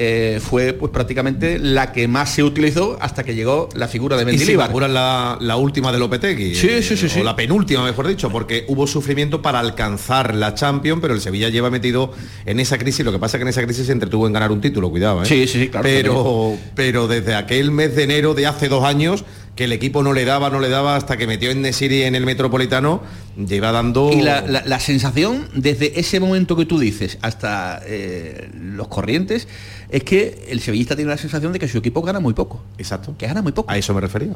eh, 0.01 0.39
fue 0.41 0.71
pues 0.71 0.93
prácticamente 0.93 1.59
la 1.59 1.91
que 1.91 2.07
más 2.07 2.29
se 2.33 2.41
utilizó 2.41 2.97
hasta 3.01 3.25
que 3.25 3.35
llegó 3.35 3.67
la 3.75 3.89
figura 3.89 4.15
de 4.15 4.23
Y 4.23 4.25
Mendilibar. 4.27 4.69
apuras 4.69 4.89
la, 4.89 5.37
la 5.41 5.57
última 5.57 5.91
de 5.91 5.99
Lopetegui. 5.99 6.55
Sí, 6.55 6.67
eh, 6.69 6.81
sí, 6.81 6.95
sí, 6.95 7.09
sí. 7.09 7.19
O 7.19 7.23
la 7.25 7.35
penúltima, 7.35 7.83
mejor 7.83 8.07
dicho, 8.07 8.29
porque 8.29 8.63
hubo 8.69 8.87
sufrimiento 8.87 9.41
para 9.41 9.59
alcanzar 9.59 10.33
la 10.35 10.53
Champions, 10.55 11.01
pero 11.01 11.13
el 11.13 11.19
Sevilla 11.19 11.49
lleva 11.49 11.69
metido 11.69 12.13
en 12.45 12.61
esa 12.61 12.77
crisis. 12.77 13.03
Lo 13.05 13.11
que 13.11 13.19
pasa 13.19 13.35
es 13.35 13.39
que 13.39 13.43
en 13.43 13.49
esa 13.49 13.63
crisis 13.65 13.87
se 13.87 13.91
entretuvo 13.91 14.25
en 14.25 14.31
ganar 14.31 14.53
un 14.53 14.61
título, 14.61 14.89
cuidado, 14.89 15.23
¿eh? 15.23 15.25
Sí, 15.25 15.45
sí, 15.47 15.59
sí, 15.63 15.67
claro, 15.67 15.83
Pero, 15.83 16.57
pero 16.75 17.07
desde 17.09 17.35
aquel 17.35 17.71
mes 17.71 17.93
de 17.95 18.03
enero 18.03 18.33
de 18.35 18.47
hace 18.47 18.69
dos 18.69 18.85
años, 18.85 19.25
que 19.55 19.65
el 19.65 19.73
equipo 19.73 20.01
no 20.03 20.13
le 20.13 20.23
daba, 20.23 20.49
no 20.49 20.61
le 20.61 20.69
daba, 20.69 20.95
hasta 20.95 21.17
que 21.17 21.27
metió 21.27 21.51
en 21.51 21.61
Nesiri 21.61 22.03
en 22.03 22.15
el 22.15 22.25
Metropolitano, 22.25 23.01
lleva 23.35 23.73
dando... 23.73 24.09
Y 24.13 24.21
la, 24.21 24.39
la- 24.47 24.63
la 24.65 24.79
sensación 24.79 25.49
desde 25.53 25.99
ese 25.99 26.21
momento 26.21 26.55
que 26.55 26.65
tú 26.65 26.79
dices 26.79 27.17
hasta 27.21 27.81
eh, 27.85 28.49
los 28.53 28.87
corrientes 28.87 29.49
es 29.89 30.03
que 30.03 30.45
el 30.49 30.59
sevillista 30.59 30.95
tiene 30.95 31.09
la 31.09 31.17
sensación 31.17 31.51
de 31.51 31.59
que 31.59 31.67
su 31.67 31.79
equipo 31.79 32.01
gana 32.01 32.19
muy 32.19 32.33
poco. 32.33 32.63
Exacto. 32.77 33.15
Que 33.17 33.25
gana 33.25 33.41
muy 33.41 33.51
poco. 33.51 33.71
A 33.71 33.77
eso 33.77 33.93
me 33.93 34.01
refería. 34.01 34.33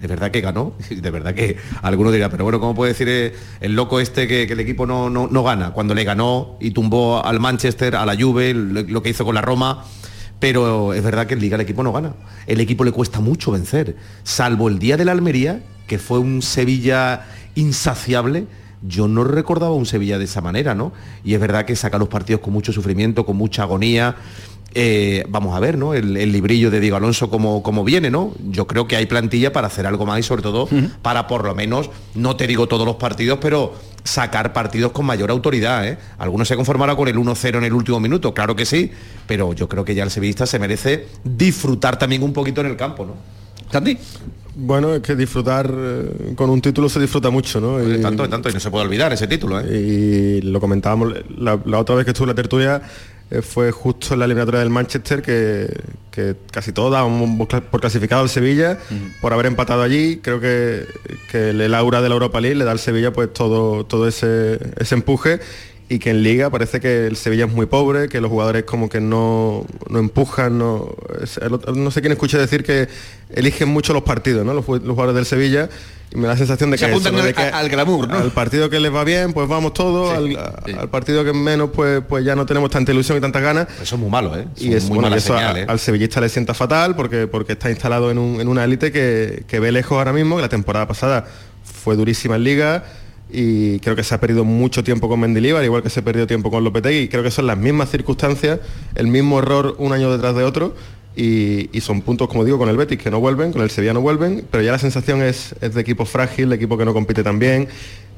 Es 0.00 0.08
verdad 0.08 0.30
que 0.30 0.40
ganó, 0.40 0.74
de 0.90 1.10
verdad 1.10 1.34
que 1.34 1.56
alguno 1.82 2.10
dirá, 2.12 2.28
pero 2.28 2.44
bueno, 2.44 2.60
¿cómo 2.60 2.74
puede 2.74 2.92
decir 2.92 3.34
el 3.60 3.74
loco 3.74 4.00
este 4.00 4.28
que, 4.28 4.46
que 4.46 4.52
el 4.52 4.60
equipo 4.60 4.86
no, 4.86 5.08
no, 5.08 5.26
no 5.26 5.42
gana? 5.42 5.72
Cuando 5.72 5.94
le 5.94 6.04
ganó 6.04 6.56
y 6.60 6.72
tumbó 6.72 7.24
al 7.24 7.40
Manchester, 7.40 7.96
a 7.96 8.04
la 8.04 8.14
Juve, 8.14 8.52
lo, 8.52 8.82
lo 8.82 9.02
que 9.02 9.10
hizo 9.10 9.24
con 9.24 9.34
la 9.34 9.42
Roma. 9.42 9.84
Pero 10.38 10.94
es 10.94 11.02
verdad 11.02 11.26
que 11.26 11.34
en 11.34 11.40
Liga 11.40 11.56
el 11.56 11.62
equipo 11.62 11.82
no 11.82 11.92
gana. 11.92 12.14
El 12.46 12.60
equipo 12.60 12.84
le 12.84 12.92
cuesta 12.92 13.20
mucho 13.20 13.52
vencer. 13.52 13.96
Salvo 14.22 14.68
el 14.68 14.78
día 14.78 14.96
de 14.96 15.04
la 15.04 15.12
Almería, 15.12 15.62
que 15.86 15.98
fue 15.98 16.18
un 16.18 16.40
Sevilla 16.40 17.26
insaciable, 17.54 18.46
yo 18.82 19.08
no 19.08 19.24
recordaba 19.24 19.74
un 19.74 19.84
Sevilla 19.84 20.18
de 20.18 20.24
esa 20.24 20.40
manera, 20.40 20.74
¿no? 20.74 20.92
Y 21.22 21.34
es 21.34 21.40
verdad 21.40 21.66
que 21.66 21.76
saca 21.76 21.98
los 21.98 22.08
partidos 22.08 22.40
con 22.40 22.52
mucho 22.52 22.72
sufrimiento, 22.72 23.26
con 23.26 23.36
mucha 23.36 23.62
agonía. 23.62 24.16
Eh, 24.72 25.24
vamos 25.28 25.56
a 25.56 25.60
ver, 25.60 25.76
¿no? 25.76 25.94
El, 25.94 26.16
el 26.16 26.30
librillo 26.30 26.70
de 26.70 26.78
Diego 26.78 26.96
Alonso 26.96 27.28
como, 27.28 27.62
como 27.62 27.82
viene, 27.82 28.10
¿no? 28.10 28.32
Yo 28.50 28.66
creo 28.66 28.86
que 28.86 28.96
hay 28.96 29.06
plantilla 29.06 29.52
para 29.52 29.66
hacer 29.66 29.86
algo 29.86 30.06
más 30.06 30.20
y 30.20 30.22
sobre 30.22 30.42
todo 30.42 30.68
para 31.02 31.26
por 31.26 31.44
lo 31.44 31.54
menos, 31.54 31.90
no 32.14 32.36
te 32.36 32.46
digo 32.46 32.68
todos 32.68 32.86
los 32.86 32.96
partidos, 32.96 33.38
pero 33.40 33.74
sacar 34.04 34.52
partidos 34.52 34.92
con 34.92 35.06
mayor 35.06 35.30
autoridad, 35.30 35.86
¿eh? 35.86 35.98
Algunos 36.18 36.48
se 36.48 36.56
conformará 36.56 36.94
con 36.94 37.08
el 37.08 37.16
1-0 37.16 37.58
en 37.58 37.64
el 37.64 37.72
último 37.72 38.00
minuto, 38.00 38.32
claro 38.32 38.54
que 38.54 38.64
sí, 38.64 38.90
pero 39.26 39.52
yo 39.52 39.68
creo 39.68 39.84
que 39.84 39.94
ya 39.94 40.04
el 40.04 40.10
sevillista 40.10 40.46
se 40.46 40.58
merece 40.58 41.06
disfrutar 41.24 41.98
también 41.98 42.22
un 42.22 42.32
poquito 42.32 42.60
en 42.60 42.68
el 42.68 42.76
campo, 42.76 43.04
¿no? 43.04 43.14
Santi. 43.70 43.96
Bueno, 44.56 44.94
es 44.94 45.00
que 45.00 45.14
disfrutar 45.14 45.72
eh, 45.72 46.32
con 46.34 46.50
un 46.50 46.60
título 46.60 46.88
se 46.88 46.98
disfruta 46.98 47.30
mucho, 47.30 47.60
¿no? 47.60 47.80
Y, 47.82 48.00
tanto, 48.00 48.28
tanto, 48.28 48.50
y 48.50 48.52
no 48.52 48.60
se 48.60 48.70
puede 48.70 48.84
olvidar 48.84 49.12
ese 49.12 49.26
título, 49.28 49.60
¿eh? 49.60 50.40
Y 50.40 50.42
lo 50.42 50.60
comentábamos 50.60 51.14
la, 51.38 51.58
la 51.64 51.78
otra 51.78 51.94
vez 51.94 52.04
que 52.04 52.10
estuve 52.10 52.24
en 52.24 52.28
la 52.30 52.34
tertulia, 52.34 52.82
fue 53.42 53.70
justo 53.70 54.14
en 54.14 54.20
la 54.20 54.24
eliminatoria 54.24 54.60
del 54.60 54.70
Manchester 54.70 55.22
que, 55.22 55.72
que 56.10 56.34
casi 56.50 56.72
todos 56.72 56.92
dábamos 56.92 57.48
por 57.70 57.80
clasificado 57.80 58.22
al 58.22 58.28
Sevilla 58.28 58.78
por 59.20 59.32
haber 59.32 59.46
empatado 59.46 59.82
allí. 59.82 60.18
Creo 60.22 60.40
que, 60.40 60.86
que 61.30 61.50
el 61.50 61.74
aura 61.74 62.02
de 62.02 62.08
la 62.08 62.14
Europa 62.14 62.40
League 62.40 62.56
le 62.56 62.64
da 62.64 62.72
al 62.72 62.78
Sevilla 62.78 63.12
pues 63.12 63.32
todo, 63.32 63.84
todo 63.84 64.08
ese, 64.08 64.58
ese 64.78 64.94
empuje 64.94 65.40
y 65.88 65.98
que 65.98 66.10
en 66.10 66.22
liga 66.22 66.50
parece 66.50 66.80
que 66.80 67.08
el 67.08 67.16
Sevilla 67.16 67.46
es 67.46 67.52
muy 67.52 67.66
pobre, 67.66 68.08
que 68.08 68.20
los 68.20 68.30
jugadores 68.30 68.62
como 68.62 68.88
que 68.88 69.00
no, 69.00 69.66
no 69.88 69.98
empujan, 69.98 70.56
no, 70.56 70.94
no 71.74 71.90
sé 71.90 72.00
quién 72.00 72.12
escuché 72.12 72.38
decir 72.38 72.62
que 72.62 72.88
eligen 73.30 73.68
mucho 73.68 73.92
los 73.92 74.04
partidos, 74.04 74.46
¿no? 74.46 74.54
Los, 74.54 74.68
los 74.68 74.82
jugadores 74.82 75.16
del 75.16 75.26
Sevilla 75.26 75.68
me 76.14 76.22
da 76.22 76.28
la 76.30 76.36
sensación 76.36 76.70
de 76.70 76.78
Se 76.78 76.86
que, 76.86 76.90
apuntan 76.92 77.14
eso, 77.14 77.22
¿no? 77.22 77.24
de 77.24 77.28
al- 77.30 77.34
que 77.50 77.56
al 77.56 77.68
glamour, 77.68 78.08
¿no? 78.08 78.18
al 78.18 78.30
partido 78.32 78.68
que 78.68 78.80
les 78.80 78.92
va 78.92 79.04
bien, 79.04 79.32
pues 79.32 79.48
vamos 79.48 79.72
todos, 79.74 80.12
al, 80.12 80.36
al 80.78 80.88
partido 80.90 81.24
que 81.24 81.32
menos, 81.32 81.70
pues, 81.72 82.02
pues 82.08 82.24
ya 82.24 82.34
no 82.34 82.46
tenemos 82.46 82.70
tanta 82.70 82.90
ilusión 82.92 83.18
y 83.18 83.20
tantas 83.20 83.42
ganas. 83.42 83.68
Eso 83.80 83.94
es 83.94 84.00
muy 84.00 84.10
malo, 84.10 84.36
¿eh? 84.36 84.46
Y 84.56 84.72
es 84.74 84.84
muy 84.84 84.96
bueno, 84.96 85.02
mala 85.02 85.16
eso 85.16 85.34
señal, 85.34 85.56
a- 85.56 85.60
¿eh? 85.60 85.66
al 85.68 85.78
sevillista 85.78 86.20
le 86.20 86.28
sienta 86.28 86.52
fatal 86.54 86.96
porque, 86.96 87.26
porque 87.26 87.52
está 87.52 87.70
instalado 87.70 88.10
en, 88.10 88.18
un- 88.18 88.40
en 88.40 88.48
una 88.48 88.64
élite 88.64 88.90
que, 88.92 89.44
que 89.46 89.60
ve 89.60 89.70
lejos 89.72 89.98
ahora 89.98 90.12
mismo, 90.12 90.36
que 90.36 90.42
la 90.42 90.48
temporada 90.48 90.88
pasada 90.88 91.26
fue 91.64 91.94
durísima 91.96 92.36
en 92.36 92.44
liga 92.44 92.84
y 93.32 93.78
creo 93.78 93.94
que 93.94 94.02
se 94.02 94.12
ha 94.12 94.18
perdido 94.18 94.44
mucho 94.44 94.82
tiempo 94.82 95.08
con 95.08 95.20
Mendilibar, 95.20 95.62
igual 95.64 95.84
que 95.84 95.90
se 95.90 96.02
perdió 96.02 96.26
tiempo 96.26 96.50
con 96.50 96.64
Lopetegui, 96.64 97.02
y 97.04 97.08
creo 97.08 97.22
que 97.22 97.30
son 97.30 97.46
las 97.46 97.56
mismas 97.56 97.88
circunstancias, 97.88 98.58
el 98.96 99.06
mismo 99.06 99.38
error 99.38 99.76
un 99.78 99.92
año 99.92 100.10
detrás 100.10 100.34
de 100.34 100.42
otro, 100.42 100.74
y, 101.16 101.68
son 101.80 102.02
puntos, 102.02 102.28
como 102.28 102.44
digo, 102.44 102.58
con 102.58 102.68
el 102.68 102.76
Betis 102.76 102.98
que 102.98 103.10
no 103.10 103.20
vuelven, 103.20 103.52
con 103.52 103.62
el 103.62 103.70
Sevilla 103.70 103.92
no 103.92 104.00
vuelven, 104.00 104.46
pero 104.50 104.62
ya 104.62 104.72
la 104.72 104.78
sensación 104.78 105.22
es, 105.22 105.54
es 105.60 105.74
de 105.74 105.80
equipo 105.80 106.04
frágil, 106.04 106.48
de 106.50 106.56
equipo 106.56 106.78
que 106.78 106.84
no 106.84 106.92
compite 106.92 107.22
tan 107.22 107.38
bien, 107.38 107.68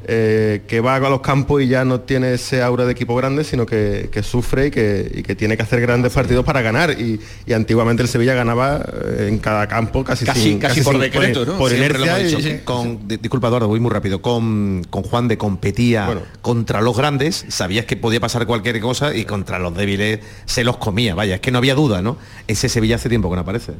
eh, 0.07 0.63
que 0.67 0.81
va 0.81 0.97
a 0.97 1.01
los 1.01 1.21
campos 1.21 1.63
y 1.63 1.69
ya 1.69 1.85
no 1.85 2.01
tiene 2.01 2.35
ese 2.35 2.63
aura 2.63 2.85
de 2.85 2.93
equipo 2.93 3.15
grande, 3.15 3.45
sino 3.45 3.67
que, 3.67 4.09
que 4.13 4.23
sufre 4.23 4.67
y 4.67 4.71
que, 4.71 5.11
y 5.15 5.23
que 5.23 5.35
tiene 5.35 5.57
que 5.57 5.63
hacer 5.63 5.81
grandes 5.81 6.13
partidos 6.13 6.45
para 6.45 6.63
ganar. 6.63 6.93
Y, 7.01 7.21
y 7.47 7.53
antiguamente 7.53 8.03
el 8.03 8.09
Sevilla 8.09 8.35
ganaba 8.35 8.85
eh, 8.93 9.27
en 9.29 9.39
cada 9.39 9.67
campo 9.69 10.05
casi, 10.05 10.25
Casi- 10.25 10.41
sin- 10.43 10.59
casi 10.59 10.83
por 10.83 10.95
sin- 10.95 11.03
decreto, 11.03 11.45
¿no? 11.45 11.59
Por 11.59 11.71
Siempre 11.71 11.99
lo 11.99 12.05
inercia. 12.07 12.39
y-. 12.39 12.59
Con, 12.65 13.07
di- 13.09 13.17
disculpa 13.19 13.49
Eduardo, 13.49 13.69
voy 13.69 13.81
muy 13.81 13.91
rápido. 13.91 14.23
Con, 14.23 14.83
con 14.91 15.03
Juan 15.03 15.29
de 15.29 15.39
competía 15.39 16.09
contra 16.41 16.81
los 16.81 16.97
grandes, 16.97 17.45
sabías 17.49 17.87
que 17.87 17.97
podía 17.97 18.21
pasar 18.21 18.47
cualquier 18.47 18.81
cosa 18.81 19.15
y 19.15 19.25
contra 19.25 19.59
los 19.59 19.75
débiles 19.77 20.21
se 20.47 20.65
los 20.65 20.77
comía. 20.79 21.15
Vaya, 21.15 21.37
es 21.37 21.41
que 21.41 21.51
no 21.51 21.59
había 21.59 21.75
duda, 21.75 22.03
¿no? 22.03 22.17
Ese 22.47 22.69
Sevilla 22.69 22.97
hace 22.97 23.09
tiempo 23.09 23.29
que 23.31 23.37
no 23.37 23.43
aparece. 23.43 23.73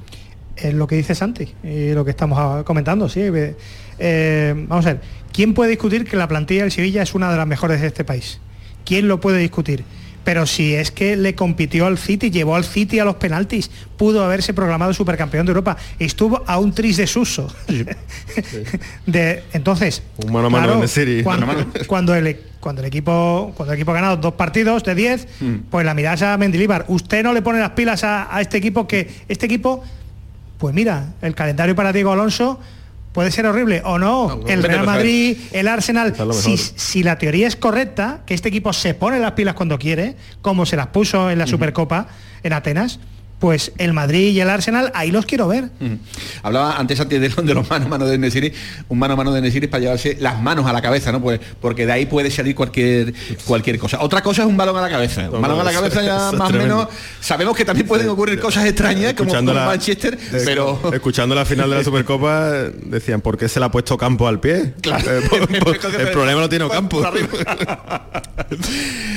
Es 0.57 0.75
lo 0.75 0.87
que 0.87 0.97
dice 0.97 1.15
Santi 1.15 1.55
y 1.65 1.93
lo 1.93 2.05
que 2.05 2.11
estamos 2.11 2.39
ah, 2.41 2.63
comentando, 2.65 3.09
sí. 3.09 3.21
Eh, 3.23 3.55
eh, 3.99 4.55
vamos 4.69 4.87
a 4.87 4.95
ver, 4.95 5.01
¿quién 5.33 5.55
puede 5.55 5.71
discutir 5.71 6.05
que 6.05 6.17
la 6.17 6.29
plantilla 6.29 6.63
del 6.63 6.73
Sevilla 6.73 7.03
es 7.03 7.15
una 7.15 7.31
de 7.31 7.37
las 7.37 7.47
mejores 7.47 7.81
de 7.81 7.87
este 7.89 8.05
país? 8.05 8.41
¿Quién 8.85 9.09
lo 9.09 9.21
puede 9.21 9.39
discutir? 9.39 9.85
Pero 10.25 10.47
si 10.47 10.75
es 10.75 10.93
que 10.93 11.17
le 11.17 11.35
compitió 11.35 11.87
al 11.87 11.99
City, 11.99 12.31
llevó 12.31 12.55
al 12.55 12.63
City 12.65 13.01
a 13.01 13.05
los 13.05 13.17
penaltis, 13.17 13.71
pudo 13.97 14.25
haberse 14.25 14.55
proclamado 14.55 14.95
supercampeón 14.95 15.47
de 15.47 15.51
Europa, 15.51 15.77
estuvo 15.99 16.45
a 16.47 16.59
un 16.59 16.73
tris 16.73 16.97
de 16.97 17.09
suso. 17.09 17.53
de, 19.07 19.43
entonces, 19.53 20.03
Un 20.25 20.33
mano 20.33 20.47
a 20.47 20.51
mano 20.51 20.65
claro, 20.65 20.79
en 20.79 20.83
el 20.85 20.89
City. 20.89 21.23
Cuando, 21.23 21.47
Mano 21.47 21.61
a 21.61 21.65
mano. 21.65 21.73
cuando 21.87 22.15
el, 22.15 22.37
cuando 22.61 22.81
el 22.83 22.87
equipo 22.87 23.53
cuando 23.57 23.73
el 23.73 23.79
equipo 23.79 23.91
ha 23.91 23.95
ganado 23.95 24.17
dos 24.17 24.35
partidos 24.35 24.85
de 24.85 24.95
10, 24.95 25.29
Mm. 25.41 25.55
pues 25.71 25.85
la 25.85 25.95
mirada 25.95 26.35
a 26.35 26.39
Mendilibar. 26.39 26.85
Usted 26.89 27.23
no 27.25 27.33
le 27.33 27.43
pone 27.43 27.59
las 27.59 27.71
pilas 27.71 28.05
a, 28.05 28.35
a 28.35 28.41
este 28.41 28.59
equipo 28.59 28.87
que 28.87 29.09
este 29.29 29.47
equipo, 29.47 29.83
pues 30.59 30.73
mira, 30.75 31.15
el 31.23 31.35
calendario 31.35 31.75
para 31.75 31.93
Diego 31.93 32.13
Alonso 32.13 32.61
puede 33.13 33.31
ser 33.31 33.47
horrible 33.47 33.83
o 33.85 33.99
no. 33.99 34.41
el 34.47 34.63
vete 34.63 34.75
Real 34.75 34.87
Madrid, 34.87 35.37
el 35.53 35.69
Arsenal, 35.69 36.15
si, 36.33 36.57
si 36.57 37.03
la 37.03 37.19
teoría 37.19 37.47
es 37.47 37.57
correcta, 37.57 38.21
que 38.27 38.35
este 38.35 38.49
equipo 38.49 38.73
se 38.73 38.95
pone 38.95 39.19
las 39.19 39.33
pilas 39.33 39.55
cuando 39.55 39.79
quiere, 39.79 40.17
como 40.41 40.67
se 40.67 40.77
las 40.77 40.89
puso 40.89 41.31
en 41.31 41.39
la 41.39 41.47
Supercopa 41.47 42.09
en 42.43 42.53
Atenas, 42.53 42.99
pues 43.43 43.73
el 43.77 43.93
Madrid 43.93 44.29
y 44.31 44.41
el 44.41 44.49
Arsenal 44.49 44.93
ahí 44.95 45.11
los 45.11 45.27
quiero 45.27 45.49
ver. 45.49 45.65
Hablaba 46.45 46.77
antes 46.79 47.01
antes 47.01 47.21
de, 47.21 47.29
de 47.43 47.55
los 47.55 47.69
mano 47.69 47.87
a 47.87 47.89
mano 47.89 48.07
de 48.07 48.17
Nesiri, 48.17 48.53
un 48.89 49.01
mano 49.01 49.15
a 49.15 49.17
mano 49.17 49.33
de 49.33 49.41
Nesiri 49.41 49.67
para 49.67 49.81
llevarse 49.81 50.17
las 50.21 50.41
manos 50.41 50.65
a 50.67 50.73
la 50.73 50.81
cabeza, 50.81 51.11
¿no? 51.11 51.21
Pues 51.21 51.41
porque 51.61 51.85
de 51.85 51.91
ahí 51.91 52.07
puede 52.07 52.31
salir 52.31 52.55
cualquier 52.55 53.13
cualquier 53.45 53.81
cosa. 53.81 54.01
Otra 54.01 54.23
cosa 54.23 54.43
es 54.43 54.49
un 54.49 54.57
balón 54.57 54.77
a 54.77 54.81
la 54.81 54.89
cabeza. 54.89 55.29
Un 55.29 55.43
balón 55.43 55.59
a 55.59 55.65
la 55.65 55.73
cabeza 55.73 56.03
ya 56.03 56.31
más 56.39 56.51
o 56.51 56.53
menos 56.53 56.87
sabemos 57.21 57.57
que 57.57 57.65
también 57.65 57.89
pueden 57.89 58.09
ocurrir 58.11 58.39
cosas 58.39 58.65
extrañas 58.65 59.15
como 59.15 59.31
Escuchando 59.31 59.51
con 59.53 59.61
la- 59.61 59.67
Manchester, 59.67 60.15
eh, 60.33 60.43
pero 60.45 60.81
escuchando 60.95 61.35
la 61.35 61.45
final 61.45 61.69
de 61.69 61.77
la 61.79 61.83
Supercopa 61.85 62.49
eh, 62.55 62.71
decían 62.85 63.23
¿por 63.23 63.37
qué 63.37 63.49
se 63.49 63.59
le 63.59 63.67
ha 63.67 63.71
puesto 63.73 63.99
campo 63.99 64.29
al 64.29 64.39
pie? 64.39 64.55
Eh, 64.85 65.21
por- 65.29 65.59
por- 65.81 66.01
el 66.01 66.11
problema 66.13 66.41
no 66.43 66.49
tiene 66.49 66.69
campo. 66.69 67.03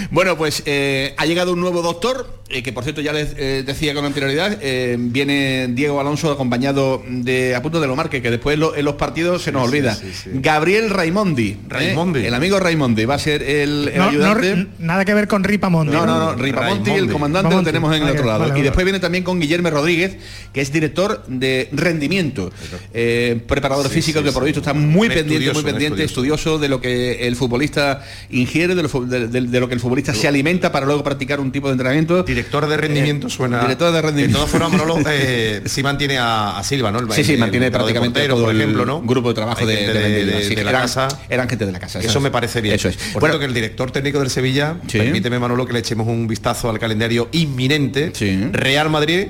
bueno, 0.10 0.36
pues 0.36 0.64
eh, 0.66 1.14
ha 1.18 1.26
llegado 1.28 1.54
un 1.54 1.60
nuevo 1.60 1.84
doctor 1.84 2.40
eh, 2.50 2.64
que 2.64 2.72
por 2.74 2.84
cierto 2.84 3.02
ya 3.02 3.12
les 3.14 3.34
eh, 3.38 3.64
decía 3.66 3.94
con 3.94 4.06
anterioridad, 4.20 4.58
eh, 4.62 4.96
viene 4.98 5.68
Diego 5.72 6.00
Alonso 6.00 6.32
acompañado 6.32 7.04
de 7.08 7.54
a 7.54 7.62
punto 7.62 7.82
de 7.82 7.88
lo 7.88 7.96
marque, 7.96 8.22
que 8.22 8.32
después 8.32 8.58
lo- 8.58 8.76
en 8.76 8.86
los 8.86 8.96
partidos 8.96 9.42
se 9.44 9.52
nos 9.52 9.68
olvida. 9.68 9.98
Gabriel 10.36 10.90
Raimondi, 10.90 11.58
Raimondi, 11.68 12.26
el 12.26 12.34
amigo 12.34 12.60
Raimondi, 12.60 13.04
va 13.06 13.16
a 13.16 13.20
ser 13.20 13.44
el, 13.44 13.90
el 13.90 13.98
No, 13.98 14.04
ayudante. 14.06 14.68
nada 14.80 15.04
que 15.04 15.14
ver 15.14 15.28
con 15.28 15.44
Ripamonti. 15.44 15.92
No, 15.92 16.06
no, 16.06 16.18
no, 16.18 16.36
Ripamonti, 16.36 16.92
el 16.92 17.12
comandante 17.12 17.54
lo 17.54 17.64
tenemos 17.64 17.96
en 17.96 18.04
el 18.04 18.10
otro 18.12 18.26
lado. 18.26 18.48
vale, 18.48 18.58
y 18.60 18.64
después 18.64 18.86
viene 18.86 19.00
también 19.00 19.24
con 19.24 19.40
Guillermo 19.40 19.70
Rodríguez, 19.70 20.18
que 20.54 20.62
es 20.62 20.72
director 20.72 21.26
de 21.28 21.68
rendimiento, 21.74 22.52
eh, 22.94 23.42
preparador 23.48 23.88
Sí, 23.90 23.96
físico, 23.96 24.20
sí, 24.20 24.26
que 24.26 24.32
por 24.32 24.44
sí. 24.44 24.48
visto 24.48 24.60
está 24.62 24.74
muy 24.74 25.08
Un 25.10 25.14
pendiente, 25.14 25.34
estudioso, 25.34 25.62
muy 25.62 25.72
pendiente, 25.72 26.04
estudioso 26.04 26.58
de 26.58 26.70
lo 26.70 26.80
que 26.80 27.28
el 27.28 27.36
futbolista 27.36 28.02
ingiere, 28.30 28.76
de 28.76 28.84
lo, 28.84 28.90
de- 29.06 29.28
de- 29.28 29.42
de 29.42 29.60
lo 29.60 29.68
que 29.68 29.74
el 29.74 29.80
futbolista 29.82 30.14
se 30.14 30.28
alimenta 30.28 30.72
para 30.72 30.86
luego 30.86 31.04
practicar 31.04 31.40
un 31.40 31.52
tipo 31.52 31.68
de 31.68 31.74
entrenamiento. 31.74 32.24
Director 32.24 32.68
de 32.68 32.78
rendimiento 32.78 33.30
suena. 33.30 33.62
Director 33.62 33.92
de 33.92 34.02
rendimiento. 34.06 34.38
De 34.40 34.46
todas 34.46 34.50
formas, 34.52 34.72
Manolo, 34.72 34.98
eh, 35.10 35.62
sí 35.66 35.84
mantiene 35.84 36.18
a, 36.18 36.58
a 36.58 36.64
Silva, 36.64 36.92
¿no? 36.92 37.00
El- 37.00 37.12
Sí, 37.12 37.24
sí, 37.24 37.34
el- 37.34 37.40
mantiene 37.40 37.68
el 37.68 37.72
prácticamente 37.72 38.20
porteros, 38.20 38.38
todo 38.38 38.46
por 38.48 38.56
ejemplo, 38.56 38.86
¿no? 38.86 39.02
grupo 39.02 39.30
de 39.30 39.34
trabajo 39.36 39.66
de, 39.66 40.44
sí, 40.48 40.56
la 40.56 40.62
eran- 40.62 40.82
casa. 40.82 41.08
Eran 41.30 41.50
gente 41.50 41.66
de 41.66 41.72
la 41.72 41.80
casa. 41.80 42.00
Eso 42.00 42.20
me 42.22 42.32
parece 42.32 42.62
bien. 42.62 42.76
Eso 42.76 42.90
es. 42.90 42.96
Por 42.98 43.22
Bueno, 43.22 43.34
cierto, 43.34 43.40
que 43.40 43.46
el 43.46 43.54
director 43.54 43.92
técnico 43.92 44.20
del 44.20 44.30
Sevilla, 44.30 44.78
permíteme 44.92 45.40
Manolo 45.40 45.66
que 45.66 45.74
le 45.74 45.80
echemos 45.80 46.08
un 46.08 46.28
vistazo 46.28 46.70
al 46.70 46.80
calendario 46.80 47.30
inminente. 47.32 48.12
Real 48.52 48.90
Madrid, 48.90 49.28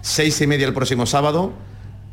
seis 0.00 0.40
y 0.40 0.46
media 0.46 0.66
el 0.66 0.74
próximo 0.74 1.06
sábado. 1.06 1.52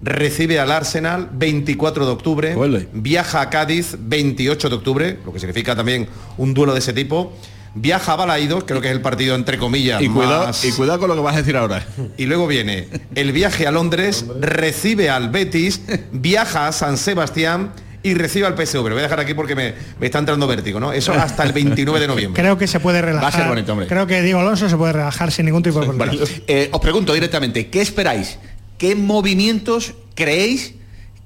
Recibe 0.02 0.60
al 0.60 0.72
Arsenal 0.72 1.30
24 1.32 2.06
de 2.06 2.12
octubre. 2.12 2.56
Viaja 2.94 3.42
a 3.42 3.50
Cádiz 3.50 3.96
28 3.98 4.70
de 4.70 4.76
octubre, 4.76 5.20
lo 5.26 5.32
que 5.34 5.40
significa 5.40 5.76
también 5.76 6.08
un 6.38 6.54
duelo 6.54 6.74
de 6.74 6.80
ese 6.80 6.94
tipo. 6.94 7.34
Viaja 7.78 8.14
a 8.14 8.16
Balaidos, 8.16 8.64
creo 8.64 8.80
que 8.80 8.88
es 8.88 8.94
el 8.94 9.02
partido 9.02 9.36
entre 9.36 9.58
comillas. 9.58 10.02
Y 10.02 10.08
cuidado, 10.08 10.46
más- 10.48 10.64
y 10.64 10.72
cuidado 10.72 11.00
con 11.00 11.10
lo 11.10 11.16
que 11.16 11.22
vas 11.22 11.36
a 11.36 11.40
decir 11.40 11.58
ahora. 11.58 11.86
y 12.18 12.26
luego 12.26 12.48
viene 12.48 12.88
el 13.16 13.32
viaje 13.34 13.68
a 13.68 13.72
Londres, 13.72 14.26
recibe 14.40 15.10
al 15.10 15.30
Betis, 15.30 15.82
viaja 16.14 16.68
a 16.68 16.72
San 16.72 16.98
Sebastián 16.98 17.74
y 18.02 18.14
recibe 18.14 18.46
al 18.48 18.54
PSV. 18.56 18.76
Lo 18.76 18.90
voy 18.92 19.00
a 19.00 19.04
dejar 19.04 19.20
aquí 19.20 19.34
porque 19.34 19.56
me, 19.56 19.74
me 20.00 20.06
está 20.06 20.20
entrando 20.20 20.48
vértigo, 20.48 20.80
¿no? 20.80 20.94
Eso 20.94 21.12
hasta 21.14 21.44
el 21.44 21.52
29 21.52 22.00
de 22.00 22.08
noviembre. 22.08 22.42
Creo 22.42 22.58
que 22.58 22.68
se 22.68 22.80
puede 22.80 23.02
relajar. 23.02 23.24
Va 23.32 23.36
a 23.36 23.40
ser 23.40 23.48
bonito, 23.50 23.72
hombre. 23.74 23.88
Creo 23.88 24.08
que 24.08 24.22
Diego 24.22 24.40
Alonso 24.40 24.70
se 24.70 24.78
puede 24.78 24.94
relajar 24.94 25.32
sin 25.32 25.46
ningún 25.46 25.64
tipo 25.64 25.80
de 25.82 25.88
problema. 25.88 26.12
Bueno, 26.14 26.26
eh, 26.48 26.70
os 26.72 26.80
pregunto 26.80 27.14
directamente, 27.14 27.68
¿qué 27.68 27.82
esperáis? 27.82 28.38
¿Qué 28.78 28.96
movimientos 28.96 29.96
creéis 30.14 30.76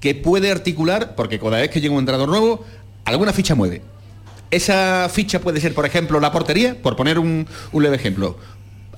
que 0.00 0.14
puede 0.14 0.50
articular? 0.50 1.14
Porque 1.14 1.38
cada 1.38 1.58
vez 1.58 1.70
que 1.70 1.80
llega 1.80 1.92
un 1.94 2.00
entrenador 2.00 2.28
nuevo, 2.28 2.64
alguna 3.04 3.32
ficha 3.32 3.54
mueve. 3.54 3.82
Esa 4.50 5.08
ficha 5.12 5.40
puede 5.40 5.60
ser, 5.60 5.74
por 5.74 5.86
ejemplo, 5.86 6.18
la 6.20 6.32
portería, 6.32 6.76
por 6.82 6.96
poner 6.96 7.18
un, 7.18 7.46
un 7.72 7.82
leve 7.82 7.96
ejemplo. 7.96 8.36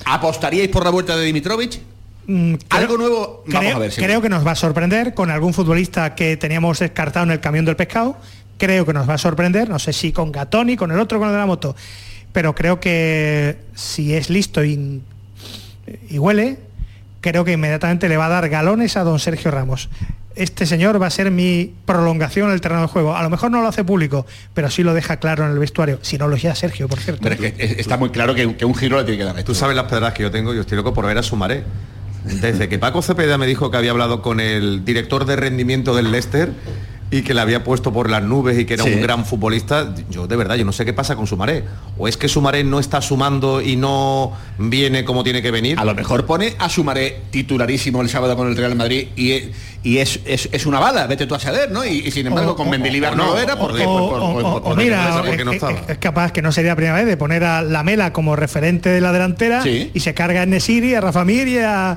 ¿Apostaríais 0.05 0.68
por 0.70 0.84
la 0.84 0.90
vuelta 0.90 1.16
de 1.16 1.24
Dimitrovich? 1.24 1.80
Mm, 2.26 2.55
Algo 2.70 2.96
nuevo, 2.98 3.44
vamos 3.46 3.61
creo, 3.61 3.76
a 3.76 3.78
ver. 3.80 3.92
creo 3.94 4.22
que 4.22 4.28
nos 4.28 4.46
va 4.46 4.53
a 4.53 4.57
sorprender 4.57 5.12
con 5.14 5.30
algún 5.30 5.53
futbolista 5.53 6.14
que 6.14 6.36
teníamos 6.36 6.78
descartado 6.78 7.24
en 7.26 7.32
el 7.32 7.40
camión 7.40 7.64
del 7.64 7.76
pescado. 7.76 8.16
Creo 8.59 8.86
que 8.86 8.92
nos 8.92 9.09
va 9.09 9.14
a 9.14 9.18
sorprender, 9.18 9.68
no 9.68 9.78
sé 9.78 9.92
si 9.92 10.12
con 10.12 10.30
Gatoni, 10.32 10.76
con 10.76 10.90
el 10.92 10.98
otro, 11.00 11.18
con 11.18 11.28
el 11.28 11.34
de 11.34 11.38
la 11.40 11.46
moto. 11.46 11.74
Pero 12.32 12.55
creo 12.55 12.80
que 12.80 13.59
si 13.74 14.14
es 14.14 14.30
listo 14.30 14.64
y, 14.64 15.03
y 16.09 16.18
huele, 16.18 16.59
creo 17.22 17.44
que 17.46 17.52
inmediatamente 17.52 18.10
le 18.10 18.18
va 18.18 18.26
a 18.26 18.28
dar 18.28 18.48
galones 18.50 18.98
a 18.98 19.04
don 19.04 19.18
Sergio 19.18 19.50
Ramos. 19.50 19.88
Este 20.34 20.64
señor 20.64 21.00
va 21.00 21.06
a 21.06 21.10
ser 21.10 21.30
mi 21.30 21.74
prolongación 21.84 22.48
en 22.48 22.54
el 22.54 22.60
terreno 22.62 22.80
de 22.82 22.88
juego. 22.88 23.14
A 23.16 23.22
lo 23.22 23.28
mejor 23.30 23.50
no 23.50 23.60
lo 23.62 23.68
hace 23.68 23.84
público, 23.84 24.26
pero 24.54 24.70
sí 24.70 24.82
lo 24.82 24.94
deja 24.94 25.18
claro 25.18 25.44
en 25.44 25.52
el 25.52 25.58
vestuario. 25.58 25.98
Si 26.02 26.16
no 26.18 26.26
lo 26.28 26.36
ya 26.36 26.54
Sergio, 26.54 26.88
por 26.88 26.98
cierto. 27.00 27.22
Pero 27.22 27.34
es 27.34 27.52
que 27.52 27.64
es- 27.64 27.78
está 27.78 27.96
muy 27.98 28.10
claro 28.10 28.34
que, 28.34 28.56
que 28.56 28.64
un 28.64 28.74
giro 28.74 28.96
le 28.98 29.04
tiene 29.04 29.18
que 29.18 29.24
dar. 29.24 29.38
esto. 29.38 29.52
Tú 29.52 29.58
sabes 29.58 29.76
las 29.76 29.84
pedradas 29.86 30.14
que 30.14 30.22
yo 30.22 30.30
tengo, 30.30 30.54
yo 30.54 30.62
estoy 30.62 30.76
loco 30.76 30.94
por 30.94 31.06
ver 31.06 31.16
a 31.18 31.22
Sumaré. 31.22 31.64
Desde 32.24 32.68
que 32.68 32.78
Paco 32.78 33.02
Cepeda 33.02 33.36
me 33.36 33.46
dijo 33.46 33.70
que 33.70 33.76
había 33.76 33.90
hablado 33.90 34.22
con 34.22 34.38
el 34.40 34.84
director 34.84 35.24
de 35.26 35.36
rendimiento 35.36 35.94
del 35.94 36.10
Leicester 36.12 36.52
y 37.12 37.22
que 37.22 37.34
le 37.34 37.40
había 37.40 37.62
puesto 37.62 37.92
por 37.92 38.10
las 38.10 38.22
nubes 38.24 38.58
y 38.58 38.64
que 38.64 38.74
era 38.74 38.82
Sí. 38.84 38.90
un 38.94 39.02
gran 39.02 39.24
futbolista, 39.24 39.94
yo 40.10 40.26
de 40.26 40.34
verdad, 40.34 40.56
yo 40.56 40.64
no 40.64 40.72
sé 40.72 40.84
qué 40.84 40.92
pasa 40.92 41.14
con 41.14 41.26
Sumaré. 41.28 41.62
O 41.98 42.08
es 42.08 42.16
que 42.16 42.26
Sumaré 42.26 42.64
no 42.64 42.80
está 42.80 43.00
sumando 43.02 43.60
y 43.60 43.76
no 43.76 44.32
viene 44.58 45.04
como 45.04 45.22
tiene 45.22 45.42
que 45.42 45.50
venir. 45.50 45.78
A 45.78 45.84
lo 45.84 45.94
mejor 45.94 46.26
pone 46.26 46.54
a 46.58 46.68
Sumaré 46.68 47.20
titularísimo 47.30 48.00
el 48.02 48.08
sábado 48.08 48.36
con 48.36 48.48
el 48.48 48.56
Real 48.56 48.74
Madrid 48.74 49.08
y, 49.14 49.50
y 49.84 49.98
es, 49.98 50.20
es, 50.24 50.48
es 50.50 50.64
una 50.66 50.80
bala, 50.80 51.06
vete 51.06 51.26
tú 51.26 51.34
a 51.34 51.38
saber, 51.40 51.70
¿no? 51.70 51.84
Y, 51.84 51.98
y 51.98 52.10
sin 52.10 52.26
embargo 52.26 52.52
O- 52.52 52.56
con 52.56 52.70
Mendilibar 52.70 53.14
no, 53.16 53.26
lo 53.34 53.38
era 53.38 53.56
porque... 53.58 53.86
mira, 54.76 55.22
es, 55.28 55.44
no 55.44 55.50
es- 55.52 55.56
estaba. 55.56 55.80
es 55.88 55.98
capaz 55.98 56.32
que 56.32 56.40
no 56.42 56.50
sería 56.52 56.70
la 56.70 56.76
primera 56.76 56.94
vez 56.96 57.06
de 57.06 57.16
poner 57.16 57.44
a 57.44 57.62
Lamela 57.62 58.12
como 58.12 58.36
referente 58.36 58.88
de 58.88 59.00
la 59.00 59.12
delantera 59.12 59.62
Sí. 59.62 59.90
y 59.92 60.00
se 60.00 60.14
carga 60.14 60.42
a 60.42 60.46
Nesiri, 60.46 60.94
a 60.94 61.00
Rafa 61.00 61.24
Mir 61.24 61.46
y 61.48 61.58
a, 61.58 61.96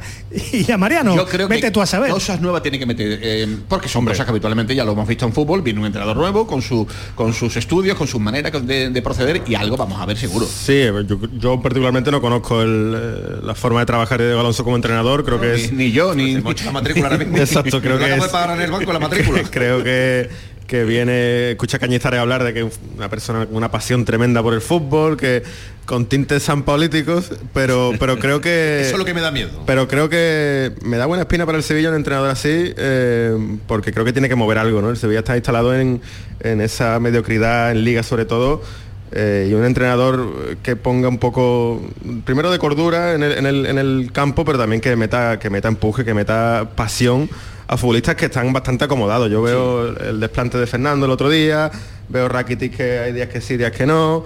y 0.52 0.70
a 0.72 0.78
Mariano. 0.78 1.16
Yo 1.16 1.26
creo 1.26 1.48
Vete 1.48 1.62
que 1.62 1.72
tú 1.72 1.82
a 1.82 1.86
saber. 1.86 2.10
cosas 2.12 2.42
nuevas 2.42 2.62
tiene 2.62 2.80
que 2.80 2.86
meter, 2.86 3.20
eh, 3.22 3.58
porque 3.68 3.88
son 3.88 4.06
cosas 4.06 4.26
que 4.26 4.32
habitualmente 4.32 4.76
ya 4.76 4.84
lo 4.84 4.92
hemos 4.92 5.05
visto 5.08 5.26
en 5.26 5.34
fútbol, 5.34 5.62
viene 5.62 5.80
un 5.80 5.86
entrenador 5.86 6.16
nuevo 6.18 6.46
con, 6.48 6.62
su, 6.62 6.88
con 7.16 7.34
sus 7.34 7.56
estudios, 7.58 7.98
con 7.98 8.08
sus 8.08 8.20
maneras 8.22 8.52
de, 8.66 8.90
de 8.90 9.02
proceder 9.02 9.42
y 9.48 9.56
algo 9.56 9.78
vamos 9.78 10.00
a 10.02 10.06
ver 10.06 10.18
seguro. 10.18 10.46
Sí, 10.46 10.84
yo, 11.08 11.18
yo 11.38 11.62
particularmente 11.62 12.12
no 12.12 12.22
conozco 12.22 12.62
el, 12.62 12.94
eh, 12.98 13.36
la 13.44 13.56
forma 13.56 13.80
de 13.82 13.86
trabajar 13.86 14.20
de 14.20 14.26
Diego 14.28 14.40
Alonso 14.40 14.64
como 14.64 14.76
entrenador, 14.76 15.24
creo 15.26 15.40
que 15.40 15.54
es... 15.56 15.72
Ni, 15.72 15.86
ni 15.86 15.92
yo, 15.92 16.14
ni... 16.16 16.36
Hecho 16.36 16.66
la 16.66 16.72
matrícula 16.72 17.06
ahora 17.08 17.18
mismo. 17.18 17.38
Exacto, 17.38 17.82
creo 17.82 17.98
que 17.98 18.14
es- 18.16 18.28
pagar 18.28 18.58
en 18.58 18.64
el 18.64 18.72
banco 18.72 18.92
la 18.94 19.00
matrícula. 19.00 19.42
creo 19.52 19.84
que, 19.84 20.30
que 20.68 20.84
viene, 20.84 21.52
escucha 21.52 21.78
Cañizares 21.80 22.20
hablar 22.20 22.44
de 22.44 22.54
que 22.54 22.62
es 22.62 22.80
una 22.98 23.10
persona 23.10 23.46
con 23.46 23.56
una 23.56 23.70
pasión 23.70 24.04
tremenda 24.06 24.42
por 24.42 24.54
el 24.54 24.62
fútbol, 24.62 25.16
que 25.16 25.44
con 25.86 26.08
tintes 26.08 26.42
san 26.42 26.64
políticos, 26.64 27.32
pero, 27.54 27.92
pero 28.00 28.18
creo 28.18 28.42
que... 28.42 28.80
Eso 28.82 28.94
es 28.94 28.98
lo 28.98 29.06
que 29.06 29.14
me 29.14 29.22
da 29.22 29.30
miedo. 29.32 29.52
Pero 29.68 29.88
creo 29.88 30.10
que 30.10 30.72
me 30.84 30.98
da 30.98 31.06
buena 31.06 31.22
espina 31.24 31.46
para 31.46 31.60
el 31.60 31.64
Sevilla 31.64 31.90
un 31.90 31.96
entrenador 31.96 32.30
así, 32.32 32.74
eh, 32.78 33.38
porque 33.68 33.94
creo 33.94 34.04
que 34.06 34.12
tiene 34.14 34.28
que 34.28 34.34
mover 34.36 34.58
algo, 34.58 34.82
¿no? 34.82 34.90
El 34.90 34.98
Sevilla 34.98 35.20
está 35.20 35.36
instalado 35.36 35.76
en, 35.76 36.02
en 36.40 36.62
esa 36.62 37.00
mediocridad, 37.00 37.70
en 37.72 37.84
liga 37.84 38.02
sobre 38.02 38.26
todo, 38.26 38.64
eh, 39.12 39.48
y 39.50 39.54
un 39.54 39.64
entrenador 39.64 40.58
que 40.64 40.76
ponga 40.76 41.08
un 41.08 41.20
poco, 41.20 41.80
primero 42.26 42.50
de 42.50 42.58
cordura 42.58 43.14
en 43.14 43.22
el, 43.22 43.34
en 43.34 43.46
el- 43.46 43.66
en 43.68 43.78
el 43.78 44.10
campo, 44.12 44.44
pero 44.44 44.58
también 44.58 44.82
que 44.82 44.96
meta, 44.96 45.38
que 45.38 45.52
meta 45.52 45.68
empuje, 45.68 46.04
que 46.04 46.16
meta 46.16 46.72
pasión 46.76 47.30
a 47.68 47.78
futbolistas 47.78 48.16
que 48.16 48.26
están 48.26 48.52
bastante 48.54 48.86
acomodados. 48.86 49.30
Yo 49.32 49.42
veo 49.42 49.88
el 49.98 50.20
desplante 50.20 50.58
de 50.58 50.68
Fernando 50.68 51.06
el 51.06 51.12
otro 51.12 51.30
día, 51.30 51.72
veo 52.10 52.28
Rakitic 52.30 52.76
que 52.78 53.00
hay 53.00 53.14
días 53.14 53.30
que 53.30 53.42
sí, 53.42 53.58
días 53.58 53.72
que 53.72 53.86
no. 53.86 54.26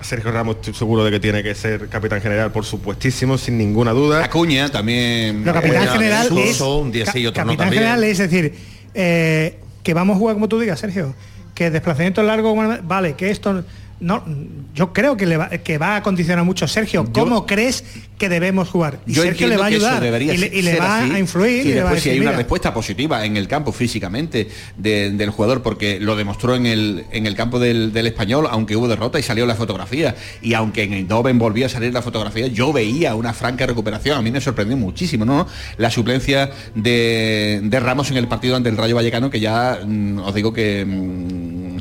Sergio 0.00 0.30
Ramos 0.30 0.56
estoy 0.56 0.74
seguro 0.74 1.04
de 1.04 1.10
que 1.10 1.18
tiene 1.18 1.42
que 1.42 1.54
ser 1.56 1.88
capitán 1.88 2.20
general, 2.20 2.52
por 2.52 2.64
supuestísimo, 2.64 3.36
sin 3.36 3.58
ninguna 3.58 3.90
duda. 3.92 4.24
Acuña 4.24 4.68
también... 4.70 5.44
Lo 5.44 5.52
capitán 5.52 5.82
Eh, 5.84 5.88
general 5.88 6.28
Suso, 6.28 6.42
es 6.44 6.60
un 6.60 6.92
día 6.92 7.04
ca- 7.04 7.12
sí 7.12 7.18
y 7.20 7.26
otro 7.26 7.42
no 7.42 7.48
capitán 7.48 7.66
también. 7.66 7.82
general 7.82 8.04
es 8.04 8.18
decir 8.18 8.54
eh, 8.94 9.58
que 9.82 9.94
vamos 9.94 10.14
a 10.14 10.18
jugar 10.18 10.34
como 10.36 10.48
tú 10.48 10.60
digas 10.60 10.78
Sergio 10.78 11.14
que 11.52 11.70
desplazamiento 11.72 12.22
largo 12.22 12.54
vale 12.84 13.14
que 13.14 13.30
esto 13.32 13.64
no 13.98 14.24
yo 14.72 14.92
creo 14.92 15.16
que 15.16 15.26
le 15.26 15.36
va, 15.36 15.48
que 15.48 15.76
va 15.78 15.96
a 15.96 16.02
condicionar 16.04 16.44
mucho 16.44 16.68
Sergio 16.68 17.10
cómo 17.12 17.44
crees 17.44 17.82
que 18.18 18.28
debemos 18.28 18.68
jugar. 18.68 18.98
Y 19.06 19.12
Yo 19.14 19.22
Sergio 19.22 19.46
le 19.46 19.56
va 19.56 19.64
a 19.64 19.68
ayudar 19.68 20.02
debería 20.02 20.34
y 20.34 20.36
le, 20.36 20.46
y 20.48 20.62
le 20.62 20.76
va 20.78 21.02
así, 21.02 21.12
a 21.12 21.18
influir 21.18 21.62
si 21.62 21.68
y 21.70 21.72
le 21.74 21.82
va 21.82 21.90
a 21.90 21.92
después 21.92 22.02
si 22.02 22.08
decir, 22.08 22.12
hay 22.12 22.18
una 22.20 22.30
"Mira, 22.32 22.38
respuesta 22.38 22.74
positiva 22.74 23.24
en 23.24 23.36
el 23.36 23.48
campo 23.48 23.72
físicamente 23.72 24.48
de- 24.76 25.10
del 25.12 25.30
jugador 25.30 25.62
porque 25.62 26.00
lo 26.00 26.16
demostró 26.16 26.54
en 26.56 26.66
el, 26.66 27.04
en 27.12 27.26
el 27.26 27.34
campo 27.34 27.58
del, 27.58 27.92
del 27.92 28.06
español 28.08 28.46
aunque 28.50 28.76
hubo 28.76 28.88
derrota 28.88 29.18
y 29.18 29.22
salió 29.22 29.46
la 29.46 29.54
fotografía 29.54 30.14
y 30.42 30.54
aunque 30.54 30.82
en 30.82 30.92
Eindhoven 30.94 31.38
volvió 31.38 31.66
a 31.66 31.68
salir 31.68 31.92
la 31.92 32.02
fotografía 32.02 32.48
yo 32.48 32.72
veía 32.72 33.14
una 33.14 33.32
franca 33.32 33.66
recuperación. 33.66 34.18
A 34.18 34.22
mí 34.22 34.30
me 34.30 34.40
sorprendió 34.40 34.76
muchísimo 34.76 35.24
no 35.24 35.46
la 35.76 35.90
suplencia 35.90 36.50
de, 36.74 37.60
de 37.62 37.80
Ramos 37.80 38.10
en 38.10 38.16
el 38.16 38.26
partido 38.28 38.56
ante 38.56 38.68
el 38.68 38.76
Rayo 38.76 38.96
Vallecano 38.96 39.30
que 39.30 39.40
ya 39.40 39.78
mm, 39.86 40.18
os 40.18 40.34
digo 40.34 40.52
que 40.52 40.84
mm, 40.84 41.78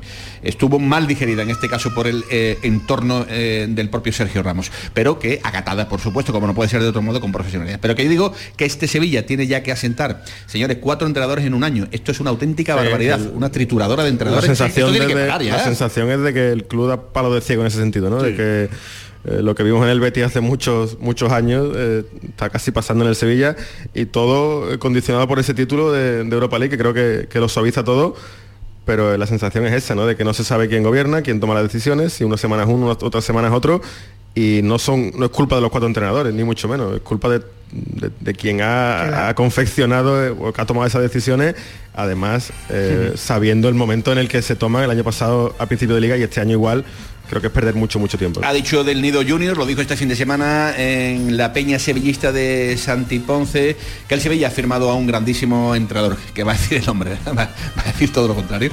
estuvo 0.47 0.79
mal 0.79 1.05
digerida 1.07 1.43
en 1.43 1.49
este 1.49 1.67
caso 1.69 1.93
por 1.93 2.07
el 2.07 2.23
eh, 2.31 2.57
entorno 2.63 3.25
eh, 3.29 3.67
del 3.69 3.89
propio 3.89 4.13
Sergio 4.13 4.41
Ramos, 4.43 4.71
pero 4.93 5.19
que 5.19 5.39
acatada, 5.43 5.87
por 5.89 5.99
supuesto, 5.99 6.31
como 6.33 6.47
no 6.47 6.55
puede 6.55 6.69
ser 6.69 6.81
de 6.81 6.87
otro 6.87 7.01
modo, 7.01 7.21
con 7.21 7.31
profesionalidad. 7.31 7.79
Pero 7.81 7.95
que 7.95 8.03
yo 8.03 8.09
digo 8.09 8.33
que 8.55 8.65
este 8.65 8.87
Sevilla 8.87 9.25
tiene 9.25 9.45
ya 9.47 9.61
que 9.63 9.71
asentar, 9.71 10.23
señores, 10.45 10.77
cuatro 10.81 11.07
entrenadores 11.07 11.45
en 11.45 11.53
un 11.53 11.63
año. 11.63 11.87
Esto 11.91 12.11
es 12.11 12.19
una 12.19 12.29
auténtica 12.31 12.73
Sí, 12.73 12.79
barbaridad, 12.83 13.19
el- 13.21 13.31
una 13.35 13.51
trituradora 13.51 14.03
de 14.03 14.09
La 14.09 14.13
entrenadores. 14.13 14.45
sensación, 14.47 14.91
tiene 14.91 15.07
que 15.07 15.15
de- 15.15 15.27
parar 15.27 15.43
la 15.43 15.63
sensación 15.63 16.09
es 16.11 16.19
de 16.21 16.33
que 16.33 16.51
el 16.51 16.65
club 16.65 16.87
da 16.89 16.97
palo 17.13 17.33
de 17.33 17.41
ciego 17.41 17.61
en 17.63 17.67
ese 17.67 17.77
sentido, 17.77 18.09
¿no? 18.09 18.21
De 18.21 18.35
que 18.35 18.69
eh, 19.25 19.41
lo 19.41 19.55
que 19.55 19.63
vimos 19.63 19.83
en 19.83 19.89
el 19.89 19.99
Betis 19.99 20.23
hace 20.23 20.39
muchos 20.39 20.99
muchos 20.99 21.31
años 21.31 21.67
eh, 21.75 22.03
está 22.29 22.49
casi 22.49 22.71
pasando 22.71 23.03
en 23.03 23.09
el 23.09 23.15
Sevilla 23.15 23.55
y 23.93 24.05
todo 24.05 24.77
condicionado 24.79 25.27
por 25.27 25.39
ese 25.39 25.53
título 25.53 25.91
de, 25.91 26.23
de 26.23 26.33
Europa 26.33 26.57
League 26.59 26.69
que 26.69 26.77
creo 26.77 26.93
que, 26.93 27.27
que 27.29 27.39
lo 27.39 27.49
suaviza 27.49 27.83
todo 27.83 28.15
pero 28.87 29.15
la 29.17 29.27
sensación 29.27 29.67
es 29.67 29.73
esa, 29.75 29.93
¿no? 29.93 30.07
De 30.07 30.15
que 30.15 30.23
no 30.23 30.33
se 30.33 30.43
sabe 30.43 30.67
quién 30.67 30.81
gobierna, 30.81 31.21
quién 31.21 31.39
toma 31.39 31.53
las 31.53 31.61
decisiones, 31.63 32.13
si 32.13 32.23
una 32.23 32.37
semana 32.37 32.63
es 32.63 32.69
uno, 32.69 32.87
otras 32.89 33.23
semanas 33.23 33.51
otro, 33.53 33.81
y 34.33 34.61
no 34.63 34.79
son, 34.79 35.11
no 35.15 35.25
es 35.25 35.31
culpa 35.31 35.55
de 35.55 35.61
los 35.61 35.69
cuatro 35.69 35.87
entrenadores, 35.87 36.33
ni 36.33 36.43
mucho 36.43 36.67
menos, 36.67 36.95
es 36.95 37.01
culpa 37.01 37.27
de, 37.29 37.39
de- 37.71 38.11
de 38.19 38.33
quien 38.33 38.61
ha, 38.61 39.27
ha 39.29 39.35
confeccionado 39.35 40.25
eh, 40.25 40.29
o 40.29 40.53
que 40.53 40.61
ha 40.61 40.65
tomado 40.65 40.87
esas 40.87 41.01
decisiones, 41.01 41.55
además 41.93 42.51
eh, 42.69 43.13
sabiendo 43.15 43.67
el 43.69 43.75
momento 43.75 44.11
en 44.11 44.17
el 44.19 44.27
que 44.29 44.41
se 44.41 44.55
toman 44.55 44.83
el 44.83 44.91
año 44.91 45.03
pasado 45.03 45.55
a 45.59 45.65
principio 45.65 45.95
de 45.95 46.01
liga 46.01 46.17
y 46.17 46.23
este 46.23 46.39
año 46.39 46.51
igual 46.53 46.85
creo 47.29 47.41
que 47.41 47.47
es 47.47 47.53
perder 47.53 47.75
mucho, 47.75 47.99
mucho 47.99 48.17
tiempo. 48.17 48.41
Ha 48.43 48.53
dicho 48.53 48.83
del 48.83 49.01
Nido 49.01 49.21
Junior, 49.27 49.57
lo 49.57 49.65
dijo 49.65 49.81
este 49.81 49.97
fin 49.97 50.09
de 50.09 50.15
semana 50.15 50.73
en 50.77 51.37
la 51.37 51.53
peña 51.53 51.79
sevillista 51.79 52.31
de 52.31 52.77
Santi 52.77 53.19
Ponce, 53.19 53.75
que 54.07 54.15
el 54.15 54.21
Sevilla 54.21 54.47
ha 54.47 54.51
firmado 54.51 54.89
a 54.89 54.95
un 54.95 55.07
grandísimo 55.07 55.75
entrenador, 55.75 56.17
que 56.33 56.43
va 56.43 56.53
a 56.53 56.55
decir 56.55 56.77
el 56.79 56.85
nombre, 56.85 57.11
va 57.37 57.51
a 57.75 57.83
decir 57.83 58.11
todo 58.11 58.27
lo 58.27 58.35
contrario. 58.35 58.71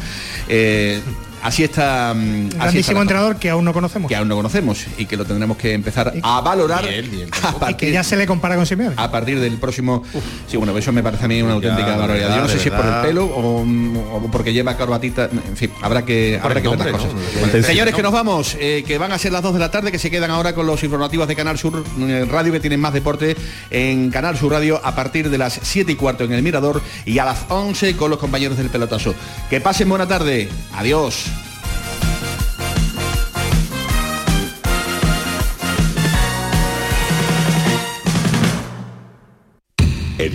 Eh, 0.48 1.00
así 1.44 1.62
está. 1.62 2.12
mm, 2.14 2.46
así 2.48 2.56
Grandísimo 2.56 2.90
está 2.92 3.02
entrenador 3.02 3.36
que 3.36 3.50
aún 3.50 3.64
no 3.64 3.72
conocemos. 3.72 4.08
que 4.08 4.16
aún 4.16 4.26
no 4.28 4.34
conocemos 4.34 4.84
y 4.98 5.06
que 5.06 5.16
lo 5.16 5.24
tendremos 5.24 5.56
que 5.56 5.74
empezar 5.74 6.12
a 6.22 6.40
valorar 6.40 6.84
a 6.84 7.70
Y 7.70 7.74
que 7.74 7.92
ya 7.92 8.02
se 8.02 8.16
le 8.16 8.26
compara 8.26 8.56
con 8.56 8.66
Simeone. 8.66 8.94
a 8.96 9.10
partir 9.10 9.38
del 9.38 9.58
próximo. 9.58 10.02
Sí 10.48 10.56
bueno 10.56 10.76
eso 10.76 10.92
me 10.92 11.02
parece 11.02 11.26
a 11.26 11.28
mí 11.28 11.40
una 11.42 11.52
auténtica 11.52 11.90
de 11.92 11.96
barbaridad. 11.96 12.28
Verdad, 12.28 12.36
yo 12.36 12.42
no 12.42 12.48
sé 12.48 12.58
si 12.58 12.68
es 12.68 12.74
por 12.74 12.84
el 12.86 12.94
pelo 13.02 13.26
o, 13.26 13.60
o 13.62 14.30
porque 14.32 14.52
lleva 14.52 14.76
corbatita 14.76 15.28
en 15.30 15.56
fin 15.56 15.70
habrá 15.82 16.04
que 16.04 16.40
habrá 16.42 16.60
que 16.60 16.68
ver 16.68 16.78
las 16.78 16.90
cosas. 16.92 17.66
señores 17.66 17.94
que 17.94 18.02
nos 18.02 18.12
vamos 18.12 18.56
eh, 18.58 18.82
que 18.86 18.98
van 18.98 19.12
a 19.12 19.18
ser 19.18 19.32
las 19.32 19.42
2 19.42 19.54
de 19.54 19.60
la 19.60 19.70
tarde 19.70 19.92
que 19.92 19.98
se 19.98 20.10
quedan 20.10 20.30
ahora 20.30 20.54
con 20.54 20.66
los 20.66 20.82
informativos 20.82 21.28
de 21.28 21.36
Canal 21.36 21.58
Sur 21.58 21.84
eh, 22.00 22.26
Radio 22.30 22.52
que 22.52 22.60
tienen 22.60 22.80
más 22.80 22.92
deporte 22.94 23.36
en 23.70 24.10
Canal 24.10 24.36
Sur 24.36 24.52
Radio 24.52 24.80
a 24.82 24.94
partir 24.94 25.28
de 25.30 25.38
las 25.38 25.60
7 25.62 25.92
y 25.92 25.94
cuarto 25.96 26.24
en 26.24 26.32
el 26.32 26.42
Mirador 26.42 26.80
y 27.04 27.18
a 27.18 27.24
las 27.24 27.44
11 27.48 27.96
con 27.96 28.10
los 28.10 28.18
compañeros 28.18 28.56
del 28.56 28.68
pelotazo. 28.70 29.14
Que 29.50 29.60
pasen 29.60 29.88
buena 29.88 30.06
tarde. 30.08 30.48
Adiós 30.74 31.26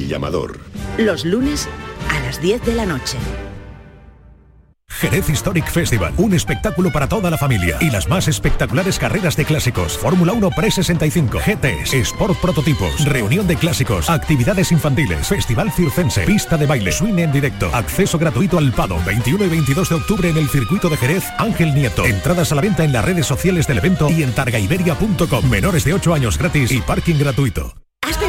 llamador. 0.09 0.59
Los 0.97 1.23
lunes 1.23 1.69
a 2.09 2.19
las 2.19 2.41
10 2.41 2.65
de 2.65 2.73
la 2.73 2.85
noche. 2.85 3.17
Jerez 4.99 5.29
Historic 5.29 5.65
Festival, 5.71 6.13
un 6.17 6.33
espectáculo 6.33 6.91
para 6.91 7.07
toda 7.07 7.29
la 7.29 7.37
familia 7.37 7.77
y 7.79 7.89
las 7.89 8.09
más 8.09 8.27
espectaculares 8.27 8.99
carreras 8.99 9.37
de 9.37 9.45
clásicos. 9.45 9.97
Fórmula 9.97 10.33
1 10.33 10.49
Pre-65, 10.51 11.39
GTs, 11.39 11.93
Sport 11.93 12.37
Prototipos, 12.41 13.05
reunión 13.05 13.47
de 13.47 13.55
clásicos, 13.55 14.09
actividades 14.09 14.73
infantiles, 14.73 15.27
Festival 15.27 15.71
Circense, 15.71 16.25
pista 16.25 16.57
de 16.57 16.65
baile, 16.65 16.91
swing 16.91 17.19
en 17.19 17.31
directo, 17.31 17.69
acceso 17.73 18.19
gratuito 18.19 18.57
al 18.57 18.73
Pado, 18.73 18.97
21 19.05 19.45
y 19.45 19.49
22 19.49 19.89
de 19.89 19.95
octubre 19.95 20.29
en 20.29 20.37
el 20.37 20.49
circuito 20.49 20.89
de 20.89 20.97
Jerez, 20.97 21.23
Ángel 21.37 21.73
Nieto. 21.73 22.03
Entradas 22.03 22.51
a 22.51 22.55
la 22.55 22.61
venta 22.61 22.83
en 22.83 22.91
las 22.91 23.05
redes 23.05 23.25
sociales 23.25 23.67
del 23.67 23.77
evento 23.77 24.09
y 24.09 24.23
en 24.23 24.33
targaiberia.com. 24.33 25.49
Menores 25.49 25.85
de 25.85 25.93
8 25.93 26.13
años 26.13 26.37
gratis 26.37 26.71
y 26.71 26.81
parking 26.81 27.15
gratuito. 27.15 27.73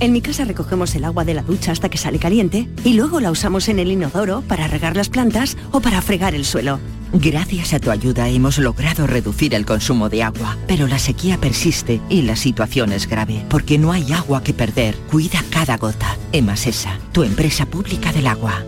En 0.00 0.12
mi 0.12 0.22
casa 0.22 0.46
recogemos 0.46 0.94
el 0.94 1.04
agua 1.04 1.26
de 1.26 1.34
la 1.34 1.42
ducha 1.42 1.72
hasta 1.72 1.90
que 1.90 1.98
sale 1.98 2.18
caliente 2.18 2.66
y 2.84 2.94
luego 2.94 3.20
la 3.20 3.30
usamos 3.30 3.68
en 3.68 3.78
el 3.78 3.92
inodoro 3.92 4.40
para 4.40 4.66
regar 4.66 4.96
las 4.96 5.10
plantas 5.10 5.58
o 5.72 5.80
para 5.80 6.00
fregar 6.00 6.34
el 6.34 6.46
suelo. 6.46 6.80
Gracias 7.12 7.74
a 7.74 7.80
tu 7.80 7.90
ayuda 7.90 8.28
hemos 8.28 8.56
logrado 8.56 9.06
reducir 9.06 9.54
el 9.54 9.66
consumo 9.66 10.08
de 10.08 10.22
agua, 10.22 10.56
pero 10.66 10.86
la 10.86 10.98
sequía 10.98 11.36
persiste 11.36 12.00
y 12.08 12.22
la 12.22 12.36
situación 12.36 12.92
es 12.92 13.06
grave, 13.06 13.44
porque 13.50 13.76
no 13.76 13.92
hay 13.92 14.10
agua 14.12 14.42
que 14.42 14.54
perder. 14.54 14.96
Cuida 15.10 15.44
cada 15.50 15.76
gota. 15.76 16.16
Emasesa, 16.32 16.98
tu 17.12 17.22
empresa 17.22 17.66
pública 17.66 18.10
del 18.10 18.26
agua. 18.26 18.64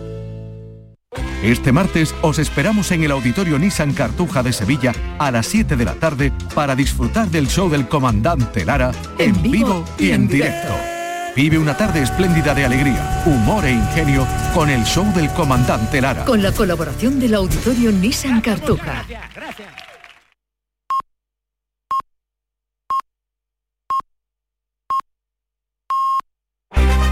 Este 1.41 1.71
martes 1.71 2.13
os 2.21 2.37
esperamos 2.37 2.91
en 2.91 3.03
el 3.03 3.11
Auditorio 3.11 3.57
Nissan 3.57 3.93
Cartuja 3.93 4.43
de 4.43 4.53
Sevilla 4.53 4.93
a 5.17 5.31
las 5.31 5.47
7 5.47 5.75
de 5.77 5.85
la 5.85 5.95
tarde 5.95 6.31
para 6.53 6.75
disfrutar 6.75 7.29
del 7.29 7.47
show 7.47 7.69
del 7.69 7.87
comandante 7.87 8.65
Lara 8.65 8.91
en 9.17 9.41
vivo 9.41 9.83
y 9.97 10.11
en 10.11 10.27
directo. 10.27 10.92
Vive 11.35 11.57
una 11.57 11.75
tarde 11.75 12.03
espléndida 12.03 12.53
de 12.53 12.63
alegría, 12.63 13.23
humor 13.25 13.65
e 13.65 13.71
ingenio 13.71 14.27
con 14.53 14.69
el 14.69 14.83
show 14.83 15.11
del 15.13 15.29
comandante 15.31 15.99
Lara. 15.99 16.25
Con 16.25 16.43
la 16.43 16.51
colaboración 16.51 17.19
del 17.19 17.33
Auditorio 17.33 17.91
Nissan 17.91 18.39
Cartuja. 18.39 19.03
Gracias. 19.33 19.82